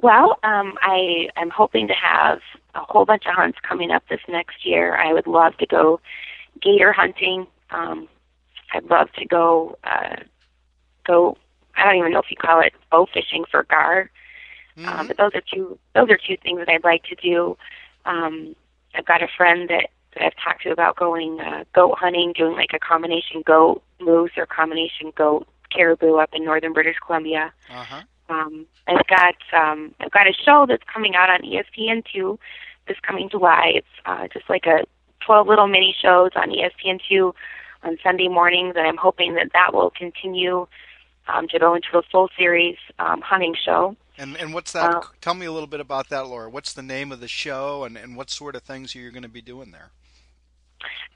Well, 0.00 0.38
um, 0.44 0.78
I 0.80 1.28
am 1.36 1.50
hoping 1.50 1.88
to 1.88 1.94
have 1.94 2.40
a 2.74 2.80
whole 2.80 3.04
bunch 3.04 3.26
of 3.26 3.34
hunts 3.34 3.58
coming 3.66 3.90
up 3.90 4.04
this 4.08 4.20
next 4.28 4.64
year. 4.64 4.96
I 4.96 5.12
would 5.12 5.26
love 5.26 5.56
to 5.58 5.66
go 5.66 6.00
gator 6.62 6.92
hunting. 6.92 7.46
Um, 7.70 8.08
I'd 8.72 8.84
love 8.84 9.12
to 9.12 9.26
go 9.26 9.76
uh, 9.84 10.16
go. 11.08 11.36
I 11.76 11.84
don't 11.84 11.96
even 11.96 12.12
know 12.12 12.20
if 12.20 12.30
you 12.30 12.36
call 12.36 12.60
it 12.60 12.72
bow 12.90 13.06
fishing 13.12 13.44
for 13.50 13.64
gar. 13.64 14.10
Um, 14.76 14.84
mm-hmm. 14.84 15.00
Um, 15.00 15.06
but 15.08 15.16
those 15.16 15.32
are 15.34 15.42
two 15.52 15.78
those 15.94 16.10
are 16.10 16.18
two 16.18 16.36
things 16.42 16.58
that 16.58 16.68
I'd 16.68 16.84
like 16.84 17.04
to 17.04 17.16
do. 17.16 17.56
Um, 18.04 18.54
I've 18.94 19.06
got 19.06 19.22
a 19.22 19.28
friend 19.36 19.68
that, 19.68 19.88
that 20.14 20.24
I've 20.24 20.36
talked 20.42 20.62
to 20.62 20.70
about 20.70 20.96
going 20.96 21.40
uh, 21.40 21.64
goat 21.74 21.98
hunting, 21.98 22.32
doing 22.32 22.54
like 22.54 22.70
a 22.72 22.78
combination 22.78 23.42
goat 23.44 23.82
moose 24.00 24.32
or 24.36 24.46
combination 24.46 25.12
goat 25.16 25.46
caribou 25.70 26.16
up 26.16 26.30
in 26.32 26.44
northern 26.44 26.72
British 26.72 26.96
Columbia. 27.04 27.52
Uh-huh. 27.70 28.02
Um, 28.30 28.66
I've 28.86 29.06
got 29.06 29.34
um, 29.54 29.94
I've 30.00 30.10
got 30.10 30.26
a 30.26 30.32
show 30.32 30.66
that's 30.68 30.84
coming 30.92 31.14
out 31.14 31.30
on 31.30 31.42
ESPN 31.42 32.04
two 32.12 32.38
this 32.86 32.98
coming 33.06 33.28
July. 33.28 33.72
It's 33.74 33.86
uh, 34.06 34.28
just 34.32 34.48
like 34.48 34.66
a 34.66 34.84
12 35.24 35.46
little 35.46 35.66
mini 35.66 35.94
shows 36.00 36.30
on 36.36 36.50
ESPN 36.50 37.00
two 37.08 37.34
on 37.82 37.98
Sunday 38.02 38.28
mornings, 38.28 38.74
and 38.76 38.86
I'm 38.86 38.96
hoping 38.96 39.34
that 39.34 39.52
that 39.52 39.74
will 39.74 39.90
continue 39.90 40.66
um, 41.28 41.48
to 41.48 41.58
go 41.58 41.74
into 41.74 41.98
a 41.98 42.02
full 42.02 42.28
series 42.36 42.76
um, 42.98 43.20
hunting 43.20 43.54
show. 43.54 43.96
And 44.16 44.36
and 44.36 44.52
what's 44.52 44.72
that? 44.72 44.94
Uh, 44.94 45.00
Tell 45.20 45.34
me 45.34 45.46
a 45.46 45.52
little 45.52 45.68
bit 45.68 45.80
about 45.80 46.08
that, 46.08 46.26
Laura. 46.26 46.50
What's 46.50 46.72
the 46.72 46.82
name 46.82 47.12
of 47.12 47.20
the 47.20 47.28
show, 47.28 47.84
and 47.84 47.96
and 47.96 48.16
what 48.16 48.30
sort 48.30 48.56
of 48.56 48.62
things 48.62 48.94
are 48.96 48.98
you 48.98 49.10
going 49.10 49.22
to 49.22 49.28
be 49.28 49.42
doing 49.42 49.70
there? 49.70 49.90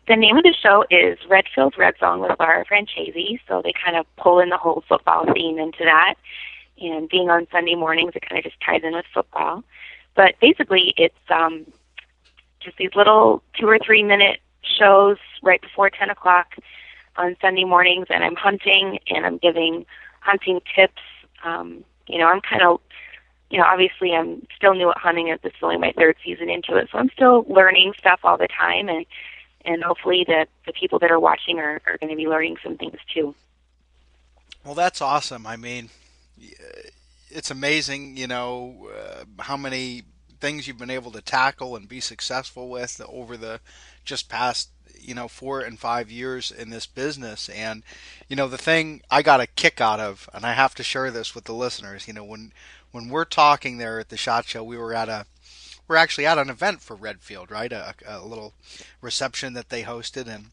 The 0.09 0.17
name 0.17 0.37
of 0.37 0.43
the 0.43 0.55
show 0.61 0.85
is 0.91 1.19
Redfield 1.29 1.75
Red 1.79 1.95
Zone 2.01 2.21
with 2.21 2.33
Laura 2.39 2.65
Francese. 2.67 3.39
So 3.47 3.63
they 3.63 3.73
kind 3.73 3.97
of 3.97 4.07
pull 4.17 4.41
in 4.41 4.49
the 4.49 4.57
whole 4.57 4.85
football 4.89 5.25
theme 5.33 5.59
into 5.59 5.85
that, 5.85 6.15
and 6.81 7.09
being 7.09 7.31
on 7.31 7.47
Sunday 7.51 7.75
mornings, 7.75 8.13
it 8.15 8.29
kind 8.29 8.39
of 8.39 8.45
just 8.45 8.61
ties 8.65 8.83
in 8.85 8.95
with 8.95 9.07
football. 9.13 9.65
But 10.15 10.35
basically, 10.41 10.95
it's 10.97 11.15
um, 11.31 11.67
just 12.61 12.77
these 12.77 12.95
little 12.95 13.43
two 13.59 13.67
or 13.67 13.79
three 13.79 14.03
minute 14.03 14.41
shows 14.63 15.17
right 15.43 15.61
before 15.61 15.91
10 15.91 16.11
o'clock 16.11 16.55
on 17.17 17.37
Sunday 17.41 17.65
mornings, 17.65 18.07
and 18.11 18.25
I'm 18.25 18.37
hunting 18.37 18.99
and 19.09 19.27
I'm 19.27 19.39
giving 19.39 19.87
hunting 20.21 20.61
tips. 20.75 21.03
Um, 21.45 21.85
you 22.07 22.19
know, 22.19 22.27
I'm 22.27 22.41
kind 22.41 22.63
of, 22.63 22.81
you 23.51 23.59
know, 23.59 23.65
obviously 23.65 24.13
I'm 24.13 24.47
still 24.57 24.75
new 24.75 24.91
at 24.91 24.99
hunting. 24.99 25.27
This 25.43 25.53
is 25.53 25.63
only 25.63 25.79
my 25.79 25.93
third 25.93 26.17
season 26.25 26.49
into 26.49 26.77
it, 26.77 26.89
so 26.91 26.99
I'm 26.99 27.11
still 27.11 27.45
learning 27.49 27.95
stuff 27.99 28.21
all 28.25 28.39
the 28.39 28.49
time, 28.49 28.89
and 28.89 29.07
and 29.65 29.83
hopefully 29.83 30.25
that 30.27 30.49
the 30.67 30.73
people 30.73 30.99
that 30.99 31.11
are 31.11 31.21
watching 31.21 31.59
are 31.59 31.81
are 31.87 31.99
going 31.99 32.11
to 32.11 32.17
be 32.17 32.27
learning 32.27 32.57
some 32.63 32.77
things 32.77 32.99
too. 33.13 33.35
Well, 34.65 34.75
that's 34.75 35.01
awesome. 35.01 35.47
I 35.47 35.57
mean, 35.57 35.91
it's 37.31 37.51
amazing, 37.51 38.17
you 38.17 38.27
know, 38.27 38.89
uh, 38.97 39.25
how 39.43 39.57
many 39.57 40.03
things 40.41 40.67
you've 40.67 40.79
been 40.79 40.91
able 40.91 41.11
to 41.13 41.23
tackle 41.23 41.77
and 41.77 41.89
be 41.89 42.01
successful 42.01 42.69
with 42.69 43.01
over 43.09 43.37
the 43.37 43.61
just 44.05 44.29
past 44.29 44.71
you 45.03 45.15
know 45.15 45.29
four 45.29 45.61
and 45.61 45.79
five 45.79 46.11
years 46.11 46.51
in 46.51 46.71
this 46.71 46.87
business 46.87 47.49
and 47.49 47.83
you 48.29 48.37
know 48.37 48.49
the 48.49 48.59
thing 48.59 49.03
i 49.11 49.23
got 49.23 49.41
a 49.41 49.47
kick 49.47 49.81
out 49.81 50.01
of 50.01 50.29
and 50.33 50.45
i 50.45 50.53
have 50.53 50.75
to 50.75 50.83
share 50.83 51.11
this 51.11 51.35
with 51.35 51.45
the 51.45 51.55
listeners 51.55 52.07
you 52.07 52.15
know 52.15 52.25
when 52.25 52.53
when 52.93 53.09
we're 53.09 53.25
talking 53.25 53.79
there 53.79 53.99
at 53.99 54.09
the 54.09 54.17
shot 54.17 54.47
show 54.47 54.63
we 54.63 54.77
were 54.77 54.95
at 54.95 55.09
a 55.09 55.27
we're 55.89 55.97
actually 55.97 56.27
at 56.27 56.39
an 56.39 56.51
event 56.51 56.81
for 56.81 56.97
redfield 56.97 57.51
right 57.51 57.73
a, 57.73 57.95
a 58.07 58.25
little 58.25 58.55
reception 59.01 59.53
that 59.55 59.69
they 59.69 59.83
hosted 59.83 60.27
and 60.27 60.47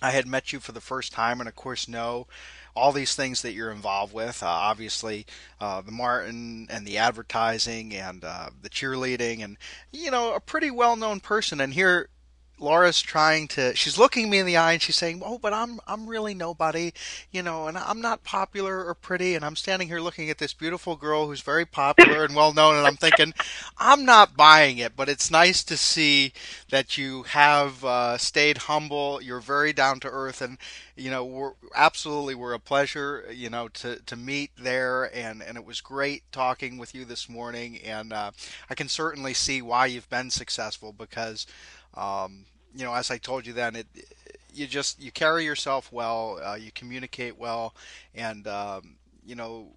i 0.00 0.10
had 0.10 0.26
met 0.26 0.52
you 0.52 0.60
for 0.60 0.72
the 0.72 0.80
first 0.80 1.12
time 1.12 1.40
and 1.40 1.48
of 1.48 1.56
course 1.56 1.88
know 1.88 2.26
all 2.74 2.92
these 2.92 3.14
things 3.14 3.42
that 3.42 3.52
you're 3.52 3.70
involved 3.70 4.12
with. 4.12 4.42
Uh, 4.42 4.46
obviously, 4.46 5.26
uh, 5.60 5.80
the 5.80 5.92
Martin 5.92 6.66
and 6.70 6.86
the 6.86 6.98
advertising 6.98 7.94
and 7.94 8.24
uh, 8.24 8.50
the 8.62 8.70
cheerleading, 8.70 9.42
and 9.42 9.56
you 9.92 10.10
know, 10.10 10.34
a 10.34 10.40
pretty 10.40 10.70
well 10.70 10.96
known 10.96 11.20
person. 11.20 11.60
And 11.60 11.74
here 11.74 12.08
Laura's 12.60 13.00
trying 13.00 13.48
to 13.48 13.74
she's 13.74 13.98
looking 13.98 14.28
me 14.30 14.38
in 14.38 14.46
the 14.46 14.56
eye 14.56 14.72
and 14.72 14.82
she's 14.82 14.96
saying, 14.96 15.22
"Oh, 15.24 15.38
but 15.38 15.52
I'm 15.52 15.80
I'm 15.86 16.06
really 16.06 16.34
nobody, 16.34 16.92
you 17.32 17.42
know, 17.42 17.66
and 17.66 17.76
I'm 17.78 18.00
not 18.00 18.22
popular 18.22 18.84
or 18.84 18.94
pretty." 18.94 19.34
And 19.34 19.44
I'm 19.44 19.56
standing 19.56 19.88
here 19.88 20.00
looking 20.00 20.30
at 20.30 20.38
this 20.38 20.52
beautiful 20.52 20.96
girl 20.96 21.26
who's 21.26 21.40
very 21.40 21.64
popular 21.64 22.24
and 22.24 22.34
well 22.36 22.52
known 22.52 22.76
and 22.76 22.86
I'm 22.86 22.96
thinking, 22.96 23.32
"I'm 23.78 24.04
not 24.04 24.36
buying 24.36 24.78
it, 24.78 24.94
but 24.96 25.08
it's 25.08 25.30
nice 25.30 25.64
to 25.64 25.76
see 25.76 26.32
that 26.70 26.98
you 26.98 27.24
have 27.24 27.84
uh, 27.84 28.18
stayed 28.18 28.58
humble. 28.58 29.20
You're 29.22 29.40
very 29.40 29.72
down 29.72 30.00
to 30.00 30.08
earth 30.08 30.42
and 30.42 30.58
you 30.96 31.10
know, 31.10 31.24
we're 31.24 31.52
absolutely 31.74 32.34
we're 32.34 32.52
a 32.52 32.58
pleasure, 32.60 33.24
you 33.32 33.48
know, 33.48 33.68
to 33.68 34.00
to 34.04 34.16
meet 34.16 34.50
there 34.58 35.04
and 35.14 35.42
and 35.42 35.56
it 35.56 35.64
was 35.64 35.80
great 35.80 36.22
talking 36.30 36.76
with 36.78 36.94
you 36.94 37.04
this 37.04 37.28
morning 37.28 37.78
and 37.78 38.12
uh, 38.12 38.30
I 38.68 38.74
can 38.74 38.88
certainly 38.88 39.34
see 39.34 39.62
why 39.62 39.86
you've 39.86 40.10
been 40.10 40.30
successful 40.30 40.92
because 40.92 41.46
um, 41.94 42.44
you 42.74 42.84
know, 42.84 42.94
as 42.94 43.10
I 43.10 43.18
told 43.18 43.46
you 43.46 43.52
then, 43.52 43.76
it 43.76 43.86
you 44.52 44.66
just 44.66 45.00
you 45.00 45.12
carry 45.12 45.44
yourself 45.44 45.92
well, 45.92 46.40
uh, 46.44 46.54
you 46.54 46.70
communicate 46.72 47.38
well, 47.38 47.74
and 48.14 48.46
um, 48.46 48.96
you 49.24 49.34
know 49.34 49.68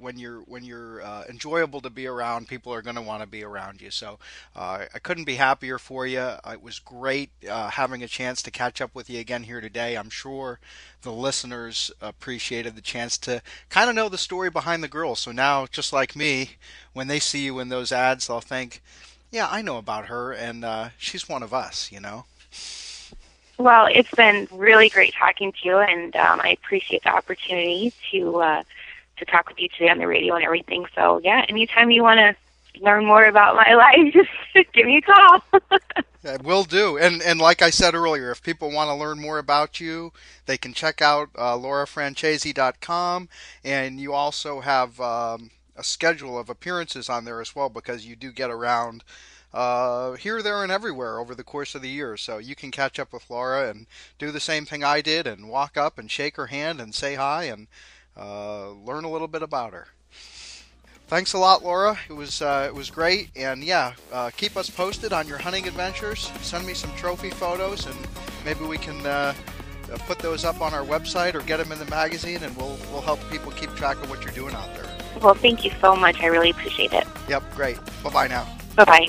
when 0.00 0.18
you're 0.18 0.40
when 0.40 0.64
you're 0.64 1.02
uh, 1.02 1.24
enjoyable 1.28 1.80
to 1.82 1.90
be 1.90 2.06
around, 2.06 2.48
people 2.48 2.72
are 2.72 2.82
going 2.82 2.96
to 2.96 3.02
want 3.02 3.22
to 3.22 3.28
be 3.28 3.44
around 3.44 3.80
you. 3.80 3.90
So 3.90 4.18
uh, 4.56 4.86
I 4.92 4.98
couldn't 4.98 5.24
be 5.24 5.34
happier 5.36 5.78
for 5.78 6.06
you. 6.06 6.36
It 6.46 6.62
was 6.62 6.78
great 6.78 7.30
uh, 7.48 7.70
having 7.70 8.02
a 8.02 8.08
chance 8.08 8.42
to 8.42 8.50
catch 8.50 8.80
up 8.80 8.94
with 8.94 9.10
you 9.10 9.20
again 9.20 9.44
here 9.44 9.60
today. 9.60 9.96
I'm 9.96 10.10
sure 10.10 10.58
the 11.02 11.12
listeners 11.12 11.90
appreciated 12.00 12.76
the 12.76 12.82
chance 12.82 13.18
to 13.18 13.42
kind 13.68 13.90
of 13.90 13.96
know 13.96 14.08
the 14.08 14.18
story 14.18 14.50
behind 14.50 14.82
the 14.82 14.88
girl. 14.88 15.14
So 15.14 15.32
now, 15.32 15.66
just 15.66 15.92
like 15.92 16.16
me, 16.16 16.52
when 16.92 17.06
they 17.06 17.20
see 17.20 17.44
you 17.44 17.58
in 17.58 17.68
those 17.68 17.92
ads, 17.92 18.26
they'll 18.26 18.40
think 18.40 18.82
yeah, 19.30 19.48
I 19.50 19.62
know 19.62 19.78
about 19.78 20.06
her, 20.06 20.32
and 20.32 20.64
uh, 20.64 20.88
she's 20.98 21.28
one 21.28 21.42
of 21.42 21.54
us, 21.54 21.90
you 21.92 22.00
know. 22.00 22.24
Well, 23.58 23.88
it's 23.92 24.10
been 24.12 24.48
really 24.50 24.88
great 24.88 25.14
talking 25.14 25.52
to 25.52 25.58
you, 25.62 25.78
and 25.78 26.16
um, 26.16 26.40
I 26.42 26.50
appreciate 26.50 27.02
the 27.02 27.10
opportunity 27.10 27.92
to 28.10 28.40
uh, 28.40 28.62
to 29.18 29.24
talk 29.26 29.48
with 29.48 29.60
you 29.60 29.68
today 29.68 29.90
on 29.90 29.98
the 29.98 30.06
radio 30.06 30.34
and 30.34 30.44
everything. 30.44 30.86
So, 30.94 31.20
yeah, 31.22 31.44
anytime 31.48 31.90
you 31.90 32.02
want 32.02 32.18
to 32.18 32.82
learn 32.82 33.04
more 33.04 33.26
about 33.26 33.56
my 33.56 33.74
life, 33.74 34.12
just 34.12 34.30
give 34.72 34.86
me 34.86 34.96
a 34.96 35.02
call. 35.02 35.44
yeah, 36.24 36.38
will 36.42 36.64
do. 36.64 36.96
And 36.96 37.22
and 37.22 37.38
like 37.38 37.62
I 37.62 37.70
said 37.70 37.94
earlier, 37.94 38.30
if 38.30 38.42
people 38.42 38.72
want 38.72 38.88
to 38.88 38.94
learn 38.94 39.20
more 39.20 39.38
about 39.38 39.78
you, 39.78 40.12
they 40.46 40.56
can 40.56 40.72
check 40.72 41.02
out 41.02 41.28
uh, 41.36 41.54
laurafrancese.com, 41.56 43.28
and 43.62 44.00
you 44.00 44.12
also 44.12 44.60
have. 44.60 45.00
Um, 45.00 45.50
a 45.80 45.84
schedule 45.84 46.38
of 46.38 46.50
appearances 46.50 47.08
on 47.08 47.24
there 47.24 47.40
as 47.40 47.56
well 47.56 47.70
because 47.70 48.04
you 48.04 48.14
do 48.14 48.30
get 48.30 48.50
around 48.50 49.02
uh, 49.54 50.12
here, 50.12 50.42
there, 50.42 50.62
and 50.62 50.70
everywhere 50.70 51.18
over 51.18 51.34
the 51.34 51.42
course 51.42 51.74
of 51.74 51.80
the 51.80 51.88
year. 51.88 52.18
So 52.18 52.36
you 52.36 52.54
can 52.54 52.70
catch 52.70 52.98
up 52.98 53.12
with 53.14 53.28
Laura 53.30 53.70
and 53.70 53.86
do 54.18 54.30
the 54.30 54.40
same 54.40 54.66
thing 54.66 54.84
I 54.84 55.00
did 55.00 55.26
and 55.26 55.48
walk 55.48 55.78
up 55.78 55.98
and 55.98 56.10
shake 56.10 56.36
her 56.36 56.48
hand 56.48 56.80
and 56.80 56.94
say 56.94 57.14
hi 57.14 57.44
and 57.44 57.66
uh, 58.16 58.70
learn 58.70 59.04
a 59.04 59.10
little 59.10 59.26
bit 59.26 59.42
about 59.42 59.72
her. 59.72 59.88
Thanks 61.08 61.32
a 61.32 61.38
lot, 61.38 61.64
Laura. 61.64 61.98
It 62.08 62.12
was 62.12 62.40
uh, 62.40 62.66
it 62.68 62.74
was 62.74 62.88
great, 62.88 63.30
and 63.34 63.64
yeah, 63.64 63.94
uh, 64.12 64.30
keep 64.36 64.56
us 64.56 64.70
posted 64.70 65.12
on 65.12 65.26
your 65.26 65.38
hunting 65.38 65.66
adventures. 65.66 66.30
Send 66.40 66.64
me 66.64 66.74
some 66.74 66.94
trophy 66.94 67.30
photos, 67.30 67.86
and 67.86 67.96
maybe 68.44 68.64
we 68.64 68.78
can 68.78 69.04
uh, 69.04 69.34
put 70.06 70.20
those 70.20 70.44
up 70.44 70.60
on 70.60 70.72
our 70.72 70.84
website 70.84 71.34
or 71.34 71.40
get 71.40 71.56
them 71.56 71.72
in 71.72 71.80
the 71.80 71.86
magazine, 71.86 72.44
and 72.44 72.56
we'll 72.56 72.78
we'll 72.92 73.00
help 73.00 73.18
people 73.28 73.50
keep 73.52 73.74
track 73.74 73.96
of 74.04 74.08
what 74.08 74.22
you're 74.22 74.34
doing 74.34 74.54
out 74.54 74.72
there. 74.76 74.89
Well, 75.20 75.34
thank 75.34 75.64
you 75.64 75.70
so 75.80 75.94
much. 75.94 76.20
I 76.20 76.26
really 76.26 76.50
appreciate 76.50 76.92
it. 76.92 77.06
Yep, 77.28 77.42
great. 77.54 77.78
Bye 78.02 78.10
bye 78.10 78.28
now. 78.28 78.46
Bye 78.76 78.84
bye. 78.84 79.06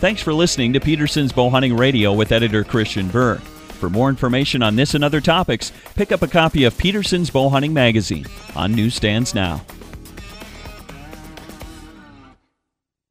Thanks 0.00 0.22
for 0.22 0.32
listening 0.32 0.72
to 0.72 0.80
Petersen's 0.80 1.32
Bow 1.32 1.50
Hunting 1.50 1.76
Radio 1.76 2.12
with 2.12 2.32
editor 2.32 2.64
Christian 2.64 3.08
Berg. 3.08 3.40
For 3.40 3.90
more 3.90 4.08
information 4.08 4.62
on 4.62 4.76
this 4.76 4.94
and 4.94 5.02
other 5.02 5.20
topics, 5.20 5.72
pick 5.94 6.12
up 6.12 6.22
a 6.22 6.28
copy 6.28 6.64
of 6.64 6.76
Petersen's 6.78 7.30
Bow 7.30 7.48
Hunting 7.48 7.74
Magazine 7.74 8.26
on 8.54 8.74
newsstands 8.74 9.34
now. 9.34 9.62